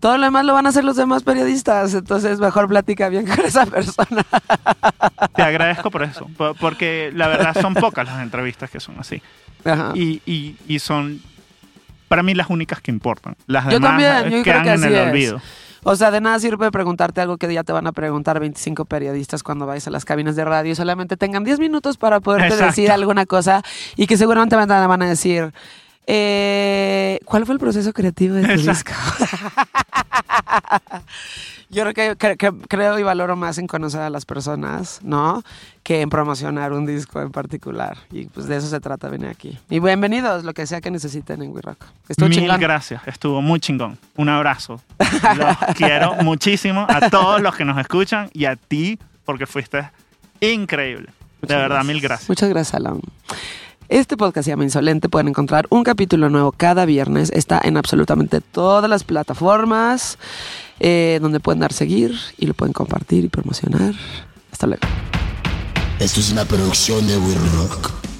Todo 0.03 0.19
lo 0.19 0.25
demás 0.25 0.45
lo 0.45 0.53
van 0.53 0.67
a 0.67 0.71
hacer 0.71 0.83
los 0.83 0.97
demás 0.97 1.23
periodistas. 1.23 1.95
Entonces 1.95 2.41
mejor 2.41 2.67
platica 2.67 3.09
bien 3.09 3.25
con 3.37 3.39
esa 3.47 3.65
persona. 3.67 4.25
Te 5.37 5.43
agradezco 5.43 5.93
por 5.93 6.03
eso, 6.03 6.27
po- 6.37 6.55
porque 6.55 7.13
la 7.15 7.29
verdad 7.29 7.57
son 7.61 7.73
pocas 7.75 8.05
las 8.05 8.21
entrevistas 8.21 8.69
que 8.69 8.81
son 8.81 8.97
así. 8.99 9.23
Ajá. 9.65 9.93
Y, 9.95 10.21
y, 10.27 10.57
y 10.67 10.81
son, 10.81 11.23
para 12.09 12.25
mí, 12.25 12.35
las 12.35 12.51
únicas 12.51 12.81
que 12.81 12.91
importan. 12.91 13.37
Las 13.47 13.67
Yo 13.67 13.71
demás 13.79 13.91
también, 13.91 14.11
eh, 14.11 14.37
yo 14.39 14.43
creo 14.43 14.43
quedan 14.43 14.65
que 14.65 14.71
en 14.73 14.85
el 14.85 14.95
es. 14.97 15.09
olvido. 15.09 15.41
O 15.85 15.95
sea, 15.95 16.11
de 16.11 16.21
nada 16.21 16.39
sirve 16.41 16.71
preguntarte 16.73 17.21
algo 17.21 17.37
que 17.39 17.53
ya 17.55 17.63
te 17.63 17.73
van 17.73 17.87
a 17.87 17.93
preguntar 17.93 18.41
25 18.41 18.85
periodistas 18.87 19.45
cuando 19.45 19.67
vayas 19.67 19.87
a 19.87 19.91
las 19.91 20.05
cabinas 20.05 20.35
de 20.35 20.45
radio. 20.45 20.75
Solamente 20.75 21.17
tengan 21.17 21.45
10 21.45 21.61
minutos 21.61 21.97
para 21.97 22.19
poderte 22.19 22.47
Exacto. 22.49 22.67
decir 22.67 22.91
alguna 22.91 23.25
cosa 23.27 23.63
y 23.97 24.07
que 24.09 24.17
seguramente 24.17 24.57
van 24.57 24.71
a 24.71 24.87
van 24.89 25.03
a 25.03 25.09
decir, 25.09 25.53
eh, 26.07 27.19
¿cuál 27.25 27.47
fue 27.47 27.55
el 27.55 27.59
proceso 27.61 27.93
creativo 27.93 28.35
de 28.35 28.43
tu 28.45 28.51
Exacto. 28.61 28.93
disco? 28.93 29.43
Yo 31.71 31.83
creo 31.85 31.95
que, 31.95 32.17
que- 32.17 32.37
que 32.37 32.53
creo 32.69 32.99
y 32.99 33.03
valoro 33.03 33.35
más 33.35 33.57
en 33.59 33.67
conocer 33.67 34.01
a 34.03 34.11
las 34.11 34.27
personas, 34.27 35.01
¿no? 35.03 35.43
Que 35.83 36.03
en 36.03 36.11
promocionar 36.11 36.73
un 36.73 36.85
disco 36.85 37.21
en 37.23 37.31
particular. 37.31 37.97
Y 38.11 38.27
pues 38.27 38.47
de 38.47 38.57
eso 38.59 38.67
se 38.69 38.79
trata 38.81 39.09
venir 39.09 39.29
aquí. 39.29 39.59
Y 39.71 39.81
bienvenidos, 39.81 40.45
lo 40.45 40.53
que 40.53 40.67
sea 40.67 40.81
que 40.83 40.91
necesiten 40.91 41.41
en 41.43 41.51
We 41.53 41.63
Rock. 41.63 41.85
Estuvo 42.09 42.29
Mil 42.29 42.41
chingón. 42.41 42.61
gracias, 42.61 43.01
estuvo 43.07 43.41
muy 43.41 43.59
chingón. 43.59 43.99
Un 44.17 44.29
abrazo. 44.29 44.83
Los 44.99 45.57
quiero 45.77 46.15
muchísimo 46.17 46.87
a 46.89 47.09
todos 47.09 47.41
los 47.41 47.55
que 47.57 47.65
nos 47.65 47.79
escuchan 47.79 48.29
y 48.35 48.45
a 48.45 48.57
ti, 48.57 48.99
porque 49.25 49.47
fuiste 49.47 49.89
increíble. 50.41 51.09
Muchas 51.41 51.49
de 51.57 51.63
verdad, 51.63 51.77
gracias. 51.77 51.87
mil 51.87 52.01
gracias. 52.03 52.29
Muchas 52.29 52.49
gracias, 52.51 52.75
Alan. 52.75 53.01
Este 53.93 54.17
podcast 54.17 54.47
se 54.47 54.53
llama 54.53 54.65
Insolente. 54.65 55.11
Pueden 55.11 55.29
encontrar 55.29 55.67
un 55.69 55.85
capítulo 55.85 56.31
nuevo 56.31 56.51
cada 56.51 56.87
viernes. 56.87 57.31
Está 57.31 57.61
en 57.63 57.77
absolutamente 57.77 58.41
todas 58.41 58.89
las 58.89 59.05
plataformas 59.05 60.17
eh, 60.81 61.19
donde 61.21 61.41
pueden 61.41 61.61
dar 61.61 61.75
seguir 61.75 62.17
y 62.39 62.47
lo 62.47 62.55
pueden 62.55 62.73
compartir 62.73 63.23
y 63.23 63.29
promocionar. 63.29 63.93
Hasta 64.51 64.67
luego. 64.67 64.81
Esto 65.99 66.21
es 66.21 66.33
una 66.33 66.47
producción 66.47 67.07
de 67.07 67.19
We 67.19 67.35
Rock. 67.35 68.12